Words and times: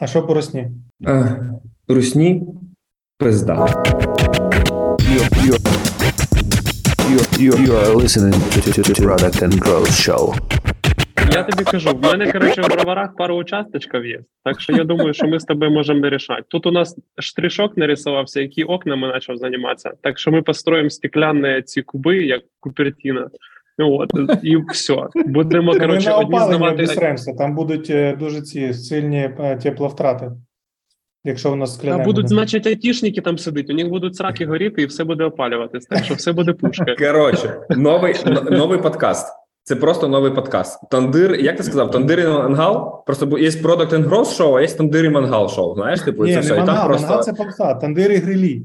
А 0.00 0.06
що 0.06 0.22
по 0.22 0.34
росні? 0.34 0.68
Е, 1.06 1.36
Русні 1.88 2.42
пизда. 3.18 3.54
You, 3.54 5.20
you, 5.46 5.54
you, 7.10 7.20
you, 7.44 7.52
you 7.66 7.72
are 7.82 7.94
listening 7.94 8.34
to, 8.52 8.58
to, 8.64 8.82
to 8.88 8.94
Product 9.06 9.38
and 9.44 9.54
Growth 9.64 9.94
Show. 10.06 10.24
Я 11.32 11.42
тобі 11.42 11.64
кажу, 11.64 11.90
в 11.90 12.02
мене, 12.02 12.32
коротше, 12.32 12.62
в 12.62 12.68
броварах 12.68 13.16
пару 13.16 13.36
участочків 13.36 14.06
є. 14.06 14.20
Так 14.44 14.60
що 14.60 14.72
я 14.72 14.84
думаю, 14.84 15.14
що 15.14 15.26
ми 15.26 15.40
з 15.40 15.44
тобою 15.44 15.70
можемо 15.70 16.00
вирішати. 16.00 16.42
Тут 16.48 16.66
у 16.66 16.70
нас 16.70 16.96
штришок 17.18 17.76
нарисувався, 17.76 18.40
які 18.40 18.64
окнами 18.64 19.12
почав 19.12 19.36
займатися. 19.36 19.92
Так 20.02 20.18
що 20.18 20.30
ми 20.30 20.42
построїмо 20.42 20.90
стекляні 20.90 21.62
ці 21.62 21.82
куби, 21.82 22.16
як 22.16 22.42
Купертіна. 22.60 23.28
От, 23.84 24.12
і 24.42 24.56
все. 24.56 24.96
Будемо, 25.26 25.72
коротше, 25.72 26.10
одні 26.12 26.36
опалення 26.36 26.86
здавати. 26.86 27.32
там 27.38 27.54
будуть 27.54 27.90
е, 27.90 28.16
дуже 28.18 28.42
ці 28.42 28.74
сильні 28.74 29.30
е, 29.38 29.58
тепловтрати. 29.62 30.30
Якщо 31.24 31.52
у 31.52 31.56
нас 31.56 31.70
А 31.70 31.78
скляне. 31.78 32.04
будуть, 32.04 32.28
значить, 32.28 32.66
айтішники 32.66 33.20
там 33.20 33.38
сидіти, 33.38 33.72
у 33.72 33.76
них 33.76 33.88
будуть 33.88 34.16
сраки 34.16 34.46
горіти 34.46 34.82
і 34.82 34.86
все 34.86 35.04
буде 35.04 35.24
опалюватись. 35.24 35.86
Так 35.86 36.04
що 36.04 36.14
все 36.14 36.32
буде 36.32 36.52
пушка. 36.52 36.94
Коротше, 36.98 37.60
новий, 37.70 38.14
новий 38.50 38.78
подкаст. 38.78 39.26
Це 39.62 39.76
просто 39.76 40.08
новий 40.08 40.30
подкаст. 40.30 40.90
Тандир, 40.90 41.34
як 41.34 41.56
ти 41.56 41.62
сказав, 41.62 41.90
тандир 41.90 42.20
і 42.20 42.26
мангал? 42.26 43.04
Просто 43.06 43.38
є 43.38 43.48
Product 43.48 43.90
and 43.94 44.08
Growth 44.08 44.40
Show, 44.40 44.54
а 44.54 44.60
є 44.60 44.66
тандир 44.66 45.04
і 45.04 45.10
мангал 45.10 45.48
шоу. 45.48 45.74
Знаєш, 45.74 46.00
типу, 46.00 46.24
Ні, 46.24 46.30
це 46.30 46.36
не 46.36 46.40
все. 46.40 46.54
І 46.54 46.56
там 46.56 46.66
мангал, 46.66 46.86
просто. 46.86 47.06
мангал 47.06 47.24
це 47.24 47.32
попса. 47.32 47.64
А, 47.64 47.74
Тандир 47.74 48.12
і 48.12 48.16
грилі, 48.16 48.62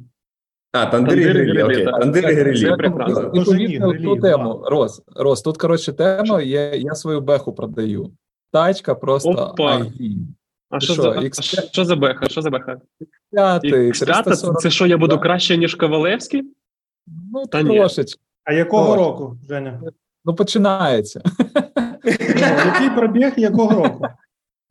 грилі, 0.84 1.64
окей. 1.64 1.86
так. 1.86 2.02
тандири-грилі. 2.02 2.78
прекрасно. 2.78 3.32
Відповідно, 3.34 3.88
грилі, 3.88 4.04
ту 4.04 4.16
два. 4.16 4.30
тему, 4.30 4.64
Рос, 4.66 5.02
Рос, 5.16 5.42
тут, 5.42 5.58
коротше, 5.58 5.94
тема, 5.94 6.42
є, 6.42 6.72
я 6.76 6.96
свою 6.96 7.22
беху 7.22 7.54
продаю. 7.54 8.12
Тачка 8.52 8.96
просто 8.96 9.30
Опа. 9.30 9.78
ID. 9.78 10.18
А 10.70 10.80
що 10.80 10.94
що, 10.94 11.02
за 11.02 11.10
X5? 11.10 11.70
що 11.72 11.86
за 11.86 11.96
беха? 11.96 12.30
Що 12.30 12.42
за 12.42 12.50
беха? 12.50 12.78
П'ятий, 13.32 13.74
X5? 13.74 14.56
Це 14.56 14.70
що 14.70 14.88
я 14.88 14.98
буду 14.98 15.20
краще, 15.20 15.58
ніж 15.58 15.76
Ковалевський? 15.76 16.44
Ну, 17.34 17.46
Та 17.46 17.62
ні. 17.62 17.78
трошечки. 17.78 18.22
А 18.44 18.54
якого 18.54 18.92
Ось. 18.92 18.98
року, 18.98 19.38
Женя? 19.50 19.82
Ну, 20.26 20.36
починається. 20.36 21.22
Ну, 22.06 22.12
Який 22.66 22.90
пробіг 22.96 23.34
якого 23.38 23.84
року? 23.84 24.08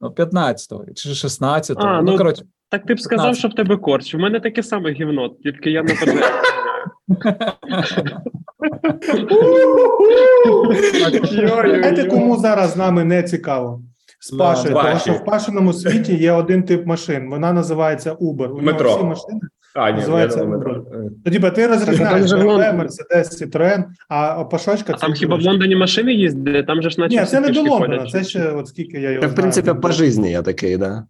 Ну, 0.00 0.08
15-го 0.08 0.84
чи 0.94 1.08
16-го. 1.08 1.80
А, 1.86 2.02
ну, 2.02 2.12
ну, 2.12 2.18
коротше, 2.18 2.44
Так 2.74 2.86
ти 2.86 2.94
б 2.94 3.00
сказав, 3.00 3.24
15. 3.24 3.38
що 3.38 3.48
в 3.48 3.54
тебе 3.54 3.76
корч. 3.76 4.14
У 4.14 4.18
мене 4.18 4.40
таке 4.40 4.62
саме 4.62 4.92
гівно, 4.92 5.28
тільки 5.42 5.70
я 5.70 5.82
не 5.82 5.94
подаю. 5.94 6.18
Знаєте, 11.30 12.04
кому 12.04 12.36
зараз 12.36 12.72
з 12.72 12.76
нами 12.76 13.04
не 13.04 13.22
цікаво? 13.22 13.82
З 14.20 14.30
Пашею, 14.30 14.74
тому 14.74 14.98
що 14.98 15.12
в 15.12 15.24
Пашиному 15.24 15.72
світі 15.72 16.14
є 16.14 16.32
один 16.32 16.62
тип 16.62 16.86
машин. 16.86 17.30
Вона 17.30 17.52
називається 17.52 18.12
Uber. 18.12 18.48
У 18.48 18.62
нього 18.62 18.94
всі 18.94 19.04
машини. 19.04 19.40
А, 19.74 19.90
ні, 19.90 19.96
Називається 19.96 20.40
Uber. 20.40 20.48
метро. 20.48 20.84
Тоді 21.24 21.38
ти 21.38 21.50
Так, 21.50 21.70
розрізняєш 21.70 22.30
там 22.30 22.40
BMW, 22.40 22.80
Mercedes, 22.80 23.42
Citroen, 23.42 23.84
а 24.08 24.44
Пашочка 24.44 24.92
А 24.96 24.96
там 24.96 25.12
це 25.12 25.18
хіба 25.18 25.36
в 25.36 25.42
Лондоні 25.42 25.76
машини 25.76 26.12
їздять? 26.12 26.66
Там 26.66 26.82
же 26.82 26.90
ж 26.90 27.00
наче 27.00 27.20
Ні, 27.20 27.26
це 27.26 27.40
не 27.40 27.48
до 27.48 27.62
Лондона, 27.62 28.06
це 28.06 28.24
ще 28.24 28.50
от 28.50 28.68
скільки 28.68 29.00
я 29.00 29.10
його 29.10 29.20
Та, 29.20 29.26
в 29.26 29.34
принципі, 29.34 29.70
по 29.82 29.90
житті 29.90 30.30
я 30.30 30.42
такий, 30.42 30.76
да. 30.76 31.06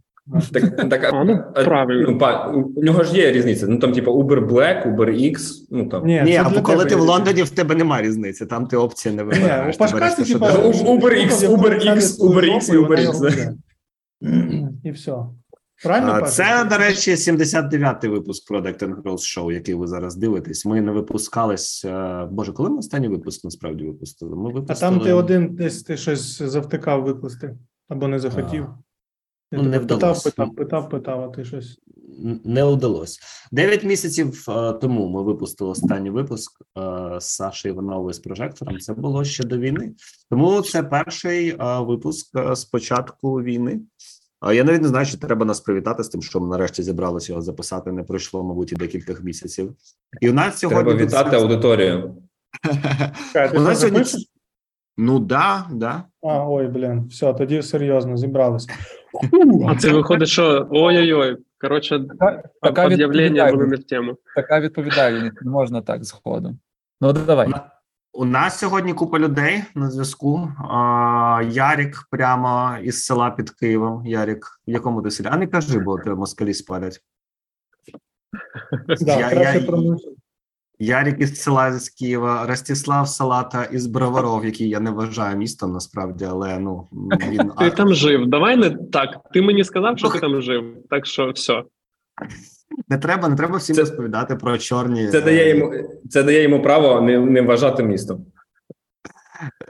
Так, 0.52 0.88
так, 0.90 1.04
А, 1.12 1.24
ну, 1.24 1.44
правильно. 1.64 2.10
Ну, 2.10 2.18
па, 2.18 2.48
у 2.48 2.60
у 2.76 2.82
нього 2.82 3.04
ж 3.04 3.16
є 3.16 3.32
різниця. 3.32 3.66
Ну 3.66 3.78
там, 3.78 3.92
типу, 3.92 4.10
Uber 4.22 4.48
Black, 4.48 4.94
Uber 4.96 5.10
X, 5.30 5.38
ну 5.70 5.88
там. 5.88 6.06
Ні, 6.06 6.22
Ні, 6.24 6.36
або 6.36 6.62
коли 6.62 6.78
тебе 6.78 6.90
ти 6.90 6.96
в 6.96 7.00
Лондоні, 7.00 7.42
в 7.42 7.50
тебе 7.50 7.74
немає 7.74 8.02
різниці, 8.02 8.46
там 8.46 8.66
ти 8.66 8.76
опції 8.76 9.14
не 9.14 9.22
Ні, 9.24 9.28
вибираєш. 9.28 9.76
у 9.76 9.78
Пашка 9.78 9.96
береш 9.98 10.10
це 10.10 10.16
те, 10.16 10.24
що 10.24 10.34
типа 10.34 10.52
треба. 10.52 10.68
У- 10.68 10.72
Uber 10.72 11.26
X, 11.26 11.30
Uber 11.30 11.88
X, 11.88 11.98
Uber 12.20 12.44
X 12.56 12.74
і 12.74 12.78
Uber 12.78 13.10
X. 13.10 13.52
І 14.84 14.90
все. 14.90 15.12
Правильно? 15.84 16.26
Це, 16.26 16.64
до 16.70 16.78
речі, 16.78 17.10
79-й 17.14 18.08
випуск 18.08 18.52
Product 18.52 18.78
and 18.84 19.02
Growth 19.02 19.38
Show, 19.38 19.52
який 19.52 19.74
ви 19.74 19.86
зараз 19.86 20.16
дивитесь. 20.16 20.66
Ми 20.66 20.80
не 20.80 20.92
випускались. 20.92 21.84
е, 21.84 22.28
Боже, 22.30 22.52
коли 22.52 22.70
ми 22.70 22.76
останній 22.76 23.08
випуск 23.08 23.44
насправді 23.44 23.84
випустили? 23.84 24.36
Ми 24.36 24.64
А 24.68 24.74
там 24.74 25.00
ти 25.00 25.12
один 25.12 25.54
десь 25.54 25.82
ти 25.82 25.96
щось 25.96 26.42
завтикав 26.42 27.04
викласти 27.04 27.54
або 27.88 28.08
не 28.08 28.18
захотів. 28.18 28.66
Я 29.52 29.58
Ну, 29.58 29.68
не 29.68 29.78
вдалося. 29.78 30.30
питав, 30.30 30.54
питав, 30.54 30.88
питав, 30.88 31.20
а 31.20 31.28
ти 31.28 31.44
щось. 31.44 31.78
Не 32.44 32.64
вдалося. 32.64 33.20
Дев'ять 33.52 33.84
місяців 33.84 34.46
е, 34.48 34.72
тому 34.72 35.08
ми 35.08 35.22
випустили 35.22 35.70
останній 35.70 36.10
випуск 36.10 36.62
е, 36.78 37.20
з 37.20 37.24
Сашою 37.24 37.74
Івановою 37.74 38.12
з 38.12 38.18
прожектором. 38.18 38.78
Це 38.78 38.94
було 38.94 39.24
ще 39.24 39.44
до 39.44 39.58
війни. 39.58 39.92
Тому 40.30 40.62
це 40.62 40.82
перший 40.82 41.48
е, 41.48 41.56
випуск 41.80 42.54
з 42.54 42.64
початку 42.64 43.34
війни. 43.42 43.80
Я 44.54 44.64
навіть 44.64 44.82
не 44.82 44.88
знаю, 44.88 45.06
чи 45.06 45.16
треба 45.16 45.46
нас 45.46 45.60
привітати 45.60 46.04
з 46.04 46.08
тим, 46.08 46.22
що 46.22 46.40
ми 46.40 46.48
нарешті 46.48 46.82
зібралися 46.82 47.32
його 47.32 47.42
записати. 47.42 47.92
Не 47.92 48.02
пройшло, 48.02 48.44
мабуть, 48.44 48.72
і 48.72 48.74
декілька 48.74 49.14
місяців. 49.22 49.74
І 50.20 50.30
у 50.30 50.32
нас 50.32 50.58
сьогодні 50.58 50.84
Треба 50.84 51.04
вітати 51.04 51.36
аудиторію. 51.42 52.16
У 53.54 53.60
нас 53.60 53.80
сьогодні-? 53.80 54.26
Ну 54.96 55.18
да, 55.18 55.66
да. 55.70 56.04
А, 56.22 56.50
ой, 56.50 56.68
блін, 56.68 57.06
все, 57.10 57.34
тоді 57.34 57.62
серйозно, 57.62 58.16
зібралися. 58.16 58.72
А 59.68 59.76
це 59.76 59.92
виходить, 59.92 60.28
що 60.28 60.66
ой-ой-ой. 60.70 61.36
Коротше, 61.60 62.04
така, 62.62 62.86
об'явлення 62.86 63.52
були 63.52 63.66
не 63.66 63.76
в 63.76 63.84
тему. 63.84 64.16
Така 64.36 64.60
відповідальність, 64.60 65.42
не 65.42 65.50
можна 65.50 65.80
так 65.82 66.04
згодом. 66.04 66.58
Ну, 67.00 67.12
давай. 67.12 67.48
У 68.12 68.24
нас 68.24 68.58
сьогодні 68.58 68.94
купа 68.94 69.18
людей 69.18 69.62
на 69.74 69.90
зв'язку. 69.90 70.48
А, 70.70 71.42
Ярік 71.50 72.08
прямо 72.10 72.76
із 72.82 73.04
села 73.04 73.30
під 73.30 73.50
Києвом. 73.50 74.06
Ярік, 74.06 74.46
в 74.66 74.70
якому 74.70 75.02
ти 75.02 75.10
селі? 75.10 75.28
А 75.30 75.36
не 75.36 75.46
кажи, 75.46 75.78
бо 75.78 75.98
тебе 75.98 76.14
москалі 76.14 76.54
спалять. 76.54 77.00
Да, 79.00 79.18
Я- 79.18 79.30
краще 79.30 79.58
я-. 79.60 79.96
Ярік 80.78 81.20
із 81.20 81.42
села 81.42 81.78
з 81.78 81.88
Києва, 81.88 82.46
Ростислав 82.46 83.08
Салата 83.08 83.64
із 83.64 83.86
Броваров, 83.86 84.44
який 84.44 84.68
я 84.68 84.80
не 84.80 84.90
вважаю 84.90 85.36
містом 85.36 85.72
насправді, 85.72 86.24
але 86.24 86.58
ну 86.58 86.88
він 87.30 87.50
Ти 87.58 87.70
там 87.70 87.94
жив. 87.94 88.26
Давай 88.26 88.56
не 88.56 88.70
так. 88.70 89.08
Ти 89.32 89.42
мені 89.42 89.64
сказав, 89.64 89.98
що 89.98 90.08
ти 90.08 90.20
там 90.20 90.42
жив. 90.42 90.76
Так 90.90 91.06
що 91.06 91.30
все. 91.30 91.62
не 92.88 92.98
треба, 92.98 93.28
не 93.28 93.36
треба 93.36 93.56
всім 93.56 93.76
Це- 93.76 93.82
розповідати 93.82 94.36
про 94.36 94.58
чорні. 94.58 95.08
Це 95.08 95.20
дає 95.20 95.56
йому, 95.58 95.72
це 96.10 96.22
дає 96.22 96.42
йому 96.42 96.62
право 96.62 97.00
не, 97.00 97.18
не 97.18 97.42
вважати 97.42 97.82
містом. 97.82 98.26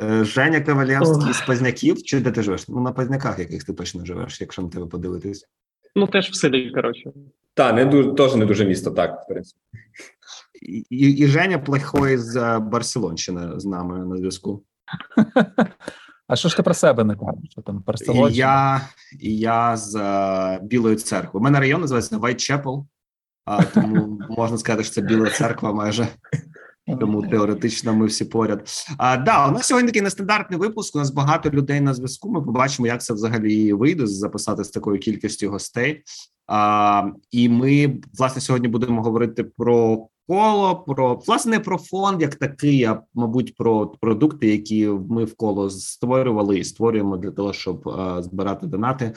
Е, 0.03 0.25
Женя 0.25 0.61
Кавалєвський 0.61 1.33
з 1.33 1.41
Позняків. 1.41 2.03
Чи 2.03 2.21
де 2.21 2.31
ти 2.31 2.43
живеш? 2.43 2.69
Ну 2.69 2.81
на 2.81 2.93
Позняках, 2.93 3.39
яких 3.39 3.65
ти 3.65 3.73
точно 3.73 4.05
живеш, 4.05 4.41
якщо 4.41 4.63
на 4.63 4.69
тебе 4.69 4.87
подивитись. 4.87 5.47
Ну 5.97 6.07
теж 6.07 6.31
в 6.31 6.35
селі, 6.35 6.71
коротше. 6.71 7.11
Та, 7.55 7.73
не 7.73 7.85
дуже, 7.85 8.13
теж 8.13 8.35
не 8.35 8.47
дуже 8.47 8.65
місто, 8.65 8.91
так, 8.91 9.23
в 9.25 9.29
принципі. 9.29 9.61
І, 10.63 11.11
і, 11.11 11.27
Женя 11.27 11.59
Плохой 11.59 12.17
з 12.17 12.37
е, 12.37 12.59
Барселонщини 12.59 13.61
з 13.61 13.65
нами 13.65 14.07
на 14.07 14.17
зв'язку. 14.17 14.63
А 16.27 16.37
що 16.37 16.49
ж 16.49 16.57
ти 16.57 16.63
про 16.63 16.75
себе 16.75 17.05
не 17.05 17.17
кажеш? 17.17 17.51
Що 17.51 17.63
там 17.63 17.85
я, 18.31 18.81
я 19.21 19.77
з 19.77 19.95
е, 19.95 20.61
Білої 20.63 20.97
церкви. 20.97 21.41
У 21.41 21.43
мене 21.43 21.61
район 21.61 21.81
називається 21.81 22.19
Whitechapel, 22.19 22.85
а 23.45 23.63
тому 23.65 24.19
можна 24.31 24.59
сказати, 24.59 24.85
що 24.85 24.95
це 24.95 25.01
Біла 25.01 25.31
церква 25.31 25.73
майже. 25.73 26.09
Тому 27.01 27.23
теоретично 27.23 27.95
ми 27.95 28.07
всі 28.07 28.25
поряд. 28.25 28.69
А, 28.99 29.17
да, 29.17 29.49
у 29.49 29.51
нас 29.51 29.67
сьогодні 29.67 29.89
такий 29.89 30.03
нестандартний 30.03 30.59
випуск. 30.59 30.97
У 30.97 30.99
нас 30.99 31.11
багато 31.11 31.51
людей 31.51 31.81
на 31.81 31.95
зв'язку. 31.95 32.31
Ми 32.31 32.43
побачимо, 32.43 32.87
як 32.87 33.03
це 33.03 33.15
взагалі 33.15 33.73
вийде 33.73 34.07
записати 34.07 34.65
з 34.65 34.71
такою 34.71 34.99
кількістю 34.99 35.51
гостей. 35.51 36.03
А, 36.47 37.03
і 37.31 37.49
ми 37.49 38.01
власне 38.19 38.41
сьогодні 38.43 38.69
будемо 38.69 39.03
говорити 39.03 39.45
про 39.45 40.09
коло, 40.29 40.77
про 40.77 41.15
власне 41.27 41.61
про 41.61 41.79
фонд 41.79 42.23
як 42.23 42.35
такий, 42.35 42.85
а 42.85 43.03
мабуть, 43.15 43.55
про 43.55 43.87
продукти, 43.87 44.49
які 44.51 44.87
ми 44.87 45.25
в 45.25 45.35
коло 45.37 45.71
створювали 45.71 46.59
і 46.59 46.65
створюємо 46.65 47.17
для 47.17 47.31
того, 47.31 47.53
щоб 47.53 47.89
а, 47.89 48.23
збирати 48.23 48.67
донати. 48.67 49.13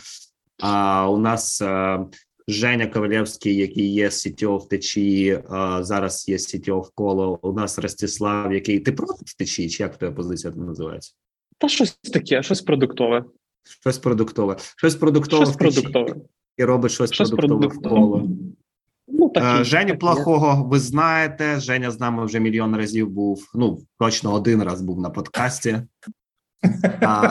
А 0.59 1.09
у 1.09 1.18
нас 1.18 1.62
а, 1.62 2.06
Женя 2.48 2.88
Ковалєвський, 2.88 3.56
який 3.56 3.94
є 3.94 4.07
CTO 4.07 4.57
в 4.57 4.68
течії, 4.68 5.44
а, 5.50 5.83
зараз 5.83 6.30
є 6.30 6.38
CTO 6.38 6.81
в 6.81 6.92
коло. 6.95 7.39
У 7.42 7.53
нас 7.53 7.80
Ростислав, 7.80 8.53
який 8.53 8.80
ти 8.80 8.92
проти 8.92 9.24
в 9.25 9.38
течії, 9.38 9.69
чи 9.69 9.83
як 9.83 9.98
твоя 9.98 10.13
позиція 10.13 10.53
там 10.53 10.65
називається? 10.65 11.13
Та 11.57 11.68
щось 11.68 11.94
таке, 12.13 12.44
щось 12.44 12.62
продуктове. 12.62 13.25
Щось 13.81 13.98
продуктове, 13.98 14.57
щось 14.77 14.95
продуктове 14.95 15.45
Щось 15.45 15.56
продуктове. 15.56 16.15
і 16.57 16.63
робить 16.63 16.92
щось, 16.92 17.13
Щось 17.13 17.30
продуктове 17.30 17.68
в 17.68 17.81
коло. 17.81 18.30
Ну, 19.07 19.31
Е, 19.36 19.39
такі, 19.39 19.63
Женю 19.63 19.86
такі. 19.88 19.98
Плохого 20.00 20.63
ви 20.63 20.80
знаєте. 20.80 21.59
Женя 21.59 21.92
з 21.92 22.00
нами 22.00 22.25
вже 22.25 22.39
мільйон 22.39 22.75
разів 22.75 23.09
був. 23.09 23.44
Ну 23.56 23.77
точно 24.00 24.33
один 24.33 24.63
раз 24.63 24.81
був 24.81 25.00
на 25.01 25.09
подкасті. 25.09 25.75
А, 27.01 27.30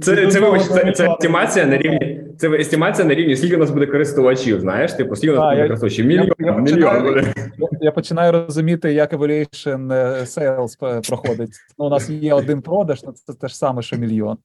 Це, 0.00 0.26
це, 0.30 0.40
вибач, 0.40 0.62
це, 0.62 0.92
це 0.92 1.10
естимація 1.12 1.66
на 1.66 1.76
рівні. 1.78 2.24
Це 2.38 2.48
естимація 2.50 3.08
на 3.08 3.14
рівні, 3.14 3.36
скільки 3.36 3.56
у 3.56 3.58
нас 3.58 3.70
буде 3.70 3.86
користувачів, 3.86 4.60
знаєш? 4.60 4.92
Типу, 4.92 5.16
скільки 5.16 5.32
у 5.32 5.36
нас 5.36 5.44
А, 5.44 5.48
буде 5.50 5.60
я- 5.62 5.66
користувачів? 5.66 6.06
Мільйон, 6.06 6.28
я- 6.38 6.46
я 6.46 6.56
мільйон 6.58 7.02
буде. 7.02 7.34
Я, 7.58 7.68
я 7.80 7.92
починаю 7.92 8.32
розуміти, 8.32 8.92
як 8.92 9.12
evaluation 9.12 9.92
е, 9.92 10.20
sales 10.20 10.86
е, 10.86 11.00
проходить. 11.08 11.50
Ну, 11.78 11.84
у 11.84 11.88
нас 11.88 12.10
є 12.10 12.34
один 12.34 12.62
продаж, 12.62 13.02
ну 13.06 13.12
це 13.12 13.32
те 13.34 13.48
ж 13.48 13.56
саме, 13.56 13.82
що 13.82 13.96
мільйон. 13.96 14.36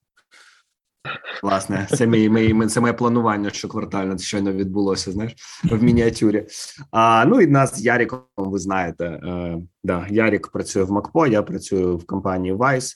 Власне, 1.44 1.88
це 1.92 2.08
мій, 2.08 2.30
мій, 2.30 2.54
мій- 2.54 2.68
це 2.68 2.82
моє 2.82 2.94
планування 2.94 3.50
щоквартально 3.50 4.18
щойно 4.18 4.54
відбулося, 4.54 5.12
знаєш, 5.12 5.36
в 5.64 5.84
мініатюрі. 5.84 6.46
А, 6.92 7.26
ну 7.26 7.42
і 7.42 7.48
нас 7.48 7.76
з 7.76 7.86
Яріком, 7.86 8.20
ви 8.38 8.60
знаєте, 8.60 9.06
е, 9.06 9.58
да, 9.84 10.08
Ярік 10.10 10.48
працює 10.48 10.84
в 10.84 10.92
МакПо, 10.92 11.28
я 11.28 11.44
працюю 11.44 11.98
в 11.98 12.06
компанії 12.06 12.54
Vice. 12.54 12.94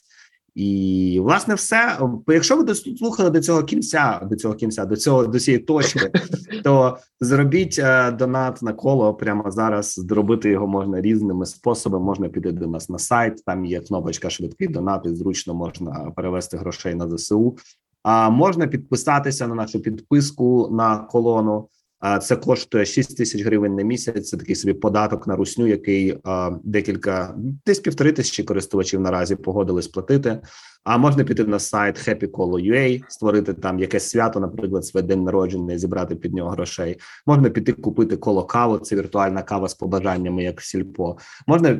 І 0.54 1.18
власне 1.22 1.54
все. 1.54 1.98
Якщо 2.28 2.56
ви 2.56 2.62
дослухали 2.62 3.30
до 3.30 3.40
цього 3.40 3.62
кінця, 3.62 4.20
до 4.30 4.36
цього 4.36 4.54
кінця, 4.54 4.84
до 4.84 4.96
цього 4.96 5.26
до 5.26 5.40
цієї 5.40 5.62
точки, 5.62 6.10
то 6.64 6.98
зробіть 7.20 7.78
е, 7.78 8.10
донат 8.10 8.62
на 8.62 8.72
коло 8.72 9.14
прямо 9.14 9.50
зараз. 9.50 9.94
Зробити 9.94 10.50
його 10.50 10.66
можна 10.66 11.00
різними 11.00 11.46
способами. 11.46 12.04
Можна 12.04 12.28
піти 12.28 12.52
до 12.52 12.66
нас 12.66 12.88
на 12.88 12.98
сайт. 12.98 13.44
Там 13.44 13.64
є 13.64 13.80
кнопочка 13.80 14.30
швидкий 14.30 14.68
донат, 14.68 15.06
і 15.06 15.14
зручно 15.14 15.54
можна 15.54 16.12
перевести 16.16 16.56
грошей 16.56 16.94
на 16.94 17.16
ЗСУ. 17.16 17.56
А 18.02 18.30
можна 18.30 18.66
підписатися 18.66 19.46
на 19.46 19.54
нашу 19.54 19.82
підписку 19.82 20.68
на 20.72 20.98
колону. 20.98 21.68
А 22.02 22.18
це 22.18 22.36
коштує 22.36 22.84
6 22.84 23.16
тисяч 23.16 23.42
гривень 23.42 23.74
на 23.74 23.82
місяць. 23.82 24.28
Це 24.28 24.36
такий 24.36 24.54
собі 24.54 24.74
податок 24.74 25.26
на 25.26 25.36
русню, 25.36 25.66
який 25.66 26.18
декілька 26.64 27.34
десь 27.66 27.78
півтори 27.78 28.12
тисячі 28.12 28.44
користувачів 28.44 29.00
наразі 29.00 29.36
погодились 29.36 29.88
платити. 29.88 30.40
А 30.84 30.98
можна 30.98 31.24
піти 31.24 31.44
на 31.44 31.58
сайт 31.58 32.08
happycolo.ua, 32.08 33.02
створити 33.08 33.54
там 33.54 33.78
якесь 33.78 34.10
свято, 34.10 34.40
наприклад, 34.40 34.86
своє 34.86 35.06
день 35.06 35.24
народження, 35.24 35.78
зібрати 35.78 36.14
під 36.14 36.34
нього 36.34 36.50
грошей. 36.50 36.96
Можна 37.26 37.50
піти 37.50 37.72
купити 37.72 38.16
коло 38.16 38.44
каву. 38.44 38.78
Це 38.78 38.96
віртуальна 38.96 39.42
кава 39.42 39.68
з 39.68 39.74
побажаннями, 39.74 40.44
як 40.44 40.60
в 40.60 40.64
сільпо. 40.64 41.16
Можна 41.46 41.78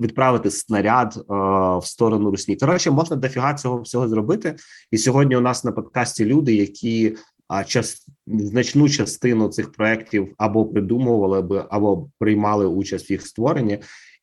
відправити 0.00 0.50
снаряд 0.50 1.14
е, 1.16 1.22
в 1.78 1.82
сторону 1.84 2.30
русні. 2.30 2.56
Коротше, 2.56 2.90
можна 2.90 3.16
дофіга 3.16 3.54
цього 3.54 3.80
всього 3.80 4.08
зробити. 4.08 4.56
І 4.90 4.98
сьогодні 4.98 5.36
у 5.36 5.40
нас 5.40 5.64
на 5.64 5.72
подкасті 5.72 6.24
люди, 6.24 6.54
які 6.54 7.16
а 7.48 7.64
час 7.64 8.06
значну 8.26 8.88
частину 8.88 9.48
цих 9.48 9.72
проєктів 9.72 10.34
або 10.38 10.66
придумували 10.66 11.42
би, 11.42 11.64
або 11.70 12.10
приймали 12.18 12.66
участь 12.66 13.10
в 13.10 13.12
їх 13.12 13.26
створенні. 13.26 13.78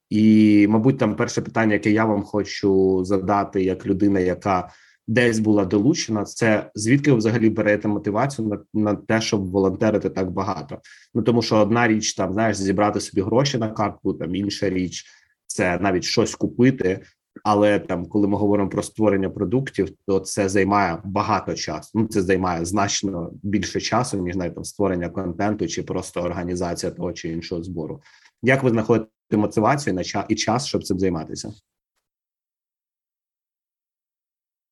І, 0.10 0.68
мабуть, 0.69 0.98
там 0.98 1.16
перше 1.16 1.42
питання, 1.42 1.74
яке 1.74 1.92
я 1.92 2.06
вам 2.06 2.24
хочу 2.24 3.04
задати, 3.04 3.63
як 3.63 3.86
людина, 3.86 4.19
яка 4.19 4.69
десь 5.07 5.39
була 5.39 5.66
долучена, 5.66 6.24
це 6.24 6.72
звідки 6.75 7.12
ви 7.12 7.18
взагалі 7.18 7.50
берете 7.50 7.88
мотивацію 7.88 8.48
на, 8.48 8.81
на 8.81 8.95
те, 8.95 9.22
щоб 9.22 9.51
волонтерити 9.51 10.10
так 10.10 10.31
багато? 10.31 10.80
Ну 11.13 11.21
тому 11.21 11.42
що 11.42 11.56
одна 11.56 11.88
річ 11.88 12.13
там 12.13 12.33
знаєш, 12.33 12.57
зібрати 12.57 13.00
собі 13.00 13.21
гроші 13.21 13.57
на 13.57 13.69
картку, 13.69 14.13
там 14.13 14.36
інша 14.36 14.69
річ 14.69 15.06
це 15.48 15.80
навіть 15.80 16.04
щось 16.04 16.36
купити. 16.36 17.01
Але 17.44 17.80
там, 17.80 18.06
коли 18.06 18.28
ми 18.28 18.38
говоримо 18.38 18.70
про 18.70 18.84
створення 18.84 19.30
продуктів, 19.30 19.90
то 20.08 20.20
це 20.20 20.50
займає 20.50 21.02
багато 21.04 21.54
часу. 21.54 21.92
Ну 21.94 22.08
це 22.08 22.22
займає 22.22 22.66
значно 22.66 23.32
більше 23.44 23.82
часу, 23.82 24.18
ніж 24.18 24.36
навіть 24.36 24.56
там 24.56 24.64
створення 24.64 25.10
контенту 25.10 25.68
чи 25.68 25.84
просто 25.84 26.22
організація 26.22 26.92
того 26.92 27.14
чи 27.14 27.30
іншого 27.30 27.64
збору. 27.64 28.02
Як 28.42 28.64
ви 28.64 28.70
знаходите 28.70 29.10
мотивацію 29.32 29.94
на 29.94 30.04
час 30.04 30.26
і 30.30 30.36
час, 30.36 30.66
щоб 30.66 30.84
цим 30.84 31.00
займатися? 31.00 31.54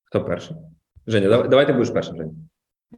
Хто 0.04 0.26
перший? 0.26 0.58
Женя, 1.08 1.30
давай, 1.30 1.50
давай 1.50 1.68
ти 1.68 1.74
будеш 1.74 1.90
першим, 1.90 2.18
Женя. 2.18 2.34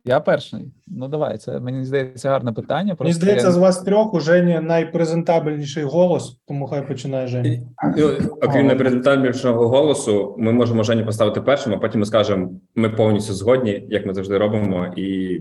Я 0.05 0.19
перший. 0.19 0.71
Ну 0.87 1.07
давай, 1.07 1.37
це 1.37 1.59
мені 1.59 1.85
здається 1.85 2.29
гарне 2.29 2.51
питання. 2.51 2.83
Мені 2.83 2.95
Просто 2.95 3.13
здається, 3.13 3.47
я- 3.47 3.53
з 3.53 3.57
вас 3.57 3.81
трьох 3.81 4.13
у 4.13 4.19
Жені 4.19 4.59
найпрезентабельніший 4.59 5.83
голос, 5.83 6.37
тому 6.47 6.67
хай 6.67 6.87
починає 6.87 7.27
Женя. 7.27 7.59
Ну, 7.97 8.09
окрім 8.41 8.67
найпрезентабельнішого 8.67 9.67
голосу, 9.67 10.35
ми 10.37 10.51
можемо 10.51 10.83
Жені 10.83 11.03
поставити 11.03 11.41
першим, 11.41 11.73
а 11.73 11.77
потім 11.77 11.99
ми 11.99 12.05
скажемо, 12.05 12.49
ми 12.75 12.89
повністю 12.89 13.33
згодні, 13.33 13.85
як 13.89 14.05
ми 14.05 14.13
завжди 14.13 14.37
робимо, 14.37 14.93
і 14.97 15.39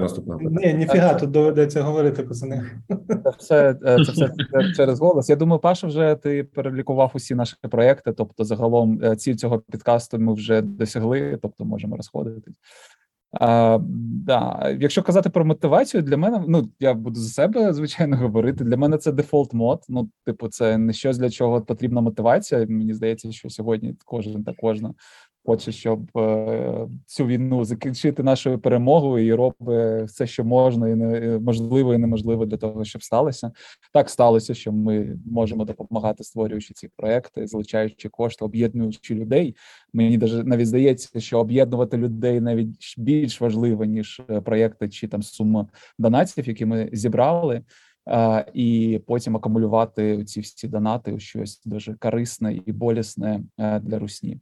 наступного. 0.00 0.40
Ні, 0.40 0.74
ніфіга, 0.74 1.14
тут 1.14 1.30
доведеться 1.30 1.82
говорити, 1.82 2.22
пацани. 2.22 2.64
Це 3.08 3.30
все, 3.38 3.76
е, 3.86 4.04
це 4.04 4.12
все 4.12 4.30
через 4.76 5.00
голос. 5.00 5.28
Я 5.28 5.36
думаю, 5.36 5.60
Паша, 5.60 5.86
вже 5.86 6.14
ти 6.14 6.44
перелікував 6.44 7.10
усі 7.14 7.34
наші 7.34 7.56
проекти. 7.70 8.12
Тобто, 8.12 8.44
загалом 8.44 9.00
е, 9.04 9.16
ціль 9.16 9.34
цього 9.34 9.58
підкасту 9.58 10.18
ми 10.18 10.34
вже 10.34 10.62
досягли, 10.62 11.38
тобто 11.42 11.64
можемо 11.64 11.96
розходитись. 11.96 12.54
А, 13.40 13.78
да. 14.26 14.76
Якщо 14.80 15.02
казати 15.02 15.30
про 15.30 15.44
мотивацію, 15.44 16.02
для 16.02 16.16
мене 16.16 16.44
ну 16.48 16.68
я 16.80 16.94
буду 16.94 17.20
за 17.20 17.28
себе 17.28 17.72
звичайно 17.72 18.16
говорити. 18.16 18.64
Для 18.64 18.76
мене 18.76 18.98
це 18.98 19.12
дефолт 19.12 19.54
мод. 19.54 19.84
Ну, 19.88 20.10
типу, 20.24 20.48
це 20.48 20.78
не 20.78 20.92
щось 20.92 21.18
для 21.18 21.30
чого 21.30 21.60
потрібна 21.60 22.00
мотивація. 22.00 22.66
Мені 22.68 22.94
здається, 22.94 23.32
що 23.32 23.50
сьогодні 23.50 23.94
кожен 24.04 24.44
та 24.44 24.52
кожна 24.58 24.94
хоче, 25.46 25.72
щоб 25.72 26.18
е, 26.18 26.88
цю 27.06 27.26
війну 27.26 27.64
закінчити 27.64 28.22
нашою 28.22 28.58
перемогою 28.58 29.26
і 29.26 29.34
робить 29.34 30.08
все, 30.08 30.26
що 30.26 30.44
можна, 30.44 30.88
і 30.88 30.94
не 30.94 31.38
можливо, 31.38 31.94
і 31.94 31.98
неможливо 31.98 32.46
для 32.46 32.56
того, 32.56 32.84
щоб 32.84 33.02
сталося. 33.02 33.52
Так 33.92 34.10
сталося, 34.10 34.54
що 34.54 34.72
ми 34.72 35.18
можемо 35.26 35.64
допомагати, 35.64 36.24
створюючи 36.24 36.74
ці 36.74 36.88
проекти, 36.96 37.46
залучаючи 37.46 38.08
кошти, 38.08 38.44
об'єднуючи 38.44 39.14
людей. 39.14 39.56
Мені 39.92 40.18
навіть 40.44 40.66
здається, 40.66 41.20
що 41.20 41.38
об'єднувати 41.38 41.96
людей 41.96 42.40
навіть 42.40 42.94
більш 42.98 43.40
важливо 43.40 43.84
ніж 43.84 44.22
е, 44.30 44.40
проекти 44.40 44.88
чи 44.88 45.08
там 45.08 45.22
сума 45.22 45.66
донатів, 45.98 46.48
які 46.48 46.66
ми 46.66 46.90
зібрали. 46.92 47.62
А, 48.06 48.44
і 48.54 49.00
потім 49.06 49.36
акумулювати 49.36 50.24
ці 50.24 50.40
всі 50.40 50.68
донати 50.68 51.12
у 51.12 51.18
щось 51.18 51.62
дуже 51.64 51.94
корисне 51.94 52.54
і 52.66 52.72
болісне 52.72 53.40
е, 53.58 53.80
для 53.80 53.98
русні. 53.98 54.40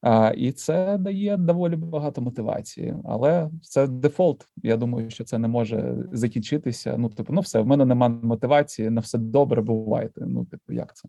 А, 0.00 0.32
і 0.36 0.52
це 0.52 0.98
дає 0.98 1.36
доволі 1.36 1.76
багато 1.76 2.20
мотивації, 2.20 2.94
але 3.04 3.50
це 3.62 3.86
дефолт. 3.86 4.48
Я 4.56 4.76
думаю, 4.76 5.10
що 5.10 5.24
це 5.24 5.38
не 5.38 5.48
може 5.48 5.96
закінчитися. 6.12 6.96
Ну, 6.98 7.08
типу, 7.08 7.32
ну 7.32 7.40
все, 7.40 7.60
в 7.60 7.66
мене 7.66 7.84
немає 7.84 8.12
мотивації, 8.22 8.90
на 8.90 9.00
все 9.00 9.18
добре, 9.18 9.62
бувайте. 9.62 10.20
Ну, 10.26 10.44
типу, 10.44 10.72
як 10.72 10.96
це? 10.96 11.08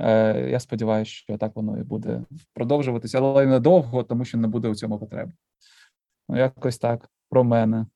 Е, 0.00 0.50
я 0.50 0.60
сподіваюся, 0.60 1.10
що 1.10 1.38
так 1.38 1.56
воно 1.56 1.78
і 1.78 1.82
буде 1.82 2.22
продовжуватися, 2.54 3.18
але 3.18 3.46
недовго, 3.46 4.02
тому 4.02 4.24
що 4.24 4.38
не 4.38 4.48
буде 4.48 4.68
у 4.68 4.74
цьому 4.74 4.98
потреби. 4.98 5.32
Ну, 6.28 6.36
якось 6.36 6.78
так 6.78 7.08
про 7.30 7.44
мене. 7.44 7.86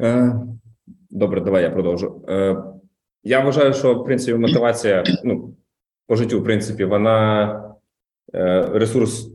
Е, 0.00 0.40
Добре, 1.10 1.40
давай 1.40 1.62
я 1.62 1.70
продовжу. 1.70 2.24
Е, 2.28 2.62
Я 3.22 3.40
вважаю, 3.40 3.74
що 3.74 3.94
в 3.94 4.04
принципі 4.04 4.38
мотивація 4.38 5.04
ну, 5.24 5.56
по 6.06 6.16
життю, 6.16 6.40
в 6.40 6.44
принципі, 6.44 6.84
вона 6.84 7.44
е, 7.44 7.67
ресурс 8.72 9.30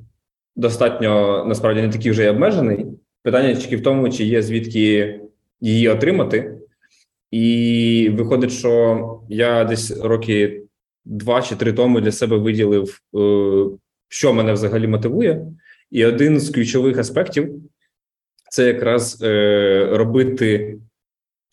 достатньо 0.55 1.45
насправді 1.47 1.81
не 1.81 1.89
такий 1.89 2.11
вже 2.11 2.23
й 2.23 2.27
обмежений. 2.27 2.85
Питання 3.23 3.55
тільки 3.55 3.77
в 3.77 3.83
тому, 3.83 4.09
чи 4.09 4.23
є 4.23 4.41
звідки 4.41 5.19
її 5.61 5.89
отримати. 5.89 6.57
І 7.31 8.09
виходить, 8.13 8.51
що 8.51 9.21
я 9.29 9.63
десь 9.63 10.01
роки 10.01 10.63
два 11.05 11.41
чи 11.41 11.55
три 11.55 11.73
тому 11.73 12.01
для 12.01 12.11
себе 12.11 12.37
виділив, 12.37 12.99
е, 13.15 13.65
що 14.07 14.33
мене 14.33 14.53
взагалі 14.53 14.87
мотивує. 14.87 15.45
І 15.91 16.05
один 16.05 16.39
з 16.39 16.49
ключових 16.49 16.97
аспектів 16.97 17.55
це 18.49 18.67
якраз 18.67 19.21
е, 19.23 19.87
робити 19.91 20.77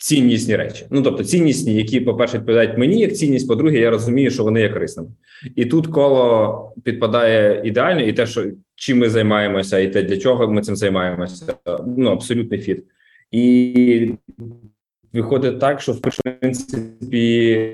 ціннісні 0.01 0.57
речі. 0.57 0.87
Ну 0.91 1.03
тобто, 1.03 1.25
ціннісні, 1.25 1.75
які, 1.75 2.01
по-перше, 2.01 2.39
відповідають 2.39 2.79
мені 2.79 3.01
як 3.01 3.17
цінність, 3.17 3.49
по-друге, 3.49 3.79
я 3.79 3.91
розумію, 3.91 4.31
що 4.31 4.45
вони 4.45 4.61
є 4.61 4.69
корисними. 4.69 5.09
І 5.57 5.67
тут 5.67 5.87
коло 5.87 6.73
підпадає 6.85 7.63
ідеально, 7.65 8.01
і 8.01 8.13
те, 8.13 8.27
що 8.27 8.45
чим 8.75 8.99
ми 8.99 9.11
займаємося, 9.11 9.79
і 9.79 9.93
те, 9.93 10.03
для 10.03 10.17
чого 10.17 10.49
ми 10.49 10.63
цим 10.63 10.77
займаємося, 10.77 11.55
ну 11.87 12.11
абсолютний 12.11 12.61
фіт. 12.61 12.85
І 13.31 14.13
виходить 15.13 15.61
так, 15.61 15.81
що 15.81 15.93
в 15.93 16.01
принципі 16.01 17.69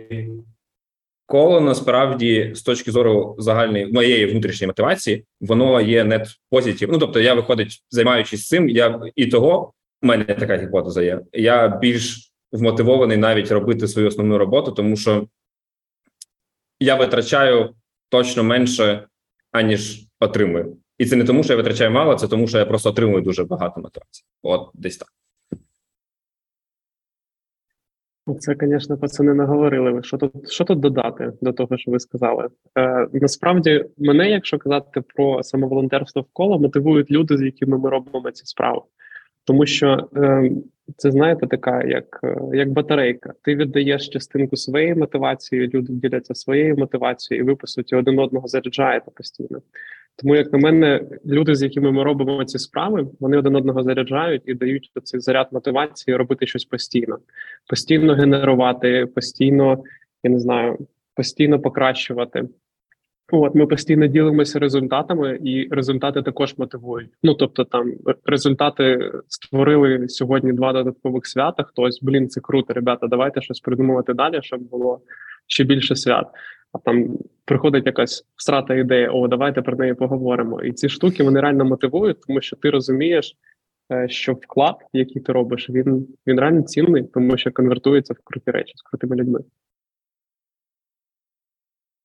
коло 1.27 1.61
насправді 1.61 2.51
з 2.55 2.63
точки 2.63 2.91
зору 2.91 3.37
загальної 3.39 3.87
моєї 3.93 4.27
внутрішньої 4.27 4.67
мотивації, 4.67 5.25
воно 5.41 5.81
є 5.81 6.05
net 6.05 6.27
позитив. 6.51 6.89
Ну 6.93 6.99
тобто, 6.99 7.21
я 7.21 7.35
виходить, 7.35 7.85
займаючись 7.91 8.49
цим, 8.49 8.69
я 8.69 9.01
і 9.17 9.27
того 9.27 9.73
у 10.07 10.09
мене 10.09 10.25
така 10.25 10.57
гіпотеза 10.57 11.03
є. 11.03 11.21
Я 11.33 11.69
більш 11.69 12.33
вмотивований 12.53 13.17
навіть 13.17 13.51
робити 13.51 13.89
свою 13.89 14.09
основну 14.09 14.39
роботу, 14.39 14.73
тому 14.73 14.97
що 14.97 15.29
я 16.81 16.95
витрачаю 16.95 17.75
точно 18.09 18.45
менше, 18.45 19.07
аніж 19.53 20.07
отримую. 20.21 20.77
І 20.99 21.07
це 21.07 21.17
не 21.17 21.25
тому, 21.25 21.43
що 21.43 21.53
я 21.53 21.57
витрачаю 21.57 21.91
мало, 21.91 22.15
це 22.15 22.29
тому, 22.29 22.49
що 22.49 22.59
я 22.59 22.67
просто 22.67 22.91
отримую 22.91 23.23
дуже 23.23 23.45
багато 23.45 23.81
мотивації. 23.81 24.27
От 24.43 24.71
десь 24.75 24.97
так. 24.97 25.09
Це, 28.39 28.57
звісно, 28.61 28.99
пацани 28.99 29.35
наговорили. 29.35 30.03
Що 30.03 30.19
тут, 30.19 30.51
що 30.51 30.65
тут 30.65 30.81
додати 30.81 31.33
до 31.41 31.53
того, 31.53 31.79
що 31.79 31.91
ви 31.91 32.01
сказали? 32.01 32.49
Е, 32.79 33.09
насправді, 33.13 33.85
мене, 33.99 34.31
якщо 34.31 34.59
казати 34.59 35.01
про 35.01 35.43
самоволонтерство 35.43 36.23
в 36.23 36.27
коло, 36.33 36.59
мотивують 36.59 37.11
люди, 37.11 37.39
з 37.39 37.43
якими 37.43 37.79
ми 37.79 37.91
робимо 37.91 38.31
ці 38.31 38.47
справи. 38.47 38.81
Тому 39.47 39.67
що 39.67 40.09
е, 40.17 40.51
це 40.97 41.11
знаєте, 41.11 41.47
така 41.47 41.83
як, 41.83 42.21
е, 42.25 42.37
як 42.53 42.71
батарейка. 42.71 43.33
Ти 43.43 43.55
віддаєш 43.55 44.09
частинку 44.09 44.57
своєї 44.57 44.95
мотивації, 44.95 45.69
люди 45.69 45.93
діляться 45.93 46.35
своєю 46.35 46.77
мотивацією, 46.77 47.45
і 47.45 47.47
ви 47.47 47.57
по 47.57 47.67
суті 47.67 47.97
один 47.97 48.19
одного 48.19 48.49
заряджаєте 48.49 49.11
постійно. 49.11 49.63
Тому, 50.17 50.37
як 50.37 50.53
на 50.53 50.59
мене, 50.59 51.05
люди, 51.27 51.55
з 51.55 51.63
якими 51.63 51.93
ми 51.93 52.03
робимо 52.03 52.45
ці 52.45 52.59
справи, 52.59 53.07
вони 53.21 53.39
один 53.39 53.57
одного 53.57 53.83
заряджають 53.83 54.43
і 54.47 54.55
дають 54.55 54.91
цей 55.05 55.21
заряд 55.21 55.49
мотивації 55.53 56.17
робити 56.17 56.47
щось 56.47 56.65
постійно, 56.65 57.19
постійно 57.67 58.15
генерувати, 58.15 59.07
постійно, 59.07 59.83
я 60.23 60.31
не 60.31 60.39
знаю, 60.39 60.79
постійно 61.15 61.61
покращувати. 61.61 62.45
От 63.33 63.55
ми 63.55 63.67
постійно 63.67 64.07
ділимося 64.07 64.59
результатами, 64.59 65.39
і 65.45 65.69
результати 65.71 66.23
також 66.23 66.55
мотивують. 66.59 67.11
Ну 67.23 67.35
тобто, 67.35 67.65
там 67.65 67.93
результати 68.25 69.13
створили 69.29 70.09
сьогодні 70.09 70.53
два 70.53 70.73
додаткових 70.73 71.27
свята. 71.27 71.63
Хтось 71.63 72.03
блін, 72.03 72.29
це 72.29 72.41
круто, 72.41 72.75
ребята. 72.75 73.07
Давайте 73.07 73.41
щось 73.41 73.61
придумувати 73.61 74.15
далі, 74.15 74.39
щоб 74.43 74.61
було 74.61 75.01
ще 75.47 75.65
більше 75.65 75.97
свят. 75.97 76.27
А 76.73 76.79
там 76.79 77.19
приходить 77.45 77.87
якась 77.87 78.27
всрата 78.37 78.75
ідея: 78.75 79.11
о, 79.11 79.29
давайте 79.29 79.63
про 79.63 79.77
неї 79.77 79.95
поговоримо. 79.95 80.63
І 80.63 80.73
ці 80.73 80.89
штуки 80.89 81.23
вони 81.23 81.41
реально 81.41 81.65
мотивують, 81.65 82.21
тому 82.27 82.41
що 82.41 82.57
ти 82.57 82.71
розумієш, 82.71 83.37
е, 83.93 84.09
що 84.09 84.33
вклад, 84.33 84.77
який 84.93 85.23
ти 85.23 85.33
робиш, 85.33 85.71
він 85.71 86.09
він 86.27 86.41
реально 86.41 86.63
цінний, 86.63 87.03
тому 87.03 87.37
що 87.37 87.53
конвертується 87.53 88.15
в 88.15 88.17
круті 88.25 88.51
речі 88.51 88.73
з 88.77 88.83
крутими 88.83 89.17
людьми. 89.17 89.41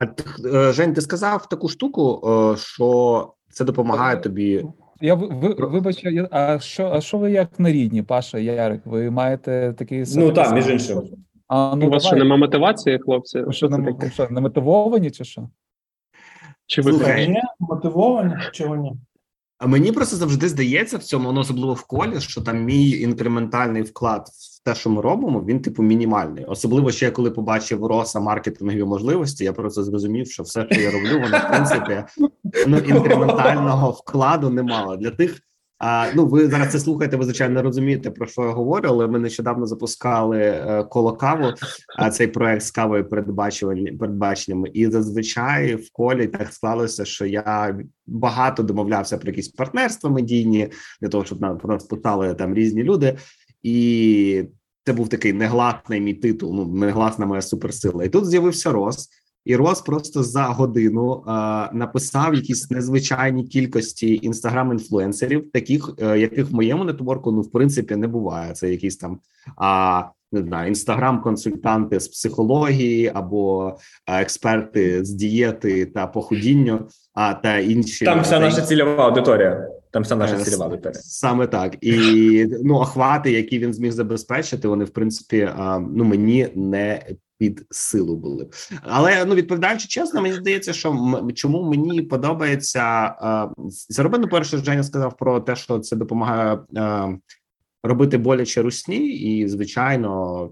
А 0.01 0.05
е, 0.47 0.73
Жень, 0.73 0.93
ти 0.93 1.01
сказав 1.01 1.49
таку 1.49 1.69
штуку, 1.69 2.21
е, 2.53 2.57
що 2.57 3.33
це 3.49 3.65
допомагає 3.65 4.17
тобі. 4.17 4.65
Я 5.01 5.13
ви, 5.13 5.27
ви, 5.27 5.67
вибач, 5.67 6.05
а 6.31 6.59
що, 6.59 6.91
а 6.93 7.01
що 7.01 7.17
ви 7.17 7.31
як 7.31 7.59
на 7.59 7.71
рідні, 7.71 8.03
Паша, 8.03 8.37
Ярик? 8.37 8.81
Ви 8.85 9.11
маєте 9.11 9.73
такий 9.77 10.05
Ну 10.15 10.31
так, 10.31 10.53
між 10.53 10.69
іншим. 10.69 11.01
А, 11.47 11.75
ну, 11.75 11.87
У 11.87 11.89
вас 11.89 12.05
що 12.05 12.15
нема 12.15 12.37
мотивації, 12.37 12.99
хлопці? 12.99 13.41
Ви 13.41 13.53
Що 13.53 13.67
що, 13.67 13.77
не, 13.77 14.11
що, 14.11 14.27
не 14.29 14.41
мотивовані 14.41 15.11
чи 15.11 15.23
що? 15.23 15.49
Чи 16.65 16.81
ви 16.81 16.91
Слухай, 16.91 17.35
мотивовані, 17.59 18.35
чи 18.51 18.69
ні? 18.69 18.93
А 19.61 19.67
мені 19.67 19.91
просто 19.91 20.15
завжди 20.15 20.49
здається 20.49 20.97
в 20.97 21.03
цьому, 21.03 21.27
воно 21.27 21.39
особливо 21.39 21.73
в 21.73 21.81
колі, 21.81 22.19
що 22.19 22.41
там 22.41 22.63
мій 22.63 22.89
інкрементальний 22.89 23.81
вклад 23.81 24.27
в 24.27 24.63
те, 24.63 24.75
що 24.75 24.89
ми 24.89 25.01
робимо, 25.01 25.43
він 25.47 25.61
типу 25.61 25.83
мінімальний. 25.83 26.45
Особливо 26.45 26.91
ще 26.91 27.11
коли 27.11 27.31
побачив 27.31 27.85
роса 27.85 28.19
маркетингові 28.19 28.83
можливості, 28.83 29.43
я 29.43 29.53
просто 29.53 29.83
зрозумів, 29.83 30.27
що 30.27 30.43
все, 30.43 30.67
що 30.71 30.81
я 30.81 30.91
роблю, 30.91 31.21
воно 31.21 31.37
в 31.37 31.49
принципі 31.49 32.03
ну 32.67 32.77
інкрементального 32.77 33.91
вкладу 33.91 34.49
немало 34.49 34.97
для 34.97 35.11
тих. 35.11 35.39
А 35.83 36.07
ну 36.15 36.25
ви 36.25 36.47
зараз 36.47 36.71
це 36.71 36.79
слухаєте, 36.79 37.17
ви 37.17 37.23
звичайно 37.23 37.61
розумієте 37.61 38.11
про 38.11 38.27
що 38.27 38.41
я 38.41 38.49
говорю, 38.49 38.89
але 38.89 39.07
ми 39.07 39.19
нещодавно 39.19 39.65
запускали 39.65 40.39
е, 40.39 40.83
коло 40.89 41.13
каву, 41.13 41.53
а 41.97 42.09
цей 42.09 42.27
проект 42.27 42.61
з 42.61 42.71
кавою 42.71 43.09
передбаченнями. 43.09 44.69
І 44.73 44.87
зазвичай 44.87 45.75
в 45.75 45.91
колі 45.91 46.27
так 46.27 46.53
склалося, 46.53 47.05
що 47.05 47.25
я 47.25 47.79
багато 48.07 48.63
домовлявся 48.63 49.17
про 49.17 49.29
якісь 49.29 49.47
партнерства 49.47 50.09
медійні 50.09 50.71
для 51.01 51.09
того, 51.09 51.25
щоб 51.25 51.41
нам 51.41 51.57
про 51.57 51.73
нас 51.73 51.83
питали 51.83 52.33
там 52.33 52.53
різні 52.53 52.83
люди, 52.83 53.17
і 53.63 54.43
це 54.85 54.93
був 54.93 55.09
такий 55.09 55.33
негласний 55.33 56.01
мій 56.01 56.13
титул. 56.13 56.55
Ну 56.55 56.65
негласна 56.65 57.25
моя 57.25 57.41
суперсила. 57.41 58.03
І 58.03 58.09
тут 58.09 58.25
з'явився 58.25 58.71
Рос. 58.71 59.09
І 59.45 59.55
Рос 59.55 59.81
просто 59.81 60.23
за 60.23 60.43
годину 60.43 61.13
е, 61.13 61.31
написав 61.73 62.35
якісь 62.35 62.71
незвичайні 62.71 63.43
кількості 63.43 64.19
інстаграм-інфлюенсерів, 64.23 65.51
таких 65.51 65.89
е, 66.01 66.19
яких 66.19 66.51
в 66.51 66.53
моєму 66.53 66.83
нетворку 66.83 67.31
ну 67.31 67.41
в 67.41 67.51
принципі 67.51 67.95
не 67.95 68.07
буває. 68.07 68.53
Це 68.53 68.71
якісь 68.71 68.97
там 68.97 69.19
а 69.57 70.03
не 70.31 70.41
знаю, 70.41 70.67
інстаграм-консультанти 70.67 71.99
з 71.99 72.07
психології 72.07 73.11
або 73.13 73.75
е, 74.07 74.21
експерти 74.21 75.05
з 75.05 75.09
дієти 75.09 75.85
та 75.85 76.07
похудінню, 76.07 76.87
а 77.13 77.33
та 77.33 77.57
інші 77.57 78.05
Там 78.05 78.21
вся 78.21 78.39
наша 78.39 78.61
цільова 78.61 79.05
аудиторія. 79.07 79.67
Там 79.91 80.03
вся 80.03 80.15
наша 80.15 80.35
Е, 80.35 80.43
цільова 80.43 80.65
аудиторія. 80.65 81.01
Саме 81.01 81.47
так, 81.47 81.77
і 81.81 82.47
ну 82.63 82.75
охвати, 82.75 83.31
які 83.31 83.59
він 83.59 83.73
зміг 83.73 83.91
забезпечити, 83.91 84.67
вони 84.67 84.85
в 84.85 84.89
принципі 84.89 85.49
ну 85.95 86.03
мені 86.03 86.47
не 86.55 87.01
під 87.37 87.65
силу 87.69 88.15
були. 88.15 88.47
Але 88.81 89.25
ну 89.25 89.35
відповідаючи 89.35 89.87
чесно, 89.87 90.21
мені 90.21 90.35
здається, 90.35 90.73
що 90.73 90.91
м- 90.91 91.31
чому 91.33 91.63
мені 91.63 92.01
подобається 92.01 92.81
а, 92.81 93.47
заробити. 93.89 94.27
Перше 94.27 94.57
Женя 94.57 94.83
сказав 94.83 95.17
про 95.17 95.39
те, 95.39 95.55
що 95.55 95.79
це 95.79 95.95
допомагає 95.95 96.59
а, 96.77 97.09
робити 97.83 98.17
боляче 98.17 98.61
русні, 98.61 99.07
і 99.07 99.47
звичайно. 99.47 100.49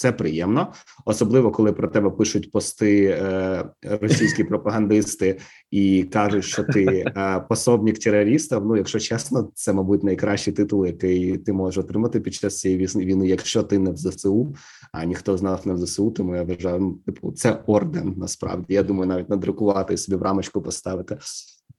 Це 0.00 0.12
приємно, 0.12 0.72
особливо 1.04 1.50
коли 1.50 1.72
про 1.72 1.88
тебе 1.88 2.10
пишуть 2.10 2.50
пости 2.50 3.04
е, 3.04 3.64
російські 3.82 4.44
пропагандисти 4.44 5.38
і 5.70 6.02
кажуть, 6.02 6.44
що 6.44 6.64
ти 6.64 6.84
е, 6.84 7.44
пособник 7.48 7.98
терористів. 7.98 8.64
Ну, 8.64 8.76
якщо 8.76 8.98
чесно, 8.98 9.50
це 9.54 9.72
мабуть 9.72 10.04
найкращий 10.04 10.52
титул, 10.52 10.86
який 10.86 11.38
ти 11.38 11.52
можеш 11.52 11.84
отримати 11.84 12.20
під 12.20 12.34
час 12.34 12.58
цієї 12.60 12.86
війни, 12.86 13.28
якщо 13.28 13.62
ти 13.62 13.78
не 13.78 13.90
в 13.90 13.96
ЗСУ, 13.96 14.54
а 14.92 15.04
ніхто 15.04 15.36
з 15.36 15.42
нас 15.42 15.66
не 15.66 15.72
в 15.72 15.78
ЗСУ. 15.78 16.10
Тому 16.10 16.36
я 16.36 16.42
вважаю, 16.42 16.80
ну, 16.80 16.92
типу, 17.06 17.32
це 17.32 17.62
орден. 17.66 18.14
Насправді 18.16 18.74
я 18.74 18.82
думаю, 18.82 19.08
навіть 19.08 19.28
надрукувати 19.28 19.96
собі 19.96 20.16
в 20.16 20.22
рамочку 20.22 20.62
поставити. 20.62 21.18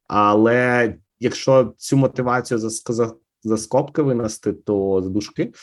Але 0.07 0.95
якщо 1.19 1.73
цю 1.77 1.97
мотивацію 1.97 2.59
за, 3.43 3.57
скобки 3.57 4.01
винести, 4.01 4.53
то 4.53 5.01
з 5.03 5.09
дужки, 5.09 5.53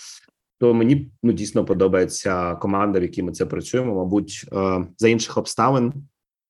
то 0.58 0.74
мені 0.74 1.10
ну 1.22 1.32
дійсно 1.32 1.64
подобається 1.64 2.54
команда, 2.54 2.98
в 2.98 3.02
якій 3.02 3.22
ми 3.22 3.32
це 3.32 3.46
працюємо. 3.46 3.94
Мабуть, 3.94 4.44
е, 4.52 4.86
за 4.98 5.08
інших 5.08 5.38
обставин 5.38 5.92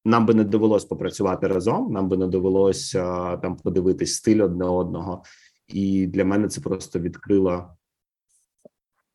нам 0.04 0.26
би 0.26 0.34
не 0.34 0.44
довелось 0.44 0.84
попрацювати 0.84 1.46
разом. 1.46 1.92
Нам 1.92 2.08
би 2.08 2.16
не 2.16 2.26
довелось 2.26 2.94
е, 2.94 3.02
там 3.42 3.56
подивитись 3.56 4.14
стиль 4.14 4.42
одне 4.42 4.64
одного, 4.64 5.22
і 5.66 6.06
для 6.06 6.24
мене 6.24 6.48
це 6.48 6.60
просто 6.60 6.98
відкрило 6.98 7.70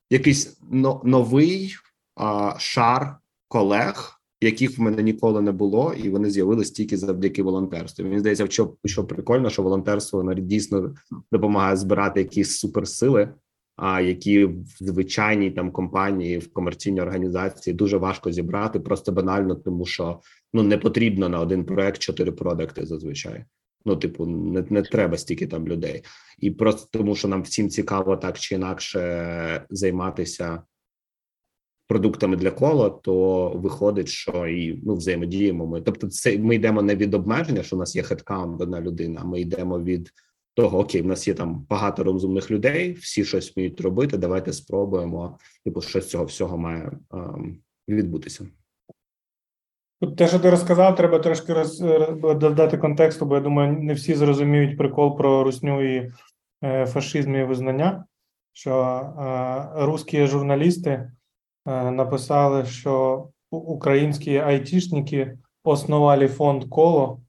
якийсь 0.09 0.59
но, 0.71 1.01
новий 1.03 1.75
е, 2.21 2.53
шар 2.57 3.17
колег, 3.47 4.19
яких 4.43 4.77
в 4.77 4.81
мене 4.81 5.03
ніколи 5.03 5.41
не 5.41 5.51
було, 5.51 5.93
і 5.93 6.09
вони 6.09 6.29
з'явились 6.29 6.71
тільки 6.71 6.97
завдяки 6.97 7.43
волонтерству. 7.43 8.05
Мені 8.05 8.19
здається, 8.19 8.47
що, 8.47 8.73
що 8.85 9.05
прикольно, 9.05 9.49
що 9.49 9.63
волонтерство 9.63 10.19
воно 10.19 10.33
дійсно 10.33 10.95
допомагає 11.31 11.77
збирати 11.77 12.19
якісь 12.19 12.57
суперсили. 12.57 13.29
А 13.75 14.01
які 14.01 14.45
в 14.45 14.65
звичайній 14.79 15.51
там 15.51 15.71
компанії 15.71 16.37
в 16.37 16.53
комерційній 16.53 17.01
організації 17.01 17.73
дуже 17.73 17.97
важко 17.97 18.31
зібрати, 18.31 18.79
просто 18.79 19.11
банально, 19.11 19.55
тому 19.55 19.85
що 19.85 20.19
ну 20.53 20.63
не 20.63 20.77
потрібно 20.77 21.29
на 21.29 21.39
один 21.39 21.65
проект 21.65 22.01
чотири 22.01 22.31
продукти 22.31 22.85
зазвичай. 22.85 23.45
Ну, 23.85 23.95
типу, 23.95 24.25
не, 24.25 24.65
не 24.69 24.81
треба 24.81 25.17
стільки 25.17 25.47
там 25.47 25.67
людей, 25.67 26.03
і 26.39 26.51
просто 26.51 26.87
тому, 26.91 27.15
що 27.15 27.27
нам 27.27 27.41
всім 27.41 27.69
цікаво 27.69 28.17
так 28.17 28.39
чи 28.39 28.55
інакше 28.55 29.65
займатися 29.69 30.61
продуктами 31.87 32.35
для 32.35 32.51
кола, 32.51 32.89
то 32.89 33.49
виходить, 33.49 34.07
що 34.07 34.47
і 34.47 34.81
ну 34.85 34.95
взаємодіємо 34.95 35.67
ми. 35.67 35.81
Тобто, 35.81 36.07
це 36.07 36.37
ми 36.37 36.55
йдемо 36.55 36.81
не 36.81 36.95
від 36.95 37.13
обмеження, 37.13 37.63
що 37.63 37.75
у 37.75 37.79
нас 37.79 37.95
є 37.95 38.03
headcount 38.03 38.61
одна 38.61 38.81
людина. 38.81 39.23
Ми 39.23 39.41
йдемо 39.41 39.79
від 39.79 40.13
того, 40.53 40.79
окей, 40.79 41.01
в 41.01 41.05
нас 41.05 41.27
є 41.27 41.33
там 41.33 41.65
багато 41.69 42.03
розумних 42.03 42.51
людей, 42.51 42.93
всі 42.93 43.25
щось 43.25 43.55
вміють 43.55 43.81
робити. 43.81 44.17
Давайте 44.17 44.53
спробуємо. 44.53 45.37
Типу, 45.65 45.81
що 45.81 46.01
з 46.01 46.09
цього 46.09 46.25
всього 46.25 46.57
має 46.57 46.91
ем, 47.13 47.57
відбутися. 47.87 48.47
Те, 50.17 50.27
що 50.27 50.39
ти 50.39 50.49
розказав, 50.49 50.95
треба 50.95 51.19
трошки 51.19 51.53
роз, 51.53 51.81
роз- 51.81 52.37
додати 52.37 52.77
контексту, 52.77 53.25
бо 53.25 53.35
я 53.35 53.41
думаю, 53.41 53.77
не 53.79 53.93
всі 53.93 54.13
зрозуміють 54.15 54.77
прикол 54.77 55.17
про 55.17 55.43
русню 55.43 55.95
і 55.95 56.11
е, 56.63 56.85
фашизм 56.85 57.35
і 57.35 57.43
визнання, 57.43 58.05
що 58.53 58.75
е, 58.75 59.85
русські 59.85 60.27
журналісти 60.27 60.89
е, 60.89 61.11
написали, 61.65 62.65
що 62.65 63.23
українські 63.51 64.37
айтішники 64.37 65.37
основали 65.63 66.27
фонд 66.27 66.63
Коло, 66.69 67.19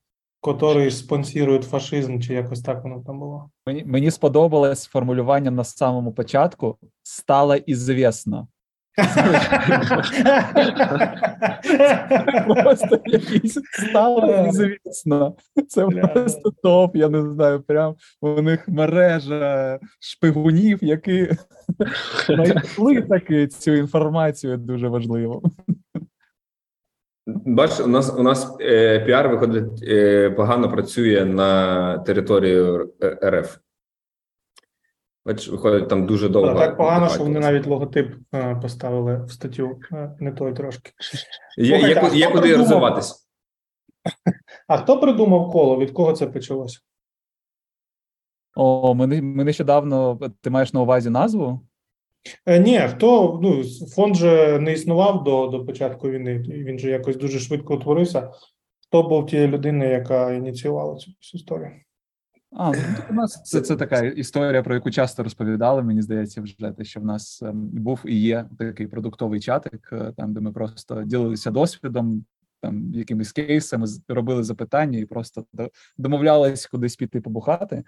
який 0.47 0.91
спонсорує 0.91 1.63
фашизм, 1.63 2.21
чи 2.21 2.35
якось 2.35 2.61
так 2.61 2.83
воно 2.83 3.03
там 3.07 3.21
було. 3.21 3.51
Мені, 3.67 3.85
мені 3.85 4.11
сподобалось 4.11 4.87
формулювання 4.87 5.51
на 5.51 5.65
самому 5.65 6.13
початку 6.13 6.79
стало 7.03 7.57
ізвісно. 7.57 8.49
Просто 12.63 13.01
якийсь 13.05 13.59
стало 13.73 14.47
ізвісно. 14.49 15.37
Це 15.69 15.87
просто 15.87 16.53
топ. 16.63 16.97
Я 16.97 17.09
не 17.09 17.23
знаю. 17.33 17.61
Прям 17.61 17.95
у 18.21 18.43
них 18.43 18.69
мережа 18.69 19.79
шпигунів, 20.01 20.79
які 20.85 21.29
знайшли 22.27 23.03
таки 23.03 23.47
цю 23.47 23.73
інформацію 23.73 24.57
дуже 24.57 24.89
важливо. 24.89 25.43
Бач, 27.27 27.81
у 27.81 27.87
нас 27.87 28.15
у 28.19 28.23
нас 28.23 28.57
е, 28.61 29.01
піар 29.01 29.29
виходить 29.29 29.83
е, 29.83 30.31
погано 30.31 30.71
працює 30.71 31.25
на 31.25 31.99
територію 31.99 32.93
РФ. 33.25 33.57
Бачиш, 35.27 35.49
виходить 35.49 35.89
там 35.89 36.07
дуже 36.07 36.29
довго. 36.29 36.55
Так 36.55 36.77
погано, 36.77 37.09
що 37.09 37.23
вони 37.23 37.41
навіть 37.41 37.67
логотип 37.67 38.15
е, 38.35 38.57
поставили 38.63 39.25
в 39.25 39.33
статтю 39.33 39.81
е, 39.93 40.17
не 40.21 40.33
той 40.33 40.55
трошки. 40.55 40.93
Є, 41.59 41.65
є, 41.67 41.79
Слухайте, 41.79 42.11
а 42.13 42.17
є 42.17 42.27
куди 42.27 42.41
придумав? 42.41 42.61
розвиватись. 42.61 43.29
А 44.69 44.77
хто 44.77 45.01
придумав 45.01 45.51
коло? 45.51 45.79
Від 45.79 45.91
кого 45.91 46.13
це 46.13 46.27
почалося? 46.27 46.81
О, 48.57 48.95
ми, 48.95 49.23
ми 49.23 49.45
нещодавно. 49.45 50.21
Ти 50.41 50.51
маєш 50.51 50.73
на 50.73 50.81
увазі 50.81 51.11
назву? 51.11 51.61
Е, 52.47 52.59
ні, 52.59 52.79
хто 52.79 53.41
ну 53.43 53.65
фонд 53.95 54.17
же 54.17 54.59
не 54.59 54.73
існував 54.73 55.25
до, 55.25 55.47
до 55.47 55.65
початку 55.65 56.11
війни. 56.11 56.39
Він 56.39 56.79
же 56.79 56.91
якось 56.91 57.17
дуже 57.17 57.39
швидко 57.39 57.75
утворився. 57.75 58.33
Хто 58.83 59.03
був 59.03 59.27
тією 59.27 59.49
людиною, 59.49 59.91
яка 59.91 60.33
ініціювала 60.33 60.97
цю 60.97 61.11
всю 61.11 61.39
історію? 61.41 61.71
А, 62.57 62.71
ну, 62.71 62.79
у 63.11 63.15
нас 63.15 63.43
це, 63.45 63.61
це 63.61 63.77
така 63.77 64.01
історія, 64.03 64.63
про 64.63 64.75
яку 64.75 64.91
часто 64.91 65.23
розповідали. 65.23 65.83
Мені 65.83 66.03
здається, 66.03 66.43
вже 66.43 66.57
те, 66.77 66.85
що 66.85 67.01
в 67.01 67.05
нас 67.05 67.43
ем, 67.43 67.69
був 67.73 68.01
і 68.05 68.21
є 68.21 68.47
такий 68.59 68.87
продуктовий 68.87 69.41
чатик, 69.41 69.89
е, 69.93 70.13
там 70.17 70.33
де 70.33 70.41
ми 70.41 70.53
просто 70.53 71.03
ділилися 71.03 71.51
досвідом, 71.51 72.25
там 72.61 72.95
якимись 72.95 73.33
кейсами, 73.33 73.87
робили 74.09 74.43
запитання 74.43 74.99
і 74.99 75.05
просто 75.05 75.45
домовлялись 75.99 76.67
кудись 76.67 76.97
піти 76.97 77.21
побухати. 77.21 77.85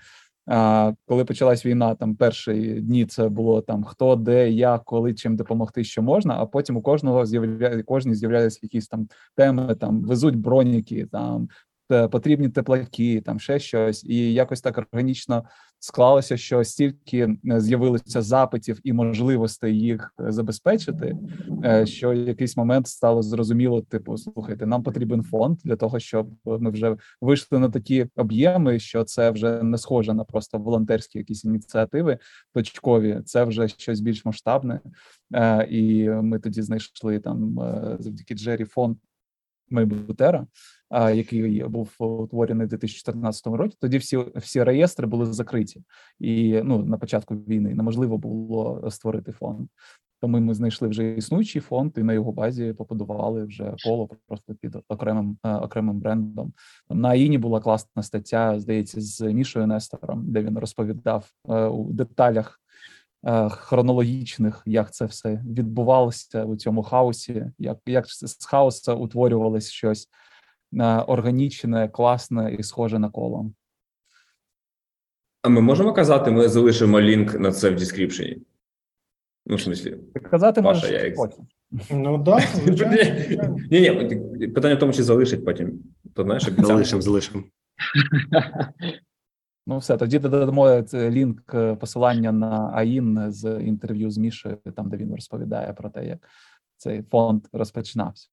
А 0.47 0.93
коли 1.07 1.25
почалась 1.25 1.67
війна, 1.67 1.95
там 1.95 2.17
перші 2.17 2.81
дні 2.81 3.07
це 3.07 3.29
було 3.29 3.61
там 3.61 3.85
хто, 3.85 4.17
де, 4.17 4.51
як, 4.51 4.85
коли, 4.85 5.15
чим 5.15 5.37
допомогти, 5.37 5.85
що 5.85 6.03
можна. 6.03 6.35
А 6.39 6.47
потім 6.47 6.77
у 6.77 6.83
кожного 6.83 7.27
з'являє 7.27 7.83
кожній 7.83 8.15
з'являлися 8.15 8.61
якісь 8.63 8.89
там 8.89 9.09
теми, 9.37 9.75
там 9.75 10.03
везуть 10.03 10.37
броніки, 10.37 11.07
там 11.13 11.49
потрібні 11.89 12.49
теплаки, 12.49 13.21
там 13.21 13.41
ще 13.41 13.59
щось, 13.59 14.05
і 14.05 14.33
якось 14.33 14.61
так 14.61 14.79
органічно 14.79 15.45
склалося, 15.79 16.37
що 16.37 16.65
стільки 16.65 17.19
е, 17.19 17.61
з'явилося 17.61 18.23
запитів 18.23 18.81
і 18.85 18.93
можливостей 18.93 19.79
їх 19.79 20.15
е, 20.21 20.33
забезпечити, 20.33 21.17
е, 21.65 21.87
що 21.87 22.11
в 22.11 22.17
якийсь 22.17 22.57
момент 22.57 22.89
стало 22.89 23.23
зрозуміло: 23.23 23.83
типу, 23.83 24.17
слухайте, 24.17 24.67
нам 24.67 24.83
потрібен 24.83 25.23
фонд 25.23 25.59
для 25.65 25.77
того, 25.77 25.99
щоб 25.99 26.31
ми 26.45 26.71
вже 26.71 26.97
вийшли 27.21 27.59
на 27.59 27.69
такі 27.69 28.07
об'єми, 28.17 28.79
що 28.79 29.05
це 29.05 29.31
вже 29.31 29.63
не 29.63 29.79
схоже 29.79 30.15
на 30.15 30.25
просто 30.25 30.59
волонтерські 30.59 31.19
якісь 31.19 31.45
ініціативи 31.45 32.19
точкові, 32.55 33.21
це 33.25 33.45
вже 33.45 33.69
щось 33.69 34.01
більш 34.01 34.25
масштабне. 34.25 34.81
Е, 35.35 35.67
І 35.71 36.09
ми 36.09 36.39
тоді 36.39 36.63
знайшли 36.63 37.19
там 37.19 37.61
е, 37.61 37.97
завдяки 38.01 38.35
Джері 38.35 38.65
фонд 38.65 38.97
Мейбутера, 39.71 40.39
а, 40.39 40.47
який 40.91 41.65
був 41.65 41.95
утворений 41.99 42.67
у 42.67 42.71
2014 42.71 43.47
році. 43.47 43.77
Тоді 43.81 43.99
всі 43.99 44.19
всі 44.37 44.63
реєстри 44.63 45.07
були 45.07 45.27
закриті, 45.27 45.83
і 46.21 46.61
ну 46.65 46.79
на 46.85 46.99
початку 46.99 47.35
війни 47.35 47.75
неможливо 47.75 48.19
було 48.19 48.91
створити 48.91 49.33
фонд. 49.33 49.69
Тому 50.21 50.41
ми 50.41 50.55
знайшли 50.55 50.89
вже 50.89 51.15
існуючий 51.15 51.63
фонд, 51.63 51.93
і 51.97 52.03
на 52.03 52.13
його 52.13 52.33
базі 52.33 52.73
побудували 52.73 53.45
вже 53.45 53.75
коло 53.85 54.09
просто 54.29 54.55
під 54.55 54.77
окремим 54.89 55.39
е, 55.45 55.55
окремим 55.55 56.01
брендом. 56.01 56.53
На 56.91 57.09
Аїні 57.09 57.39
була 57.39 57.61
класна 57.61 58.03
стаття, 58.03 58.61
здається, 58.61 59.01
з 59.01 59.21
Мішою 59.21 59.67
Нестором, 59.67 60.33
де 60.33 60.43
він 60.43 60.59
розповідав 60.59 61.31
е, 61.49 61.65
у 61.67 61.93
деталях 61.93 62.61
е, 63.27 63.49
хронологічних, 63.49 64.63
як 64.67 64.93
це 64.93 65.05
все 65.05 65.43
відбувалося 65.47 66.45
у 66.45 66.57
цьому 66.57 66.83
хаосі, 66.83 67.47
як, 67.59 67.79
як 67.87 68.07
з 68.09 68.47
хаоса 68.47 68.95
утворювалось 68.95 69.71
щось 69.71 70.09
органічне, 71.07 71.89
класне 71.89 72.55
і 72.55 72.63
схоже 72.63 72.99
на 72.99 73.11
коло. 73.11 73.51
А 75.43 75.49
ми 75.49 75.61
можемо 75.61 75.93
казати, 75.93 76.31
ми 76.31 76.49
залишимо 76.49 77.01
лінк 77.01 77.35
на 77.35 77.53
це 77.53 77.71
в 77.71 77.77
дескріпшені. 77.77 78.39
Ну, 79.47 79.57
в 79.57 79.61
смислі, 79.61 79.97
Казати 80.31 80.63
Паша, 80.63 80.87
можеш 80.87 81.05
я 81.05 81.15
потім. 81.17 81.47
Ну 81.91 82.19
да, 82.19 82.39
ні, 83.71 83.91
ні, 84.39 84.49
питання 84.49 84.75
в 84.75 84.79
тому, 84.79 84.93
чи 84.93 85.03
залишить 85.03 85.45
потім. 85.45 85.83
То 86.15 86.23
знаєш. 86.23 86.49
Залишимо, 86.59 87.03
залишимо. 87.03 87.45
Ну, 89.67 89.79
все, 89.79 89.97
тоді 89.97 90.19
додамо 90.19 90.85
лінк 90.95 91.55
е, 91.55 91.75
посилання 91.75 92.33
на 92.33 92.71
АІН 92.75 93.33
з 93.33 93.61
інтерв'ю 93.61 94.11
з 94.11 94.19
Мішою, 94.19 94.59
там 94.77 94.89
де 94.89 94.97
він 94.97 95.15
розповідає 95.15 95.73
про 95.73 95.91
те, 95.91 96.07
як 96.07 96.29
цей 96.77 97.03
фонд 97.03 97.45
розпочинався. 97.53 98.29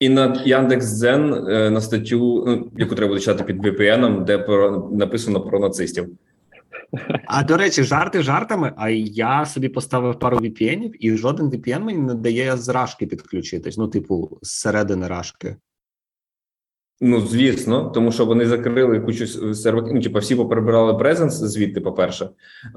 І 0.00 0.08
на 0.08 0.42
Яндекс.Дзен 0.46 1.34
е, 1.48 1.70
на 1.70 1.80
статтю, 1.80 2.44
ну, 2.46 2.70
яку 2.76 2.94
треба 2.94 3.18
читати 3.18 3.44
під 3.44 3.64
VPN, 3.64 4.24
де 4.24 4.38
про 4.38 4.90
написано 4.92 5.40
про 5.40 5.60
нацистів. 5.60 6.08
А 7.26 7.44
до 7.44 7.56
речі, 7.56 7.84
жарти 7.84 8.22
жартами. 8.22 8.72
А 8.76 8.90
я 8.90 9.46
собі 9.46 9.68
поставив 9.68 10.18
пару 10.18 10.38
VPN-ів, 10.38 11.06
і 11.06 11.16
жоден 11.16 11.46
VPN 11.46 11.80
мені 11.80 11.98
не 11.98 12.14
дає 12.14 12.56
з 12.56 12.68
рашки 12.68 13.06
підключитись. 13.06 13.78
Ну, 13.78 13.88
типу, 13.88 14.38
зсередини 14.42 15.08
рашки. 15.08 15.56
Ну, 17.02 17.20
звісно, 17.20 17.90
тому 17.90 18.12
що 18.12 18.26
вони 18.26 18.46
закрили 18.46 19.00
кучу 19.00 19.26
серверів. 19.54 19.94
Ну, 19.94 20.00
типу, 20.00 20.18
всі 20.18 20.36
поперебирали 20.36 20.94
презенс 20.94 21.34
звідти, 21.34 21.80
по-перше. 21.80 22.24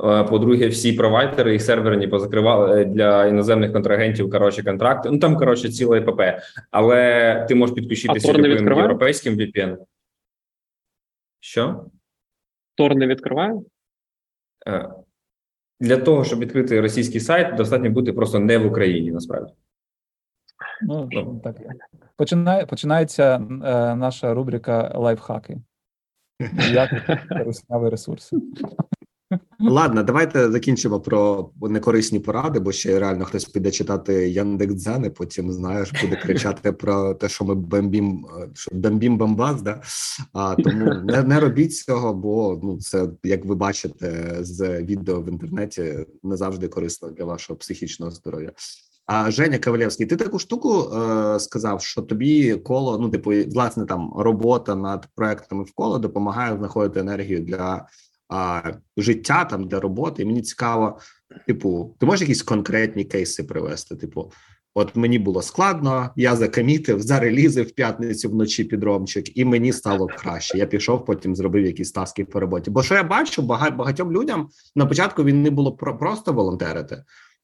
Е, 0.04 0.24
По-друге, 0.24 0.68
всі 0.68 0.94
провайдери 0.94 1.56
і 1.56 1.60
серверні 1.60 2.08
позакривали 2.08 2.86
для 2.86 3.26
іноземних 3.26 3.74
контрагентів. 3.74 4.30
Коротше, 4.32 4.64
контракти. 4.64 5.10
Ну 5.12 5.20
там 5.20 5.38
коротше 5.38 5.70
ціла 5.70 5.98
ЕПП. 5.98 6.22
Але 6.72 7.46
ти 7.50 7.56
можеш 7.56 7.76
підключитися 7.76 8.34
любим 8.34 8.78
європейським 8.78 9.36
VPN. 9.36 9.78
Що? 11.40 11.86
Тор 12.76 12.96
не 12.96 13.08
відкриває? 13.08 13.62
Е, 14.68 14.90
Для 15.80 15.98
того, 15.98 16.24
щоб 16.24 16.40
відкрити 16.40 16.82
російський 16.82 17.20
сайт, 17.22 17.56
достатньо 17.56 17.90
бути 17.90 18.14
просто 18.14 18.40
не 18.40 18.58
в 18.58 18.66
Україні, 18.66 19.12
насправді. 19.12 19.54
Ну 20.82 21.10
Ну. 21.12 21.42
так 21.44 21.56
починає 22.18 22.66
починається 22.66 23.36
е, 23.36 23.96
наша 23.96 24.34
рубрика 24.34 24.92
лайфхаки. 24.96 25.58
Як 26.72 26.90
користували 27.30 27.90
ресурси. 27.90 28.38
Ладно, 29.60 30.04
давайте 30.04 30.52
закінчимо 30.52 31.00
про 31.00 31.50
некорисні 31.62 32.20
поради, 32.20 32.60
бо 32.60 32.72
ще 32.72 33.00
реально 33.00 33.26
хтось 33.26 33.46
піде 33.46 33.72
читати 33.72 34.30
Яндекс.Дзен, 34.30 35.06
і 35.06 35.10
потім 35.10 35.52
знаєш, 35.52 35.92
буде 36.02 36.16
кричати 36.16 36.72
про 36.72 37.14
те, 37.14 37.30
що 37.30 37.46
ми 37.46 37.56
бомбім, 37.56 38.26
е, 38.40 38.50
що 38.54 38.72
бомбім 38.74 39.18
бомбас, 39.18 39.62
да? 39.62 39.82
А 40.34 40.56
тому 40.56 40.94
не, 40.94 41.24
не 41.24 41.40
робіть 41.40 41.76
цього, 41.76 42.14
бо 42.14 42.60
ну 42.64 42.78
це 42.78 43.10
як 43.24 43.46
ви 43.46 43.56
бачите 43.56 44.38
з 44.40 44.82
відео 44.82 45.22
в 45.22 45.30
інтернеті, 45.30 46.06
не 46.24 46.38
завжди 46.38 46.68
корисно 46.68 47.10
для 47.10 47.26
вашого 47.26 47.58
психічного 47.58 48.12
здоров'я. 48.12 48.52
А 49.06 49.32
Женя 49.32 49.60
Кавалєвський, 49.60 50.06
ти 50.06 50.16
таку 50.16 50.40
штуку 50.40 50.96
е, 50.96 51.40
сказав, 51.40 51.82
що 51.82 52.02
тобі 52.02 52.56
коло, 52.56 52.98
ну 52.98 53.10
типу, 53.10 53.32
власне, 53.54 53.86
там 53.86 54.14
робота 54.18 54.76
над 54.76 55.08
проектами 55.16 55.64
в 55.64 55.72
коло 55.76 56.00
допомагає 56.00 56.58
знаходити 56.58 57.00
енергію 57.00 57.40
для 57.40 57.88
а, 58.30 58.62
життя 58.98 59.46
там 59.46 59.68
для 59.68 59.80
роботи. 59.80 60.24
І 60.24 60.26
мені 60.26 60.42
цікаво, 60.42 61.00
типу, 61.48 61.96
ти 62.00 62.06
можеш 62.06 62.22
якісь 62.22 62.44
конкретні 62.44 63.04
кейси 63.04 63.44
привести? 63.44 63.96
Типу, 63.96 64.32
от 64.76 64.96
мені 64.96 65.20
було 65.20 65.42
складно, 65.42 66.10
я 66.16 66.36
закамітив, 66.36 67.02
зарелізив 67.02 67.66
в 67.68 67.72
п'ятницю 67.72 68.30
вночі 68.30 68.64
під 68.64 68.84
ромчик, 68.84 69.38
і 69.38 69.46
мені 69.46 69.74
стало 69.74 70.08
краще. 70.08 70.58
Я 70.58 70.66
пішов, 70.66 71.06
потім 71.06 71.36
зробив 71.36 71.66
якісь 71.66 71.92
таски 71.92 72.26
по 72.26 72.40
роботі. 72.40 72.72
Бо 72.72 72.84
що 72.84 72.96
я 72.96 73.04
бачу, 73.04 73.42
багатьом 73.42 74.12
людям 74.12 74.50
на 74.76 74.86
початку 74.86 75.24
війни 75.24 75.50
було 75.50 75.72
про- 75.72 75.98
просто 75.98 76.34
волонтерити. 76.34 77.04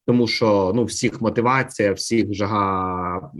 Тому 0.09 0.27
що 0.27 0.71
ну 0.75 0.85
всіх 0.85 1.21
мотивація, 1.21 1.93
всіх 1.93 2.33
жага 2.33 3.31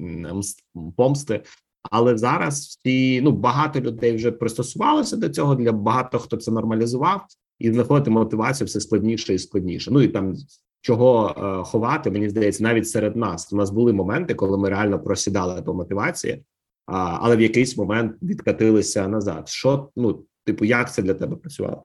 помсти. 0.97 1.43
Але 1.91 2.17
зараз 2.17 2.59
всі 2.59 3.21
ну 3.21 3.31
багато 3.31 3.79
людей 3.81 4.15
вже 4.15 4.31
пристосувалося 4.31 5.17
до 5.17 5.29
цього. 5.29 5.55
Для 5.55 5.71
багато 5.71 6.19
хто 6.19 6.37
це 6.37 6.51
нормалізував, 6.51 7.25
і 7.59 7.73
знаходити 7.73 8.09
мотивацію 8.09 8.67
все 8.67 8.79
складніше 8.79 9.33
і 9.33 9.39
складніше. 9.39 9.91
Ну 9.91 10.01
і 10.01 10.07
там 10.07 10.35
чого 10.81 11.35
е, 11.37 11.63
ховати, 11.63 12.11
мені 12.11 12.29
здається, 12.29 12.63
навіть 12.63 12.89
серед 12.89 13.15
нас 13.15 13.53
у 13.53 13.55
нас 13.55 13.69
були 13.69 13.93
моменти, 13.93 14.33
коли 14.33 14.57
ми 14.57 14.69
реально 14.69 14.99
просідали 14.99 15.61
по 15.61 15.73
мотивації, 15.73 16.43
а, 16.85 17.17
але 17.21 17.35
в 17.35 17.41
якийсь 17.41 17.77
момент 17.77 18.17
відкатилися 18.21 19.07
назад. 19.07 19.49
Що 19.49 19.89
ну, 19.95 20.23
типу, 20.45 20.65
як 20.65 20.93
це 20.93 21.01
для 21.01 21.13
тебе 21.13 21.35
працювало? 21.35 21.83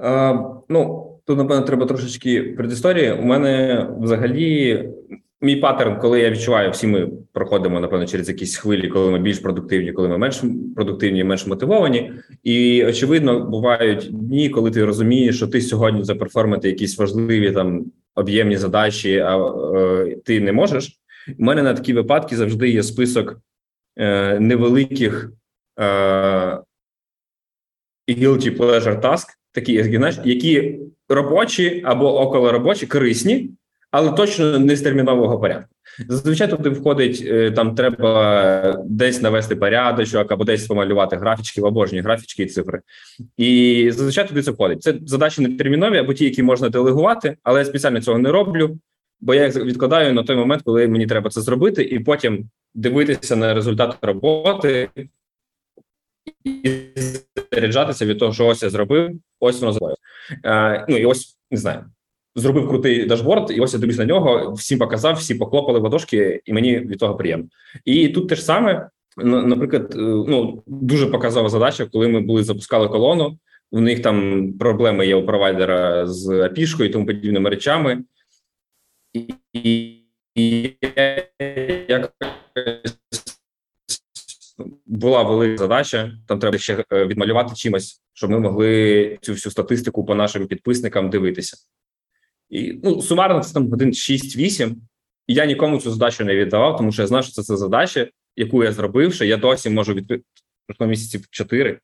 Е, 0.00 0.44
ну, 0.68 1.09
тут, 1.30 1.38
напевно, 1.38 1.62
треба 1.66 1.86
трошечки 1.86 2.42
предісторії. 2.42 3.12
У 3.12 3.22
мене 3.22 3.86
взагалі 4.00 4.84
мій 5.40 5.56
паттерн, 5.56 5.98
коли 6.00 6.20
я 6.20 6.30
відчуваю, 6.30 6.70
всі 6.70 6.86
ми 6.86 7.08
проходимо, 7.32 7.80
напевно, 7.80 8.06
через 8.06 8.28
якісь 8.28 8.56
хвилі, 8.56 8.88
коли 8.88 9.10
ми 9.10 9.18
більш 9.18 9.38
продуктивні, 9.38 9.92
коли 9.92 10.08
ми 10.08 10.18
менш 10.18 10.42
продуктивні, 10.76 11.24
менш 11.24 11.46
мотивовані. 11.46 12.12
І 12.42 12.84
очевидно, 12.84 13.40
бувають 13.40 14.08
дні, 14.12 14.48
коли 14.48 14.70
ти 14.70 14.84
розумієш, 14.84 15.36
що 15.36 15.46
ти 15.46 15.60
сьогодні 15.60 16.04
заперформити 16.04 16.68
якісь 16.68 16.98
важливі 16.98 17.52
там 17.52 17.84
об'ємні 18.14 18.56
задачі, 18.56 19.18
а 19.18 19.38
е, 19.38 20.16
ти 20.24 20.40
не 20.40 20.52
можеш. 20.52 20.98
У 21.38 21.44
мене 21.44 21.62
на 21.62 21.74
такі 21.74 21.92
випадки 21.92 22.36
завжди 22.36 22.68
є 22.68 22.82
список 22.82 23.40
е, 23.96 24.40
невеликих. 24.40 25.32
Е, 25.80 26.58
guilty 28.08 28.56
pleasure 28.56 29.00
task, 29.00 29.26
такі, 29.52 29.84
знаєш, 29.84 30.18
які 30.24 30.78
робочі 31.08 31.82
або 31.84 32.20
околоробочі, 32.20 32.86
корисні, 32.86 33.50
але 33.90 34.12
точно 34.12 34.58
не 34.58 34.76
з 34.76 34.82
термінового 34.82 35.40
порядку. 35.40 35.68
Зазвичай 36.08 36.50
туди 36.50 36.70
входить 36.70 37.22
е, 37.26 37.50
там 37.50 37.74
треба 37.74 38.84
десь 38.86 39.22
навести 39.22 39.56
порядочок 39.56 40.32
або 40.32 40.44
десь 40.44 40.66
помалювати 40.66 41.16
графічки, 41.16 41.60
обожнюю 41.60 42.04
графічки 42.04 42.42
і 42.42 42.46
цифри. 42.46 42.80
І 43.36 43.90
зазвичай 43.92 44.28
туди 44.28 44.42
це 44.42 44.50
входить. 44.50 44.82
Це 44.82 44.94
задачі 45.06 45.42
не 45.42 45.56
термінові 45.56 45.98
або 45.98 46.14
ті, 46.14 46.24
які 46.24 46.42
можна 46.42 46.68
делегувати, 46.68 47.36
але 47.42 47.58
я 47.58 47.64
спеціально 47.64 48.00
цього 48.00 48.18
не 48.18 48.32
роблю, 48.32 48.78
бо 49.20 49.34
я 49.34 49.44
їх 49.44 49.56
відкладаю 49.56 50.14
на 50.14 50.22
той 50.22 50.36
момент, 50.36 50.62
коли 50.62 50.88
мені 50.88 51.06
треба 51.06 51.30
це 51.30 51.40
зробити, 51.40 51.82
і 51.82 52.00
потім 52.00 52.48
дивитися 52.74 53.36
на 53.36 53.54
результат 53.54 53.96
роботи 54.02 54.88
і 56.44 56.70
заряджатися 57.52 58.06
від 58.06 58.18
того, 58.18 58.32
що 58.32 58.46
ось 58.46 58.62
я 58.62 58.70
зробив, 58.70 59.10
ось 59.40 59.60
воно 59.60 59.72
зробив. 59.72 59.96
Е, 60.44 60.86
ну 60.88 60.96
і 60.96 61.04
ось 61.04 61.38
не 61.50 61.58
знаю. 61.58 61.84
Зробив 62.34 62.68
крутий 62.68 63.06
дашборд, 63.06 63.50
і 63.50 63.60
ось 63.60 63.72
я 63.74 63.78
дивлюсь 63.78 63.98
на 63.98 64.04
нього, 64.04 64.52
всім 64.52 64.78
показав, 64.78 65.14
всі 65.14 65.34
поклопали 65.34 65.78
в 65.78 65.82
ладошки, 65.82 66.40
і 66.44 66.52
мені 66.52 66.78
від 66.78 66.98
того 66.98 67.16
приємно. 67.16 67.46
І 67.84 68.08
тут 68.08 68.28
те 68.28 68.34
ж 68.34 68.42
саме, 68.42 68.88
наприклад, 69.16 69.94
е, 69.94 69.98
ну 70.00 70.62
дуже 70.66 71.06
показова 71.06 71.48
задача, 71.48 71.86
коли 71.86 72.08
ми 72.08 72.20
були 72.20 72.42
запускали 72.42 72.88
колону. 72.88 73.38
У 73.72 73.80
них 73.80 74.02
там 74.02 74.48
проблеми 74.58 75.06
є 75.06 75.16
у 75.16 75.26
провайдера 75.26 76.06
з 76.06 76.28
API-шкою 76.28 76.84
і 76.84 76.88
тому 76.88 77.06
подібними 77.06 77.50
речами. 77.50 78.04
І, 79.12 79.34
і, 79.52 79.96
і 80.34 80.70
якось 81.88 82.10
була 84.90 85.22
велика 85.22 85.56
задача. 85.56 86.12
Там 86.26 86.38
треба 86.38 86.58
ще 86.58 86.84
е, 86.92 87.06
відмалювати 87.06 87.54
чимось, 87.54 88.02
щоб 88.12 88.30
ми 88.30 88.40
могли 88.40 89.18
цю 89.22 89.32
всю 89.32 89.50
статистику 89.52 90.04
по 90.04 90.14
нашим 90.14 90.46
підписникам 90.46 91.10
дивитися. 91.10 91.56
І 92.48 92.80
ну, 92.84 93.02
сумарно 93.02 93.40
це 93.40 93.54
там 93.54 93.70
годин 93.70 93.90
6-8. 93.90 94.74
І 95.26 95.34
я 95.34 95.46
нікому 95.46 95.78
цю 95.78 95.90
задачу 95.90 96.24
не 96.24 96.36
віддавав, 96.36 96.76
тому 96.76 96.92
що 96.92 97.02
я 97.02 97.08
знав, 97.08 97.24
що 97.24 97.32
це, 97.32 97.42
це 97.42 97.56
задача, 97.56 98.08
яку 98.36 98.64
я 98.64 98.72
зробив, 98.72 99.14
що 99.14 99.24
я 99.24 99.36
досі 99.36 99.70
можу 99.70 99.94
відкрити 99.94 100.24
пройшло 100.66 100.86
місяців 100.86 101.26
4, 101.30 101.78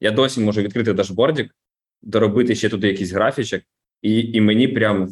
Я 0.00 0.10
досі 0.10 0.40
можу 0.40 0.62
відкрити 0.62 0.92
дашбордик, 0.92 1.56
доробити 2.02 2.54
ще 2.54 2.68
туди 2.68 2.88
якийсь 2.88 3.12
графічок, 3.12 3.62
і, 4.02 4.20
і 4.20 4.40
мені 4.40 4.68
прям 4.68 5.08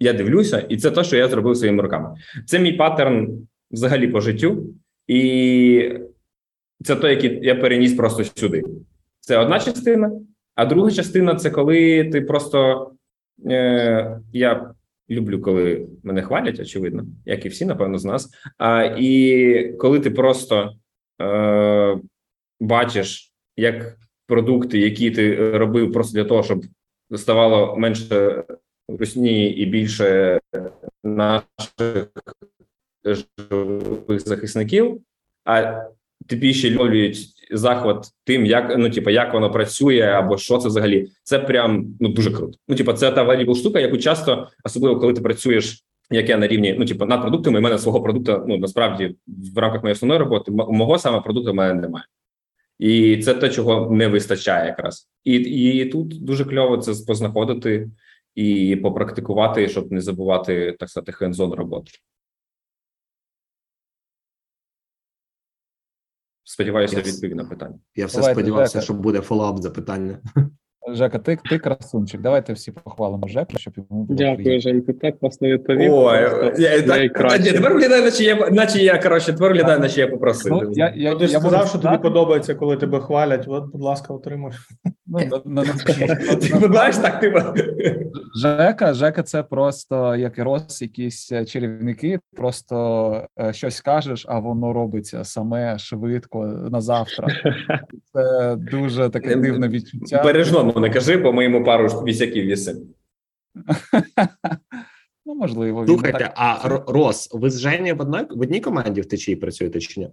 я 0.00 0.12
дивлюся, 0.12 0.58
і 0.58 0.76
це 0.76 0.90
те, 0.90 1.04
що 1.04 1.16
я 1.16 1.28
зробив 1.28 1.56
своїми 1.56 1.82
руками. 1.82 2.16
Це 2.46 2.58
мій 2.58 2.72
паттерн 2.72 3.48
взагалі 3.70 4.08
по 4.08 4.20
життю, 4.20 4.74
і 5.06 5.98
це 6.84 6.96
той, 6.96 7.10
який 7.10 7.38
я 7.42 7.54
переніс 7.54 7.94
просто 7.94 8.24
сюди. 8.24 8.62
Це 9.20 9.38
одна 9.38 9.60
частина, 9.60 10.12
а 10.54 10.66
друга 10.66 10.90
частина 10.90 11.34
це 11.34 11.50
коли 11.50 12.04
ти 12.04 12.20
просто 12.20 12.90
е, 13.50 14.20
я 14.32 14.74
люблю, 15.10 15.40
коли 15.40 15.88
мене 16.02 16.22
хвалять, 16.22 16.60
очевидно, 16.60 17.06
як 17.24 17.46
і 17.46 17.48
всі, 17.48 17.64
напевно, 17.64 17.98
з 17.98 18.04
нас. 18.04 18.30
А, 18.58 18.84
І 18.98 19.72
коли 19.78 20.00
ти 20.00 20.10
просто 20.10 20.72
е, 21.22 21.98
бачиш, 22.60 23.32
як 23.56 23.98
продукти, 24.26 24.78
які 24.78 25.10
ти 25.10 25.58
робив 25.58 25.92
просто 25.92 26.18
для 26.18 26.24
того, 26.24 26.42
щоб 26.42 26.64
ставало 27.16 27.76
менше 27.76 28.44
русні 28.88 29.50
і 29.50 29.66
більше 29.66 30.40
наших 31.04 32.08
живих 33.04 34.20
захисників, 34.20 35.00
а 35.44 35.84
тобі 36.26 36.54
ще 36.54 36.76
ловлюють 36.76 37.18
захват 37.50 38.06
тим, 38.24 38.46
як 38.46 38.74
ну, 38.78 38.90
типу, 38.90 39.10
як 39.10 39.34
воно 39.34 39.50
працює, 39.50 40.00
або 40.00 40.38
що 40.38 40.58
це 40.58 40.68
взагалі. 40.68 41.08
Це 41.22 41.38
прям 41.38 41.86
ну 42.00 42.08
дуже 42.08 42.30
круто. 42.30 42.58
Ну, 42.68 42.76
типу, 42.76 42.92
це 42.92 43.10
та 43.10 43.24
valuable 43.24 43.54
штука, 43.54 43.80
яку 43.80 43.98
часто, 43.98 44.48
особливо 44.64 45.00
коли 45.00 45.12
ти 45.12 45.20
працюєш. 45.20 45.84
Як 46.10 46.28
я 46.28 46.36
на 46.36 46.46
рівні, 46.46 46.76
ну 46.78 46.84
типу, 46.84 47.06
над 47.06 47.20
продуктами, 47.20 47.58
у 47.58 47.62
мене 47.62 47.78
свого 47.78 48.02
продукту, 48.02 48.44
ну 48.48 48.56
насправді 48.58 49.16
в 49.26 49.58
рамках 49.58 49.82
моєї 49.82 49.92
основної 49.92 50.20
роботи, 50.20 50.52
мого 50.52 50.98
саме 50.98 51.20
продукту 51.20 51.52
в 51.52 51.54
мене 51.54 51.80
немає. 51.80 52.04
І 52.78 53.16
це 53.16 53.34
те, 53.34 53.48
чого 53.48 53.90
не 53.90 54.08
вистачає 54.08 54.66
якраз. 54.66 55.08
І, 55.24 55.34
і 55.34 55.84
тут 55.84 56.24
дуже 56.24 56.44
кльово 56.44 56.76
це 56.76 57.04
познаходити 57.06 57.90
і 58.34 58.76
попрактикувати, 58.76 59.68
щоб 59.68 59.92
не 59.92 60.00
забувати 60.00 60.76
так 60.78 60.90
сказати, 60.90 61.12
хендзон 61.12 61.52
роботи. 61.52 61.90
Сподіваюся, 66.44 66.96
відповів 66.96 67.36
на 67.36 67.44
питання. 67.44 67.74
Я 67.96 68.06
все 68.06 68.18
Давайте, 68.18 68.40
сподівався, 68.40 68.72
Жека. 68.72 68.84
що 68.84 68.94
буде 68.94 69.20
фоллоуап 69.20 69.58
запитання. 69.58 70.18
Жека, 70.92 71.18
ти, 71.18 71.38
ти 71.50 71.58
красунчик. 71.58 72.20
Давайте 72.20 72.52
всі 72.52 72.72
похвалимо 72.72 73.28
Жеку, 73.28 73.52
щоб 73.58 73.74
йому 73.76 74.04
було 74.04 74.18
Дякую, 74.18 74.44
приємно. 74.60 74.82
Так 75.02 75.18
класно 75.20 75.48
відповів. 75.48 75.92
Ой, 75.94 76.30
Просто 76.30 76.62
я, 76.62 76.82
так, 76.82 77.40
ні, 77.40 77.52
тепер 77.52 77.74
виглядає, 77.74 78.02
наче 78.02 78.24
я, 78.24 78.50
наче 78.50 78.78
я, 78.78 78.98
коротше, 78.98 79.32
тепер 79.32 79.52
виглядає, 79.52 79.78
наче 79.78 80.00
я 80.00 80.08
попросив. 80.08 80.52
Ну, 80.52 80.72
я, 80.74 80.92
я, 80.96 81.14
ти 81.14 81.26
ж 81.26 81.32
я 81.32 81.38
можу 81.38 81.50
сказав, 81.50 81.68
що 81.68 81.78
тобі 81.78 81.98
подобається, 81.98 82.54
коли 82.54 82.76
тебе 82.76 83.00
хвалять. 83.00 83.44
От, 83.48 83.72
будь 83.72 83.82
ласка, 83.82 84.14
отримуй. 84.14 84.52
ну, 85.06 85.18
на- 85.18 85.42
на- 85.44 85.62
на- 85.64 86.36
Ти 86.36 86.46
знаєш, 86.46 86.96
так, 86.96 87.20
типу. 87.20 87.38
Жека, 88.36 88.94
Жека, 88.94 89.22
це 89.22 89.42
просто 89.42 90.16
як 90.16 90.38
і 90.38 90.42
Рос, 90.42 90.82
якісь 90.82 91.32
е, 91.32 91.44
чарівники. 91.44 92.20
Просто 92.36 93.26
е, 93.40 93.52
щось 93.52 93.80
кажеш, 93.80 94.26
а 94.28 94.38
воно 94.38 94.72
робиться 94.72 95.24
саме 95.24 95.78
швидко 95.78 96.46
на 96.46 96.80
завтра. 96.80 97.28
Це 98.12 98.56
дуже 98.56 99.08
таке 99.08 99.36
дивне 99.36 99.68
відчуття. 99.68 100.22
Бережному 100.24 100.80
не 100.80 100.90
кажи, 100.90 101.16
бо 101.16 101.32
ми 101.32 101.44
йому 101.44 101.64
пару 101.64 101.86
вісяків 101.88 102.44
вісимо. 102.44 102.80
Ну, 105.26 105.34
можливо, 105.34 105.86
Слухайте, 105.86 106.18
так- 106.18 106.32
а 106.36 106.68
Рос, 106.92 107.30
ви 107.32 107.50
з 107.50 107.60
Жені 107.60 107.92
в 107.92 108.00
одній, 108.00 108.26
в 108.30 108.40
одній 108.40 108.60
команді 108.60 109.00
в 109.00 109.06
течії 109.06 109.36
працюєте 109.36 109.80
чи 109.80 110.00
ні? 110.00 110.10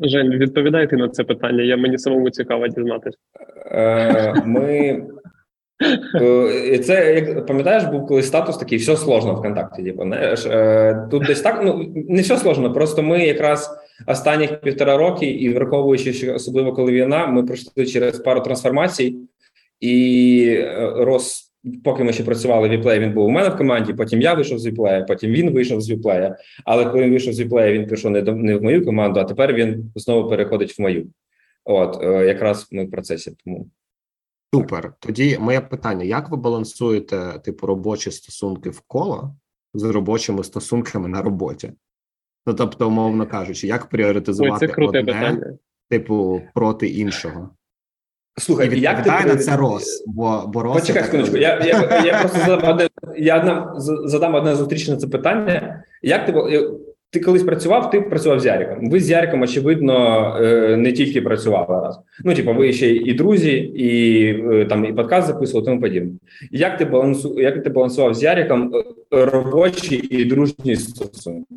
Жень, 0.00 0.30
відповідайте 0.30 0.96
на 0.96 1.08
це 1.08 1.24
питання. 1.24 1.62
Я 1.62 1.76
мені 1.76 1.98
самому 1.98 2.30
цікаво 2.30 2.68
дізнатися. 2.68 3.18
Е, 3.66 4.42
Ми 4.46 5.02
Е, 6.14 6.78
Це 6.78 7.14
як 7.14 7.46
пам'ятаєш, 7.46 7.84
був 7.84 8.06
колись 8.06 8.26
статус 8.26 8.56
такий, 8.56 8.78
все 8.78 8.96
сложно 8.96 9.34
ВКонтакті. 9.34 9.82
Типу, 9.82 10.02
знаєш, 10.02 10.46
Е, 10.46 11.08
тут 11.10 11.26
десь 11.26 11.40
так. 11.40 11.60
Ну 11.64 11.92
не 12.08 12.22
все 12.22 12.36
сложно. 12.36 12.72
Просто 12.72 13.02
ми 13.02 13.26
якраз 13.26 13.70
останніх 14.06 14.60
півтора 14.60 14.96
роки, 14.96 15.26
і 15.26 15.48
враховуючи, 15.48 16.12
що 16.12 16.34
особливо 16.34 16.72
коли 16.72 16.92
війна, 16.92 17.26
ми 17.26 17.42
пройшли 17.42 17.86
через 17.86 18.18
пару 18.18 18.40
трансформацій, 18.40 19.16
і 19.80 20.44
е, 20.58 20.92
рос. 20.96 21.46
Поки 21.84 22.04
ми 22.04 22.12
ще 22.12 22.24
працювали 22.24 22.68
в 22.68 22.70
Віплеї, 22.70 23.00
він 23.00 23.12
був 23.12 23.26
у 23.26 23.30
мене 23.30 23.48
в 23.48 23.56
команді. 23.56 23.92
Потім 23.92 24.20
я 24.20 24.34
вийшов 24.34 24.58
з 24.58 24.66
Віплея, 24.66 25.02
потім 25.02 25.30
він 25.30 25.50
вийшов 25.50 25.80
з 25.80 25.90
Віплея. 25.90 26.36
Але 26.64 26.84
коли 26.84 27.04
він 27.04 27.10
вийшов 27.10 27.32
з 27.32 27.40
Віплея, 27.40 27.72
він 27.72 27.86
прийшов 27.86 28.10
не 28.10 28.22
до 28.22 28.34
не 28.34 28.56
в 28.56 28.62
мою 28.62 28.84
команду, 28.84 29.20
а 29.20 29.24
тепер 29.24 29.52
він 29.52 29.92
знову 29.94 30.30
переходить 30.30 30.78
в 30.78 30.82
мою. 30.82 31.06
От 31.64 32.02
якраз 32.02 32.68
ми 32.72 32.84
в 32.84 32.90
процесі. 32.90 33.32
Тому 33.44 33.66
Супер. 34.54 34.92
Тоді 35.00 35.38
моє 35.38 35.60
питання: 35.60 36.04
як 36.04 36.30
ви 36.30 36.36
балансуєте 36.36 37.40
типу 37.44 37.66
робочі 37.66 38.10
стосунки 38.10 38.70
в 38.70 38.80
коло 38.80 39.36
з 39.74 39.84
робочими 39.84 40.44
стосунками 40.44 41.08
на 41.08 41.22
роботі? 41.22 41.72
Ну 42.46 42.54
тобто, 42.54 42.88
умовно 42.88 43.26
кажучи, 43.26 43.66
як 43.66 43.82
Ой, 43.82 43.88
пріоритизувати 43.90 44.66
це 44.66 44.72
круте 44.72 44.98
одне, 44.98 45.12
питання. 45.12 45.58
типу, 45.88 46.42
проти 46.54 46.88
іншого? 46.88 47.50
І 48.38 48.40
слухай, 48.40 48.80
як 48.80 49.02
ти 49.02 49.10
на 49.10 49.36
це 49.36 49.56
Рос, 49.56 50.04
бо, 50.06 50.44
бо 50.46 50.72
Почекай 50.72 51.04
секундочку. 51.04 51.36
Я, 51.36 51.58
я, 51.58 52.02
я 52.04 52.20
просто 52.20 52.38
задам 52.38 52.70
одне, 52.70 52.88
я 53.16 53.72
задам 54.04 54.34
одне 54.34 54.56
зустрічне 54.56 54.96
це 54.96 55.08
питання. 55.08 55.84
Як 56.02 56.26
ти 56.26 56.32
ти 57.10 57.20
колись 57.20 57.42
працював? 57.42 57.90
Ти 57.90 58.00
працював 58.00 58.40
з 58.40 58.46
Яриком. 58.46 58.90
Ви 58.90 59.00
з 59.00 59.10
Яриком, 59.10 59.42
очевидно, 59.42 60.36
е, 60.40 60.76
не 60.76 60.92
тільки 60.92 61.22
працювали 61.22 61.84
разом. 61.84 62.02
Ну, 62.24 62.34
типу, 62.34 62.54
ви 62.54 62.72
ще 62.72 62.90
і 62.90 63.14
друзі, 63.14 63.52
і 63.58 64.24
е, 64.52 64.64
там 64.64 64.84
і 64.84 64.92
подкаст 64.92 65.26
записували, 65.28 65.66
тому 65.66 65.80
подібне. 65.80 66.10
Як 66.50 66.78
ти 66.78 66.84
балансу, 66.84 67.40
як 67.40 67.62
ти 67.62 67.70
балансував 67.70 68.14
з 68.14 68.22
Яриком 68.22 68.72
е, 68.74 69.24
робочі 69.24 69.96
і 69.96 70.24
дружні 70.24 70.76
стосунки? 70.76 71.54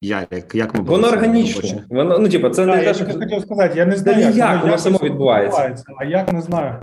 Ярик, 0.00 0.54
як 0.54 0.74
ми 0.74 0.80
Воно 0.80 1.08
органічно. 1.08 1.62
робочі? 1.62 1.82
Воно 1.90 2.18
ну, 2.18 2.28
типу, 2.28 2.48
це 2.48 2.66
Так, 2.66 2.76
не 2.76 2.84
я 2.84 2.92
те, 2.92 2.94
що 2.94 3.18
хотів 3.18 3.40
сказати, 3.40 3.78
я 3.78 3.86
не 3.86 3.96
знаю, 3.96 4.18
ніяк, 4.18 4.36
як, 4.36 4.54
воно 4.54 4.66
якось 4.66 4.82
само 4.82 4.98
відбувається. 5.02 5.74
А 5.98 6.04
як 6.04 6.32
не 6.32 6.40
знаю. 6.40 6.74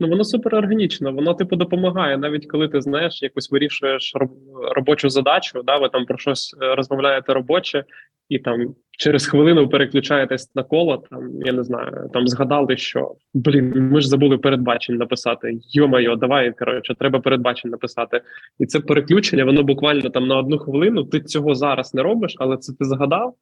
Ну 0.00 0.08
воно 0.08 0.24
супер 0.24 0.54
органічно, 0.54 1.12
воно 1.12 1.34
типу 1.34 1.56
допомагає, 1.56 2.18
навіть 2.18 2.46
коли 2.46 2.68
ти 2.68 2.80
знаєш, 2.80 3.22
якось 3.22 3.50
вирішуєш 3.50 4.12
робочу 4.76 5.08
задачу, 5.08 5.62
да, 5.62 5.76
ви 5.76 5.88
там 5.88 6.06
про 6.06 6.18
щось 6.18 6.56
е, 6.62 6.74
розмовляєте 6.74 7.34
робоче, 7.34 7.84
і 8.28 8.38
там 8.38 8.74
через 8.98 9.26
хвилину 9.26 9.68
переключаєтесь 9.68 10.54
на 10.54 10.62
коло. 10.62 11.04
Там 11.10 11.30
я 11.44 11.52
не 11.52 11.64
знаю, 11.64 12.10
там 12.12 12.28
згадали, 12.28 12.76
що 12.76 13.14
блін, 13.34 13.72
ми 13.76 14.00
ж 14.00 14.08
забули 14.08 14.38
передбачень 14.38 14.96
написати. 14.96 15.58
Йо-майо, 15.72 16.16
давай 16.16 16.52
коротше, 16.52 16.94
треба 16.98 17.20
передбачень 17.20 17.70
написати. 17.70 18.20
І 18.58 18.66
це 18.66 18.80
переключення, 18.80 19.44
воно 19.44 19.62
буквально 19.62 20.10
там 20.10 20.26
на 20.26 20.38
одну 20.38 20.58
хвилину. 20.58 21.04
Ти 21.04 21.20
цього 21.20 21.54
зараз 21.54 21.94
не 21.94 22.02
робиш, 22.02 22.34
але 22.38 22.56
це 22.56 22.72
ти 22.78 22.84
згадав, 22.84 23.34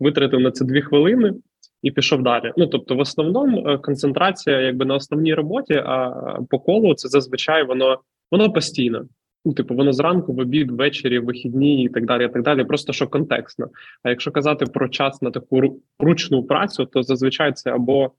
витратив 0.00 0.40
на 0.40 0.50
це 0.50 0.64
дві 0.64 0.82
хвилини. 0.82 1.32
І 1.82 1.90
пішов 1.90 2.22
далі. 2.22 2.52
Ну 2.56 2.66
тобто, 2.66 2.94
в 2.94 2.98
основному 2.98 3.68
е, 3.68 3.78
концентрація 3.78 4.60
якби 4.60 4.84
на 4.84 4.94
основній 4.94 5.34
роботі, 5.34 5.74
а 5.74 6.10
по 6.50 6.58
колу 6.58 6.94
це 6.94 7.08
зазвичай 7.08 7.64
воно 7.64 7.98
воно 8.30 8.52
постійно. 8.52 9.04
Ну, 9.44 9.52
типу, 9.52 9.74
воно 9.74 9.92
зранку, 9.92 10.32
в 10.32 10.38
обід, 10.38 10.70
ввечері, 10.70 11.18
в 11.18 11.24
вихідні 11.24 11.84
і 11.84 11.88
так 11.88 12.06
далі. 12.06 12.24
і 12.24 12.28
так 12.28 12.42
далі. 12.42 12.64
Просто 12.64 12.92
що 12.92 13.06
контекстно. 13.06 13.68
А 14.02 14.10
якщо 14.10 14.30
казати 14.30 14.66
про 14.66 14.88
час 14.88 15.22
на 15.22 15.30
таку 15.30 15.80
ручну 15.98 16.42
працю, 16.42 16.84
то 16.84 17.02
зазвичай 17.02 17.52
це 17.52 17.70
або, 17.70 18.10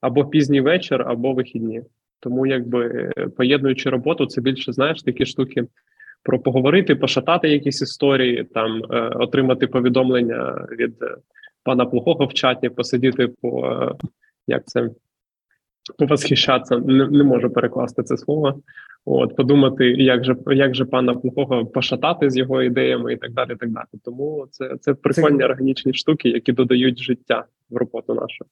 або 0.00 0.24
пізній 0.24 0.60
вечір, 0.60 1.02
або 1.02 1.32
вихідні. 1.32 1.82
Тому, 2.20 2.46
якби 2.46 3.12
поєднуючи 3.36 3.90
роботу, 3.90 4.26
це 4.26 4.40
більше 4.40 4.72
знаєш 4.72 5.02
такі 5.02 5.26
штуки 5.26 5.64
про 6.22 6.38
поговорити, 6.38 6.94
пошатати 6.94 7.48
якісь 7.48 7.82
історії, 7.82 8.44
там 8.54 8.82
е, 8.90 9.00
отримати 9.00 9.66
повідомлення 9.66 10.66
від 10.78 10.94
пана 11.64 11.86
плохого 11.86 12.26
в 12.26 12.34
чаті, 12.34 12.68
посидіти 12.68 13.28
по 13.28 13.66
е, 13.66 13.92
як 14.46 14.64
це 14.66 14.90
повосхищатися, 15.98 16.78
не, 16.78 17.08
не 17.08 17.24
можу 17.24 17.50
перекласти 17.50 18.02
це 18.02 18.16
слово. 18.16 18.60
От 19.04 19.36
подумати, 19.36 19.90
як 19.90 20.24
же 20.24 20.36
як 20.46 20.74
же 20.74 20.84
пана 20.84 21.14
плохого 21.14 21.66
пошатати 21.66 22.30
з 22.30 22.36
його 22.36 22.62
ідеями 22.62 23.12
і 23.12 23.16
так 23.16 23.32
далі. 23.32 23.52
і 23.52 23.56
так 23.56 23.70
далі. 23.70 23.86
Тому 24.04 24.46
це, 24.50 24.76
це 24.80 24.94
прикольні 24.94 25.44
органічні 25.44 25.94
штуки, 25.94 26.28
які 26.28 26.52
додають 26.52 26.98
життя 26.98 27.44
в 27.70 27.76
роботу 27.76 28.14
нашу. 28.14 28.44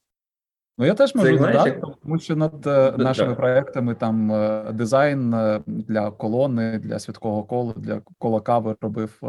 Ну, 0.78 0.86
я 0.86 0.94
теж 0.94 1.14
можу 1.14 1.36
додати, 1.38 1.70
як- 1.70 1.96
тому 2.02 2.18
що 2.18 2.36
над 2.36 2.66
е, 2.66 2.94
нашими 2.98 3.28
да. 3.28 3.34
проектами 3.34 3.94
там 3.94 4.32
е, 4.32 4.72
дизайн 4.72 5.34
для 5.66 6.10
колони, 6.10 6.78
для 6.78 6.98
святкового 6.98 7.44
кола, 7.44 7.74
для 7.76 8.00
кола 8.18 8.40
кави 8.40 8.76
робив 8.80 9.20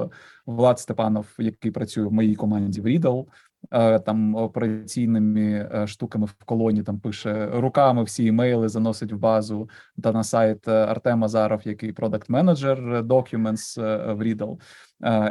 Влад 0.46 0.80
Степанов, 0.80 1.28
який 1.40 1.72
працює 1.72 2.06
в 2.06 2.14
моїй 2.14 2.36
команді 2.36 2.82
в 2.82 2.86
Readdle. 2.86 3.26
Е, 3.72 4.00
Там 4.00 4.36
операційними 4.36 5.70
е, 5.74 5.88
штуками 5.88 6.26
в 6.26 6.34
колоні 6.46 6.84
там 6.84 7.00
пише 7.00 7.50
руками 7.54 8.04
всі 8.04 8.26
імейли, 8.26 8.70
заносить 8.70 9.14
в 9.14 9.18
базу 9.18 9.70
та 10.04 10.12
на 10.12 10.24
сайт 10.24 10.68
е, 10.68 10.72
Артем 10.72 11.24
Азаров, 11.24 11.62
який 11.64 11.94
product 11.94 12.30
manager 12.30 12.80
Documents 13.04 13.82
в 14.14 14.22
Readdle. 14.22 14.58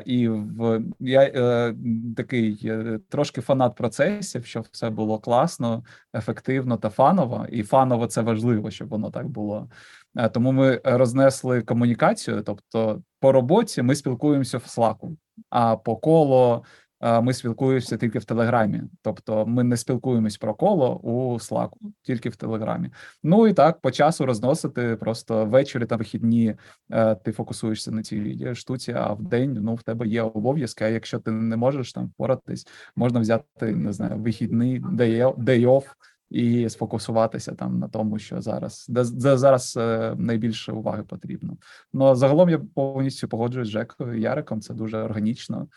І 0.05 0.29
в 0.29 0.83
я 1.01 1.75
такий 2.17 2.73
трошки 3.09 3.41
фанат 3.41 3.75
процесів, 3.75 4.47
щоб 4.47 4.67
все 4.73 4.91
було 4.91 5.19
класно, 5.19 5.85
ефективно 6.15 6.77
та 6.77 6.91
фаново. 6.91 7.47
І 7.51 7.63
фаново 7.63 8.07
це 8.07 8.21
важливо, 8.21 8.71
щоб 8.71 8.89
воно 8.89 9.11
так 9.11 9.29
було. 9.29 9.69
Тому 10.33 10.53
ми 10.53 10.81
рознесли 10.85 11.63
комунікацію. 11.63 12.43
Тобто, 12.43 13.03
по 13.21 13.33
роботі 13.33 13.83
ми 13.83 13.95
спілкуємося 13.95 14.59
в 14.59 14.63
Slack, 14.63 15.17
а 15.51 15.77
по 15.77 15.97
коло 15.97 16.65
ми 17.01 17.33
спілкуємося 17.33 17.97
тільки 17.97 18.19
в 18.19 18.25
Телеграмі. 18.25 18.83
Тобто, 19.03 19.47
ми 19.47 19.65
не 19.65 19.77
спілкуємось 19.77 20.37
про 20.37 20.55
коло 20.55 20.97
у 20.97 21.35
Slack, 21.35 21.71
тільки 22.03 22.29
в 22.29 22.37
Телеграмі. 22.37 22.91
Ну 23.23 23.47
і 23.47 23.53
так 23.53 23.81
по 23.81 23.91
часу 23.91 24.27
розносити 24.27 24.97
просто 24.97 25.47
ввечері 25.47 25.87
та 25.87 25.97
вихідні 25.97 26.55
е, 26.91 27.15
ти 27.15 27.33
фокусуєшся 27.33 27.91
на 27.91 28.03
цій 28.03 28.55
штуці, 28.55 28.93
а 28.93 29.13
в 29.13 29.23
день 29.23 29.59
ну 29.61 29.75
в 29.75 29.83
тебе 29.83 30.07
є 30.07 30.23
обов'язки. 30.23 30.85
А 30.85 30.89
якщо 30.89 31.19
ти 31.19 31.31
не 31.31 31.57
можеш 31.57 31.93
там 31.93 32.07
впоратись, 32.07 32.67
можна 32.97 33.21
взяти 33.21 33.75
не 33.75 33.93
знаю 33.93 34.17
вихідний 34.17 34.81
day, 34.81 35.35
day 35.35 35.67
off 35.67 35.85
і 36.31 36.69
сфокусуватися 36.69 37.53
там 37.53 37.79
на 37.79 37.89
тому, 37.89 38.19
що 38.19 38.41
зараз 38.41 38.87
де, 38.89 39.05
де 39.05 39.39
зараз 39.39 39.77
е, 39.77 40.15
найбільше 40.19 40.73
уваги 40.73 41.03
потрібно. 41.03 41.57
Ну 41.93 42.15
загалом 42.15 42.49
я 42.49 42.59
повністю 42.75 43.29
погоджуюсь 43.29 43.69
з 43.69 43.71
Жекою 43.71 44.21
Яриком. 44.21 44.61
Це 44.61 44.75
дуже 44.75 44.99
органічно. 44.99 45.69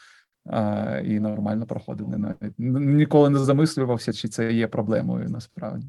І 1.05 1.19
нормально 1.19 1.65
проходить. 1.65 2.07
Не 2.07 2.17
навіть 2.17 2.53
ніколи 2.57 3.29
не 3.29 3.39
замислювався, 3.39 4.13
чи 4.13 4.27
це 4.27 4.53
є 4.53 4.67
проблемою 4.67 5.29
насправді. 5.29 5.87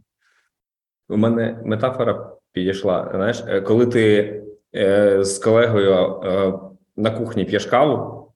У 1.09 1.17
мене 1.17 1.61
метафора 1.65 2.37
підійшла. 2.53 3.11
Знаєш, 3.15 3.45
е, 3.47 3.61
коли 3.61 3.87
ти 3.87 4.35
е, 4.75 5.25
з 5.25 5.39
колегою 5.39 5.93
е, 5.95 6.53
на 6.97 7.11
кухні 7.11 7.45
п'єш 7.45 7.67
каву, 7.67 8.33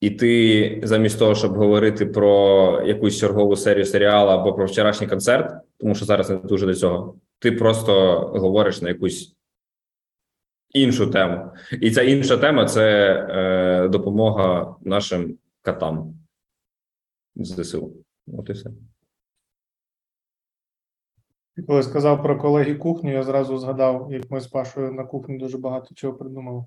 і 0.00 0.10
ти 0.10 0.80
замість 0.82 1.18
того, 1.18 1.34
щоб 1.34 1.54
говорити 1.54 2.06
про 2.06 2.82
якусь 2.86 3.18
чергову 3.18 3.56
серію 3.56 3.84
серіалу 3.84 4.30
або 4.30 4.52
про 4.52 4.66
вчорашній 4.66 5.06
концерт, 5.06 5.54
тому 5.78 5.94
що 5.94 6.04
зараз 6.04 6.30
не 6.30 6.36
дуже 6.36 6.66
до 6.66 6.74
цього, 6.74 7.14
ти 7.38 7.52
просто 7.52 8.16
говориш 8.34 8.82
на 8.82 8.88
якусь 8.88 9.34
іншу 10.74 11.10
тему. 11.10 11.50
І 11.80 11.90
ця 11.90 12.02
інша 12.02 12.36
тема 12.36 12.64
це 12.64 13.12
е, 13.30 13.88
допомога 13.88 14.76
нашим 14.80 15.38
катам 15.64 16.14
з 17.36 17.62
ЗСУ. 17.62 17.92
От 18.26 18.48
і 18.48 18.52
все. 18.52 18.70
Коли 21.66 21.82
сказав 21.82 22.22
про 22.22 22.38
колеги 22.38 22.74
кухню, 22.74 23.12
я 23.12 23.22
зразу 23.22 23.58
згадав, 23.58 24.08
як 24.12 24.30
ми 24.30 24.40
з 24.40 24.46
Пашою 24.46 24.92
на 24.92 25.04
кухні 25.04 25.38
дуже 25.38 25.58
багато 25.58 25.94
чого 25.94 26.14
придумали, 26.14 26.64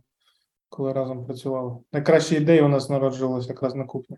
коли 0.70 0.94
разом 0.94 1.26
працювали. 1.26 1.78
Найкращі 1.94 2.36
ідеї 2.36 2.62
у 2.62 2.68
нас 2.68 2.90
народжувалися 2.90 3.50
якраз 3.50 3.76
на 3.76 3.84
кухні. 3.84 4.18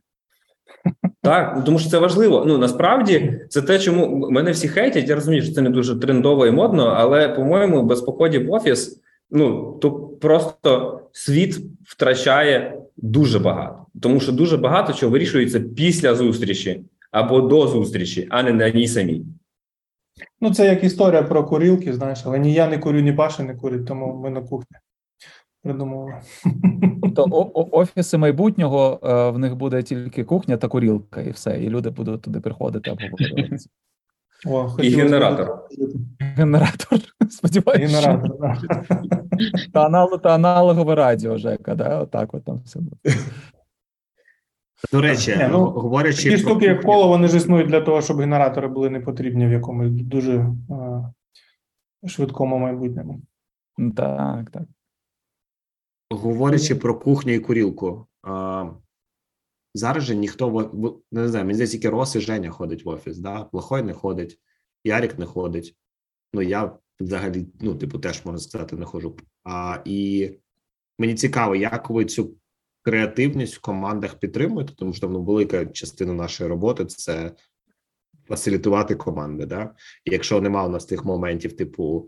Так, 1.22 1.54
ну, 1.58 1.64
тому 1.64 1.80
що 1.80 1.90
це 1.90 2.00
важливо. 2.00 2.46
Ну 2.48 2.58
насправді 2.58 3.42
це 3.50 3.62
те, 3.62 3.80
чому 3.80 4.30
мене 4.30 4.52
всі 4.52 4.68
хейтять. 4.68 5.10
Я 5.10 5.16
розумію, 5.16 5.44
що 5.44 5.54
це 5.54 5.62
не 5.62 5.70
дуже 5.70 6.00
трендово 6.00 6.48
і 6.48 6.52
модно, 6.52 6.86
але 6.86 7.30
по-моєму, 7.30 7.84
без 7.84 8.02
походів 8.02 8.48
в 8.48 8.52
офіс, 8.52 9.02
ну 9.30 9.74
то 9.82 9.92
просто 9.92 11.02
світ 11.12 11.58
втрачає 11.86 12.82
дуже 13.02 13.40
багато, 13.40 13.86
тому 14.02 14.20
що 14.20 14.32
дуже 14.32 14.58
багато 14.58 14.94
чого 14.94 15.12
вирішується 15.12 15.60
після 15.60 16.16
зустрічі 16.16 16.84
або 17.12 17.42
до 17.42 17.68
зустрічі, 17.68 18.28
а 18.30 18.44
не 18.44 18.54
на 18.54 18.70
ній 18.70 18.88
самій. 18.88 19.26
Ну, 20.42 20.54
це 20.54 20.66
як 20.66 20.84
історія 20.84 21.24
про 21.24 21.44
курілки, 21.46 21.94
знаєш, 21.94 22.22
але 22.26 22.40
ні 22.40 22.54
я 22.54 22.70
не 22.70 22.78
курю, 22.78 23.00
ні 23.00 23.14
Паша 23.14 23.44
не 23.44 23.56
курить, 23.56 23.86
тому 23.86 24.22
ми 24.24 24.30
на 24.30 24.42
кухні 24.42 24.78
придумали. 25.64 26.14
Тобто 27.02 27.24
о- 27.32 27.52
о- 27.54 27.80
офіси 27.80 28.18
майбутнього 28.18 29.00
е, 29.04 29.30
в 29.30 29.40
них 29.40 29.56
буде 29.56 29.84
тільки 29.84 30.24
кухня 30.24 30.58
та 30.58 30.68
курілка, 30.68 31.22
і 31.22 31.32
все. 31.32 31.64
І 31.64 31.70
люди 31.70 31.90
будуть 31.90 32.22
туди 32.22 32.40
приходити 32.40 32.90
або 32.92 33.00
обговорювати. 33.04 33.58
О, 34.46 34.78
І 34.82 34.90
генератор. 34.90 35.68
Генератор. 36.20 37.00
Сподіваюся. 37.30 38.00
Генератор, 38.00 38.38
да. 38.40 38.62
Та, 39.74 39.86
анал, 39.86 40.22
та 40.22 40.36
аналогове 40.36 40.96
радіо, 40.96 41.38
Жека, 41.38 41.76
да? 41.76 42.00
Отак 42.00 42.34
от 42.34 42.46
там 42.46 42.62
все 42.66 42.80
буде. 42.80 43.16
До 44.92 45.02
речі, 45.02 45.36
Ні, 45.38 45.48
ну, 45.52 45.66
говорячи 45.66 46.30
Такі 46.30 46.44
про 46.44 46.52
штуки, 46.52 46.66
як 46.66 46.84
коло, 46.84 47.08
вони 47.08 47.28
ж 47.28 47.38
існують 47.38 47.68
для 47.68 47.82
того, 47.82 48.02
щоб 48.02 48.18
генератори 48.18 48.68
були 48.68 48.90
не 48.90 49.00
потрібні 49.00 49.48
в 49.48 49.52
якомусь 49.52 49.92
дуже 49.92 50.34
е, 50.34 52.08
швидкому 52.08 52.58
майбутньому. 52.58 53.22
Так, 53.96 54.50
так. 54.50 54.64
Говорячи 56.12 56.76
про 56.76 57.00
кухню 57.00 57.34
і 57.34 57.40
курілку, 57.40 58.08
а, 58.24 58.66
зараз 59.80 60.04
же 60.04 60.16
ніхто 60.16 60.72
не 61.12 61.28
знаю, 61.28 61.46
мені 61.46 61.54
здається, 61.54 61.78
тільки 61.78 61.90
Рос 61.90 62.16
і 62.16 62.20
Женя 62.20 62.50
ходить 62.50 62.86
в 62.86 62.90
офіс, 62.90 63.18
да? 63.18 63.44
Плохой 63.44 63.84
не 63.84 63.94
ходить, 63.94 64.40
Ярик 64.84 65.20
не 65.20 65.26
ходить. 65.26 65.76
Ну, 66.34 66.42
я 66.42 66.78
взагалі, 67.00 67.48
ну, 67.62 67.76
типу, 67.76 68.00
теж 68.00 68.26
можна 68.26 68.40
сказати, 68.40 68.76
не 68.76 68.86
ходжу. 68.86 69.18
А, 69.44 69.80
і 69.86 70.30
мені 71.00 71.16
цікаво, 71.16 71.56
як 71.56 71.90
ви 71.90 72.06
цю 72.06 72.36
креативність 72.82 73.56
в 73.56 73.62
командах 73.62 74.20
підтримуєте, 74.20 74.74
тому 74.76 74.94
що 74.94 75.10
ну, 75.10 75.24
велика 75.24 75.66
частина 75.66 76.14
нашої 76.14 76.50
роботи 76.50 76.86
це 76.86 77.32
фасилітувати 78.28 78.96
команди. 78.96 79.46
Да? 79.46 79.76
І 80.06 80.12
якщо 80.12 80.42
нема 80.42 80.66
у 80.66 80.70
нас 80.70 80.86
тих 80.86 81.06
моментів, 81.06 81.56
типу, 81.56 82.06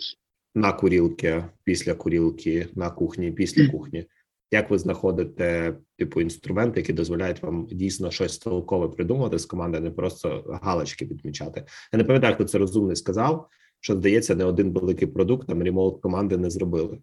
на 0.55 0.73
курілки, 0.73 1.45
після 1.63 1.93
курілки, 1.93 2.67
на 2.75 2.89
кухні, 2.89 3.31
після 3.31 3.67
кухні. 3.67 4.07
Як 4.51 4.69
ви 4.69 4.79
знаходите 4.79 5.73
типу 5.97 6.21
інструменти, 6.21 6.79
які 6.79 6.93
дозволяють 6.93 7.43
вам 7.43 7.67
дійсно 7.71 8.11
щось 8.11 8.37
толкове 8.37 8.87
придумати 8.87 9.39
з 9.39 9.45
команди, 9.45 9.77
а 9.77 9.81
не 9.81 9.91
просто 9.91 10.59
галочки 10.63 11.05
відмічати? 11.05 11.65
Я 11.93 11.97
не 11.97 12.03
пам'ятаю, 12.03 12.35
хто 12.35 12.43
це 12.43 12.57
розумний 12.57 12.95
сказав, 12.95 13.47
що 13.79 13.95
здається, 13.95 14.35
не 14.35 14.45
один 14.45 14.73
великий 14.73 15.07
продукт 15.07 15.47
там 15.47 15.63
ремоут 15.63 16.01
команди 16.01 16.37
не 16.37 16.49
зробили. 16.49 16.99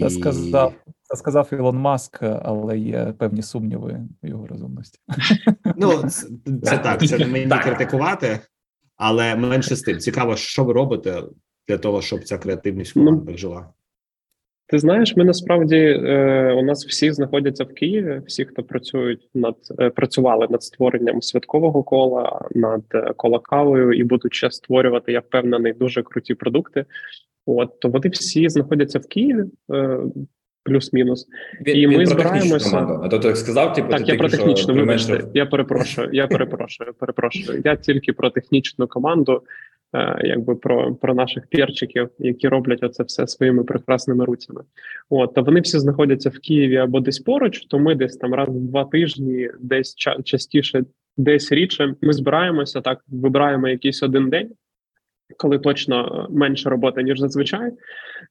Це 0.00 0.10
сказав, 0.10 0.72
це 1.02 1.16
сказав 1.16 1.48
Ілон 1.52 1.76
Маск, 1.76 2.22
але 2.22 2.78
є 2.78 3.14
певні 3.18 3.42
сумніви 3.42 4.08
в 4.22 4.28
його 4.28 4.46
розумності. 4.46 4.98
Ну, 5.76 5.92
це, 5.92 6.26
це 6.62 6.78
так, 6.78 7.06
це 7.06 7.18
не 7.18 7.26
мені 7.26 7.62
критикувати, 7.62 8.40
але 8.96 9.36
менше 9.36 9.76
з 9.76 9.82
тим. 9.82 9.98
Цікаво, 9.98 10.36
що 10.36 10.64
ви 10.64 10.72
робите 10.72 11.22
для 11.68 11.78
того, 11.78 12.02
щоб 12.02 12.24
ця 12.24 12.38
креативність 12.38 12.96
в 12.96 12.98
Ну, 12.98 13.04
командах 13.04 13.36
жила. 13.36 13.72
Ти 14.72 14.78
знаєш, 14.78 15.16
ми 15.16 15.24
насправді 15.24 15.76
е, 15.76 16.52
у 16.52 16.62
нас 16.62 16.86
всі 16.86 17.12
знаходяться 17.12 17.64
в 17.64 17.74
Києві. 17.74 18.22
Всі, 18.26 18.44
хто 18.44 18.62
працюють 18.62 19.28
над 19.34 19.54
е, 19.80 19.90
працювали 19.90 20.46
над 20.50 20.62
створенням 20.62 21.22
святкового 21.22 21.82
кола, 21.82 22.48
над 22.54 22.82
е, 22.94 23.12
кола 23.16 23.38
кавою 23.38 23.92
і 23.92 24.04
будуть 24.04 24.34
ще 24.34 24.50
створювати, 24.50 25.12
я 25.12 25.20
впевнений, 25.20 25.72
дуже 25.72 26.02
круті 26.02 26.34
продукти. 26.34 26.84
От 27.46 27.80
то 27.80 27.88
вони 27.88 28.08
всі 28.08 28.48
знаходяться 28.48 28.98
в 28.98 29.06
Києві. 29.06 29.44
Е, 29.74 29.98
плюс-мінус. 30.64 31.26
Він, 31.66 31.76
І 31.76 31.80
він 31.80 31.98
ми 31.98 32.04
про 32.04 32.06
збираємося- 32.06 33.00
А 33.02 33.08
то 33.08 33.18
ти 33.18 33.36
сказав, 33.36 33.72
типу, 33.72 33.88
Так, 33.90 34.04
ти 34.04 34.12
я 34.12 34.18
про 34.18 34.28
технічну, 34.28 34.74
вибачте, 34.74 35.24
я 35.34 35.46
перепрошую, 35.46 36.08
я 36.12 36.26
перепрошую, 36.26 36.94
перепрошую. 36.98 37.62
Я 37.64 37.76
тільки 37.76 38.12
про 38.12 38.30
технічну 38.30 38.86
команду, 38.86 39.42
якби 40.24 40.54
про, 40.54 40.94
про 40.94 41.14
наших 41.14 41.46
перчиків, 41.50 42.08
які 42.18 42.48
роблять 42.48 42.82
оце 42.82 43.02
все 43.02 43.26
своїми 43.26 43.64
прекрасними 43.64 44.24
руцями. 44.24 44.60
От, 45.10 45.34
та 45.34 45.40
вони 45.40 45.60
всі 45.60 45.78
знаходяться 45.78 46.30
в 46.30 46.38
Києві 46.38 46.76
або 46.76 47.00
десь 47.00 47.18
поруч, 47.18 47.60
то 47.66 47.78
ми 47.78 47.94
десь 47.94 48.16
там 48.16 48.34
раз 48.34 48.48
в 48.48 48.60
два 48.60 48.84
тижні, 48.84 49.50
десь 49.60 49.96
ча- 49.96 50.22
частіше, 50.22 50.84
десь 51.16 51.52
рідше. 51.52 51.94
Ми 52.02 52.12
збираємося 52.12 52.80
так, 52.80 53.04
вибираємо 53.08 53.68
якийсь 53.68 54.02
один 54.02 54.30
день. 54.30 54.50
Коли 55.36 55.58
точно 55.58 56.26
е, 56.30 56.32
менше 56.34 56.70
роботи, 56.70 57.02
ніж 57.02 57.20
зазвичай, 57.20 57.70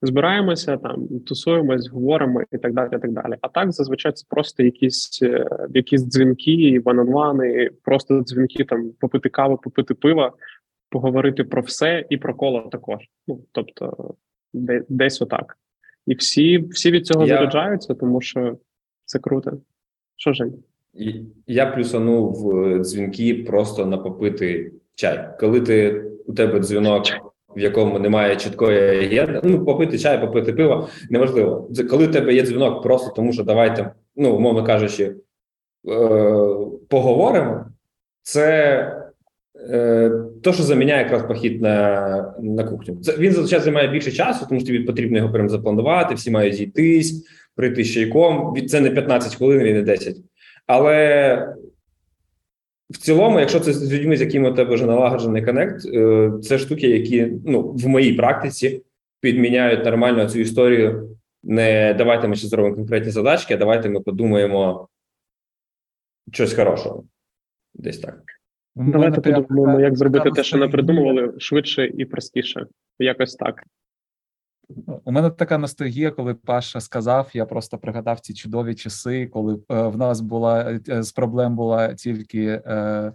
збираємося 0.02 0.78
там, 0.78 1.08
тусуємось, 1.28 1.90
говоримо 1.90 2.42
і 2.52 2.58
так 2.58 2.74
далі. 2.74 2.90
і 2.94 3.00
так 3.00 3.12
далі. 3.12 3.36
А 3.42 3.48
так 3.48 3.72
зазвичай 3.72 4.12
це 4.12 4.26
просто 4.30 4.64
якісь, 4.64 5.20
е, 5.24 5.46
якісь 5.74 6.02
дзвінки, 6.02 6.82
ван-он-вани, 6.86 7.70
просто 7.84 8.22
дзвінки 8.22 8.64
там 8.64 8.92
попити 9.00 9.30
каву, 9.30 9.58
попити 9.58 9.94
пива, 9.94 10.32
поговорити 10.92 11.44
про 11.44 11.62
все 11.62 12.06
і 12.10 12.18
про 12.18 12.36
коло 12.36 12.62
також. 12.62 12.98
Ну 13.28 13.42
тобто, 13.52 14.14
десь 14.90 15.22
отак. 15.22 15.58
І 16.08 16.16
всі, 16.16 16.58
всі 16.58 16.92
від 16.92 17.08
цього 17.08 17.26
Я- 17.26 17.36
заряджаються, 17.36 17.94
тому 17.94 18.22
що 18.22 18.58
це 19.06 19.20
круто. 19.20 19.52
Що 20.16 20.34
Жень? 20.34 20.54
Я 21.48 21.66
плюсанув 21.66 22.58
е, 22.58 22.80
дзвінки 22.80 23.34
просто 23.48 23.86
на 23.86 23.98
попити 23.98 24.72
чай. 24.96 25.30
Коли 25.40 25.62
ти 25.62 26.06
у 26.26 26.34
тебе 26.34 26.60
дзвінок, 26.60 27.04
в 27.56 27.60
якому 27.60 28.00
немає 28.00 28.36
чіткої 28.36 28.80
агенди, 28.80 29.42
ну 29.44 29.66
попити 29.66 30.00
чай, 30.00 30.22
попити 30.22 30.54
пиво, 30.54 30.88
неважливо. 31.10 31.70
Коли 31.90 32.08
у 32.08 32.12
тебе 32.12 32.34
є 32.34 32.44
дзвінок, 32.44 32.84
просто 32.84 33.14
тому 33.16 33.34
що 33.34 33.44
давайте, 33.44 33.92
ну 34.16 34.36
умовно 34.36 34.64
кажучи, 34.64 35.06
е, 35.06 35.16
поговоримо. 36.90 37.66
Це 38.22 39.11
то, 40.44 40.54
що 40.54 40.64
заміняє 40.64 41.04
якраз 41.04 41.24
похід 41.24 41.62
на, 41.62 42.36
на 42.40 42.64
кухню. 42.64 42.94
Він 43.18 43.32
зазвичай 43.32 43.60
займає 43.60 43.88
більше 43.88 44.12
часу, 44.12 44.46
тому 44.50 44.62
що 44.62 44.68
тобі 44.68 44.80
потрібно 44.80 45.18
його 45.18 45.32
прям 45.32 45.50
запланувати, 45.50 46.16
всі 46.16 46.32
мають 46.32 46.56
зійтись, 46.56 47.26
прийти 47.56 47.84
з 47.84 47.94
чайком. 47.94 48.68
Це 48.68 48.82
не 48.82 48.90
15 48.90 49.36
хвилин 49.36 49.68
і 49.68 49.74
не 49.74 49.82
10. 49.82 50.18
Але 50.68 51.56
в 52.90 52.98
цілому, 52.98 53.40
якщо 53.40 53.60
це 53.60 53.74
з 53.74 53.94
людьми, 53.94 54.18
з 54.18 54.22
якими 54.22 54.52
у 54.52 54.54
тебе 54.54 54.76
вже 54.76 54.86
налагоджений 54.86 55.46
connect, 55.46 55.86
е, 55.86 56.32
це 56.44 56.60
штуки, 56.60 56.90
які 56.90 57.32
ну 57.46 57.62
в 57.62 57.88
моїй 57.88 58.14
практиці 58.14 58.82
підміняють 59.20 59.86
нормально 59.86 60.30
цю 60.30 60.40
історію. 60.40 61.18
Не 61.44 61.96
давайте 61.98 62.28
ми 62.28 62.36
ще 62.36 62.48
зробимо 62.48 62.76
конкретні 62.76 63.12
задачки, 63.12 63.54
а 63.54 63.58
давайте 63.58 63.90
ми 63.90 64.00
подумаємо 64.00 64.88
щось 66.32 66.54
хорошого. 66.54 67.04
Десь 67.74 68.00
так. 68.00 68.24
Давайте 68.76 69.22
подумаємо, 69.22 69.80
як 69.80 69.98
зробити 69.98 70.32
те, 70.32 70.44
що 70.44 70.58
не 70.58 70.68
придумували, 70.68 71.34
швидше 71.38 71.86
і 71.86 72.06
простіше. 72.06 72.66
Якось 73.00 73.36
так. 73.36 73.64
У 75.06 75.12
мене 75.12 75.30
така 75.30 75.58
ностальгія, 75.58 76.12
коли 76.12 76.34
Паша 76.34 76.80
сказав, 76.80 77.30
я 77.34 77.46
просто 77.46 77.78
пригадав 77.78 78.20
ці 78.20 78.34
чудові 78.34 78.76
часи, 78.76 79.28
коли 79.28 79.54
е, 79.54 79.88
в 79.88 79.98
нас 79.98 80.22
була 80.22 80.80
е, 80.90 81.04
з 81.04 81.12
проблем 81.12 81.56
була 81.56 81.94
тільки 81.94 82.62
е, 82.66 83.14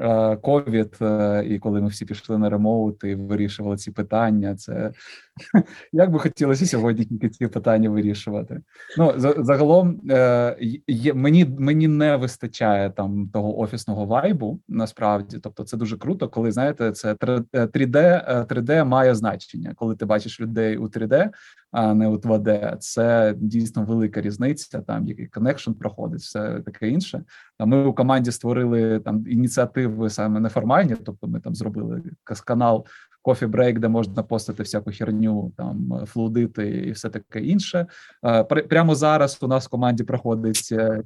е, 0.00 0.36
ковід, 0.36 0.96
е, 1.00 1.44
і 1.46 1.58
коли 1.58 1.80
ми 1.80 1.88
всі 1.88 2.04
пішли 2.04 2.38
на 2.38 2.50
ремоут 2.50 3.04
і 3.04 3.14
вирішували 3.14 3.76
ці 3.76 3.90
питання. 3.90 4.56
Це 4.56 4.92
як 5.92 6.10
би 6.10 6.18
хотілося 6.18 6.66
сьогодні 6.66 7.04
тільки 7.04 7.28
ці 7.28 7.46
питання 7.46 7.90
вирішувати. 7.90 8.60
Ну 8.98 9.12
за- 9.16 9.34
загалом 9.38 10.00
е, 10.10 10.56
є, 10.86 11.14
мені, 11.14 11.44
мені 11.44 11.88
не 11.88 12.16
вистачає 12.16 12.90
там 12.90 13.28
того 13.32 13.58
офісного 13.58 14.06
вайбу. 14.06 14.60
Насправді, 14.68 15.38
тобто, 15.42 15.64
це 15.64 15.76
дуже 15.76 15.96
круто, 15.96 16.28
коли 16.28 16.52
знаєте, 16.52 16.92
це 16.92 17.14
3D, 17.14 17.96
е, 17.96 18.46
3D 18.48 18.84
має 18.84 19.14
значення, 19.14 19.72
коли 19.76 19.96
ти 19.96 20.04
бачиш 20.04 20.40
людей 20.40 20.76
у 20.76 20.88
3D, 20.88 21.30
а 21.70 21.94
не 21.94 22.08
у 22.08 22.16
2D. 22.16 22.76
Це 22.76 23.34
дійсно 23.36 23.84
велика 23.84 24.20
різниця. 24.20 24.80
Там 24.80 25.08
який 25.08 25.26
connection 25.26 25.72
проходить, 25.72 26.20
все 26.20 26.60
таке 26.60 26.88
інше. 26.88 27.22
А 27.58 27.66
ми 27.66 27.84
у 27.84 27.94
команді 27.94 28.32
створили 28.32 29.00
там 29.00 29.24
ініціативи 29.28 30.10
саме 30.10 30.40
неформальні, 30.40 30.96
тобто 31.04 31.26
ми 31.26 31.40
там 31.40 31.54
зробили 31.54 32.02
канал 32.44 32.86
Break, 33.24 33.78
де 33.78 33.88
можна 33.88 34.22
постити 34.22 34.62
всяку 34.62 34.90
херню, 34.90 35.52
там 35.56 35.92
е, 36.02 36.06
флудити 36.06 36.68
і 36.68 36.90
все 36.90 37.08
таке 37.08 37.40
інше. 37.40 37.86
Е, 38.24 38.44
Прямо 38.44 38.94
зараз 38.94 39.38
у 39.42 39.46
нас 39.46 39.66
в 39.66 39.68
команді 39.68 40.04
проходить 40.04 40.68
е. 40.72 41.02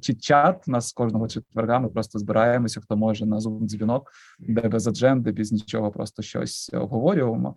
У 0.67 0.71
нас 0.71 0.93
кожного 0.93 1.27
четверга 1.27 1.79
ми 1.79 1.89
просто 1.89 2.19
збираємося, 2.19 2.81
хто 2.81 2.97
може 2.97 3.25
на 3.25 3.39
зум 3.39 3.67
дзвінок, 3.67 4.11
де 4.39 4.61
без 4.61 4.87
адженди, 4.87 5.31
без 5.31 5.51
нічого, 5.51 5.91
просто 5.91 6.23
щось 6.23 6.69
обговорюємо. 6.73 7.55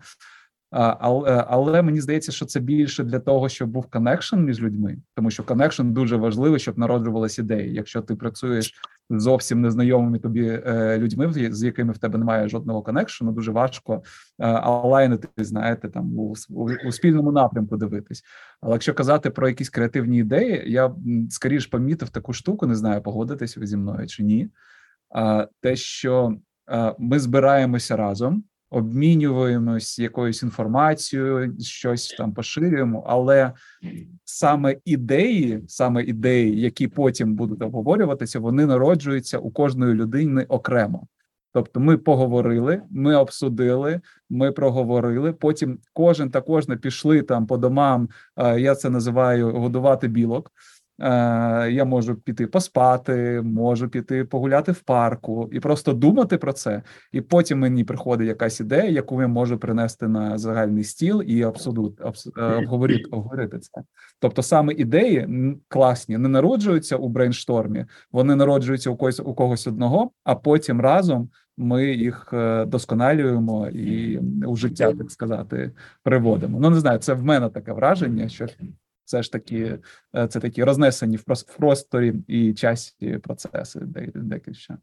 Але, 0.71 1.45
але 1.47 1.81
мені 1.81 2.01
здається, 2.01 2.31
що 2.31 2.45
це 2.45 2.59
більше 2.59 3.03
для 3.03 3.19
того, 3.19 3.49
щоб 3.49 3.69
був 3.69 3.85
connection 3.85 4.37
між 4.37 4.61
людьми, 4.61 4.97
тому 5.15 5.31
що 5.31 5.43
connection 5.43 5.91
дуже 5.91 6.15
важливий, 6.15 6.59
щоб 6.59 6.77
народжувалися 6.77 7.41
ідеї. 7.41 7.73
Якщо 7.73 8.01
ти 8.01 8.15
працюєш 8.15 8.73
зовсім 9.09 9.61
незнайомими 9.61 10.19
тобі 10.19 10.61
е, 10.65 10.97
людьми, 10.97 11.33
з- 11.33 11.63
якими 11.63 11.93
в 11.93 11.97
тебе 11.97 12.19
немає 12.19 12.49
жодного 12.49 12.81
коннекшену, 12.81 13.31
дуже 13.31 13.51
важко 13.51 14.03
е, 14.39 14.45
алайнити, 14.47 15.27
знаєте, 15.37 15.89
там 15.89 16.19
у, 16.19 16.33
у, 16.87 16.91
спільному 16.91 17.31
напрямку 17.31 17.77
дивитись. 17.77 18.23
Але 18.61 18.73
якщо 18.73 18.93
казати 18.93 19.29
про 19.29 19.49
якісь 19.49 19.69
креативні 19.69 20.17
ідеї, 20.17 20.63
я 20.71 20.95
скоріш 21.29 21.65
помітив 21.65 22.09
таку 22.09 22.33
штуку, 22.33 22.67
не 22.67 22.75
знаю, 22.75 23.01
погодитесь 23.01 23.57
ви 23.57 23.67
зі 23.67 23.77
мною 23.77 24.07
чи 24.07 24.23
ні. 24.23 24.49
Те, 25.61 25.75
що 25.75 26.35
ми 26.99 27.19
збираємося 27.19 27.95
разом, 27.97 28.43
обмінюємось 28.71 29.99
якоюсь 29.99 30.43
інформацією, 30.43 31.55
щось 31.59 32.07
там 32.17 32.33
поширюємо, 32.33 33.03
але 33.07 33.51
саме 34.25 34.75
ідеї, 34.85 35.63
саме 35.67 36.03
ідеї, 36.03 36.61
які 36.61 36.87
потім 36.87 37.35
будуть 37.35 37.61
обговорюватися, 37.61 38.39
вони 38.39 38.65
народжуються 38.65 39.37
у 39.37 39.51
кожної 39.51 39.93
людини 39.93 40.45
окремо. 40.49 41.07
Тобто, 41.53 41.79
ми 41.79 41.97
поговорили, 41.97 42.81
ми 42.91 43.15
обсудили, 43.15 44.01
ми 44.29 44.51
проговорили. 44.51 45.33
Потім 45.33 45.79
кожен 45.93 46.31
та 46.31 46.41
кожна 46.41 46.75
пішли 46.77 47.21
там 47.21 47.47
по 47.47 47.57
домам. 47.57 48.09
е, 48.37 48.59
Я 48.59 48.75
це 48.75 48.89
називаю 48.89 49.51
годувати 49.51 50.07
білок. 50.07 50.51
Е, 50.99 51.71
Я 51.71 51.85
можу 51.85 52.15
піти 52.15 52.47
поспати, 52.47 53.41
можу 53.43 53.89
піти 53.89 54.25
погуляти 54.25 54.71
в 54.71 54.79
парку 54.81 55.49
і 55.51 55.59
просто 55.59 55.93
думати 55.93 56.37
про 56.37 56.53
це. 56.53 56.81
І 57.11 57.21
потім 57.21 57.59
мені 57.59 57.83
приходить 57.83 58.27
якась 58.27 58.59
ідея, 58.59 58.89
яку 58.89 59.21
я 59.21 59.27
можу 59.27 59.57
принести 59.57 60.07
на 60.07 60.37
загальний 60.37 60.83
стіл 60.83 61.23
і 61.27 61.43
абсолют 61.43 62.01
абс- 62.01 62.31
е, 62.37 62.41
обговорити, 62.57 63.03
обговорити 63.11 63.59
це. 63.59 63.81
Тобто, 64.19 64.41
саме 64.43 64.73
ідеї 64.73 65.27
класні 65.67 66.17
не 66.17 66.29
народжуються 66.29 66.95
у 66.97 67.09
брейнштормі, 67.09 67.85
вони 68.11 68.35
народжуються 68.35 68.89
у 68.89 68.95
когось 68.95 69.19
у 69.19 69.33
когось 69.33 69.67
одного, 69.67 70.11
а 70.23 70.35
потім 70.35 70.81
разом 70.81 71.29
ми 71.57 71.85
їх 71.85 72.29
е, 72.33 72.65
досконалюємо 72.65 73.67
і 73.67 74.19
у 74.47 74.55
життя, 74.55 74.93
так 74.93 75.11
сказати, 75.11 75.71
приводимо. 76.03 76.59
Ну 76.59 76.69
не 76.69 76.79
знаю, 76.79 76.99
це 76.99 77.13
в 77.13 77.23
мене 77.23 77.49
таке 77.49 77.73
враження, 77.73 78.29
що 78.29 78.45
все 79.05 79.23
ж 79.23 79.31
таки 79.31 79.77
е, 80.15 80.27
це 80.27 80.39
такі 80.39 80.63
рознесені 80.63 81.17
в 81.17 81.23
просторі 81.57 82.13
і 82.27 82.53
часі 82.53 83.19
процеси, 83.23 83.79
де- 83.79 84.11
деякі 84.15 84.53
ще. 84.53 84.77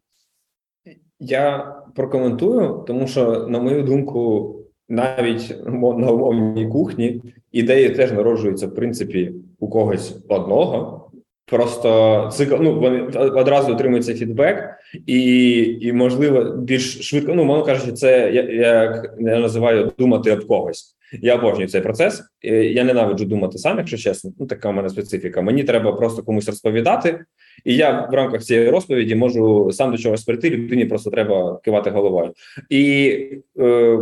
Я 1.20 1.74
прокоментую, 1.94 2.84
тому 2.86 3.06
що, 3.06 3.46
на 3.48 3.60
мою 3.60 3.82
думку, 3.82 4.54
навіть 4.88 5.56
на 5.66 6.10
умовній 6.12 6.68
кухні 6.68 7.22
ідеї 7.52 7.90
теж 7.90 8.12
народжуються, 8.12 8.66
в 8.66 8.74
принципі, 8.74 9.34
у 9.58 9.68
когось 9.68 10.16
одного. 10.28 11.04
Просто 11.46 12.30
цикл, 12.32 12.54
ну 12.60 12.80
вони 12.80 13.00
одразу 13.16 13.72
отримується 13.72 14.14
фідбек, 14.14 14.64
і, 15.06 15.60
і 15.80 15.92
можливо 15.92 16.44
більш 16.56 17.08
швидко. 17.08 17.34
Ну, 17.34 17.44
мовно 17.44 17.64
кажучи, 17.64 17.92
це 17.92 18.32
я- 18.32 18.42
як 18.52 19.14
я 19.20 19.38
називаю 19.38 19.92
думати 19.98 20.32
об 20.32 20.46
когось. 20.46 20.96
Я 21.12 21.34
обожнюю 21.34 21.68
цей 21.68 21.80
процес. 21.80 22.22
Е, 22.44 22.64
Я 22.64 22.84
ненавиджу 22.84 23.24
думати 23.24 23.58
сам, 23.58 23.78
якщо 23.78 23.96
чесно. 23.96 24.32
Ну 24.38 24.46
така 24.46 24.70
в 24.70 24.74
мене 24.74 24.88
специфіка. 24.88 25.42
Мені 25.42 25.64
треба 25.64 25.92
просто 25.92 26.22
комусь 26.22 26.46
розповідати, 26.46 27.24
і 27.64 27.76
я 27.76 28.08
в 28.10 28.14
рамках 28.14 28.42
цієї 28.42 28.70
розповіді 28.70 29.14
можу 29.14 29.70
сам 29.72 29.90
до 29.90 29.98
чогось 29.98 30.24
прийти. 30.24 30.50
Людині 30.50 30.84
просто 30.84 31.10
треба 31.10 31.60
кивати 31.64 31.90
головою. 31.90 32.32
І 32.70 33.14
е, 33.58 33.98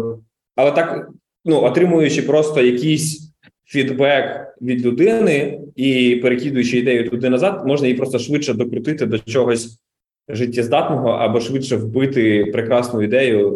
але 0.57 0.73
так, 0.73 1.09
ну 1.45 1.63
отримуючи 1.63 2.23
просто 2.23 2.61
якийсь 2.61 3.33
фідбек 3.65 4.55
від 4.63 4.87
людини 4.87 5.61
і 5.77 6.17
перекидуючи 6.23 6.79
ідею 6.79 7.11
туди 7.11 7.31
назад, 7.31 7.63
можна 7.67 7.87
її 7.87 7.99
просто 7.99 8.19
швидше 8.19 8.55
докрутити 8.55 9.07
до 9.07 9.19
чогось 9.19 9.81
життєздатного 10.29 11.09
або 11.09 11.41
швидше 11.41 11.77
вбити 11.77 12.45
прекрасну 12.45 13.03
ідею, 13.03 13.51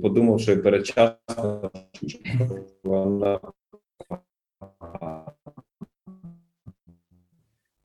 е, 0.00 0.02
подумавши 0.02 0.56
передчасно, 0.56 1.70
що 2.06 2.18
вона 2.84 3.40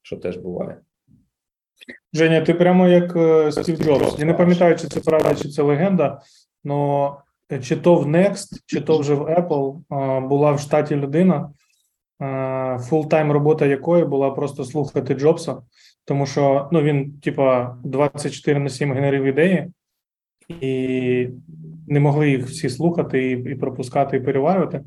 що 0.06 0.18
теж 0.18 0.38
буває. 0.38 0.78
Женя, 2.14 2.42
ти 2.42 2.54
прямо 2.54 2.88
як 2.88 3.16
е, 3.16 3.52
Стів 3.52 3.78
Джобс. 3.78 4.20
Я 4.20 4.26
не 4.26 4.34
пам'ятаю, 4.34 4.78
чи 4.78 4.88
це 4.88 5.00
правда, 5.00 5.36
чи 5.36 5.50
це 5.50 5.62
легенда, 5.62 6.22
але 6.66 7.60
чи 7.62 7.76
то 7.76 7.96
в 7.96 8.08
Next, 8.08 8.64
чи 8.66 8.82
то 8.82 8.98
вже 8.98 9.14
в 9.14 9.22
Apple 9.22 9.78
е, 9.78 10.20
була 10.20 10.52
в 10.52 10.60
штаті 10.60 10.96
людина, 10.96 11.50
е, 12.22 12.80
full-time 12.82 13.32
робота 13.32 13.66
якої 13.66 14.06
була 14.06 14.32
просто 14.32 14.66
слухати 14.66 15.14
Джобса, 15.14 15.58
тому 16.06 16.26
що 16.26 16.70
ну, 16.72 16.82
він, 16.82 17.20
типа, 17.20 17.78
24 17.84 18.60
на 18.60 18.70
7 18.70 18.94
генерив 18.94 19.24
ідеї, 19.24 19.68
і 20.50 21.30
не 21.88 22.00
могли 22.00 22.30
їх 22.30 22.46
всі 22.48 22.70
слухати 22.70 23.32
і, 23.32 23.52
і 23.52 23.56
пропускати, 23.56 24.18
і 24.18 24.20
переварювати. 24.20 24.82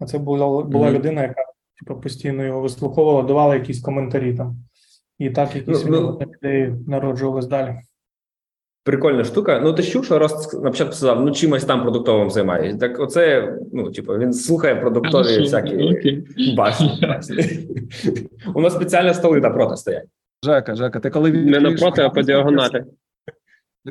А 0.00 0.06
це 0.06 0.18
була, 0.18 0.62
була 0.62 0.86
Мгм. 0.86 0.96
людина, 0.96 1.22
яка 1.22 1.42
типу, 1.78 2.00
постійно 2.00 2.44
його 2.44 2.60
вислуховувала, 2.60 3.22
давала 3.22 3.54
якісь 3.54 3.80
коментарі 3.80 4.34
там. 4.34 4.56
І 5.18 5.30
так 5.30 5.56
якісь 5.56 5.84
Ну, 5.84 5.90
ну, 5.90 6.18
ну, 6.20 6.32
ідеї 6.42 6.74
народжувались 6.86 7.46
далі. 7.46 7.74
Прикольна 8.84 9.24
штука. 9.24 9.60
Ну, 9.60 9.72
ти 9.72 9.82
що 9.82 10.18
Рост 10.18 10.62
на 10.62 10.70
початку 10.70 10.94
сказав, 10.94 11.24
ну 11.24 11.30
чимось 11.30 11.64
там 11.64 11.82
продуктовим 11.82 12.30
займаюсь. 12.30 12.78
Так, 12.78 13.00
оце, 13.00 13.54
ну, 13.72 13.90
типу, 13.90 14.18
він 14.18 14.32
слухає 14.32 14.76
продуктові 14.76 15.38
всякі 15.38 16.22
башні. 16.56 17.08
У 18.54 18.60
нас 18.60 18.74
спеціально 18.74 19.14
столи 19.14 19.40
напроти 19.40 19.76
стоять. 19.76 20.06
Жека, 20.44 20.74
Жека, 20.74 21.00
ти 21.00 21.10
коли 21.10 21.30
він 21.30 21.46
Не 21.46 21.60
напроти, 21.60 22.02
а 22.02 22.10
по 22.10 22.22
діагоналі. 22.22 22.84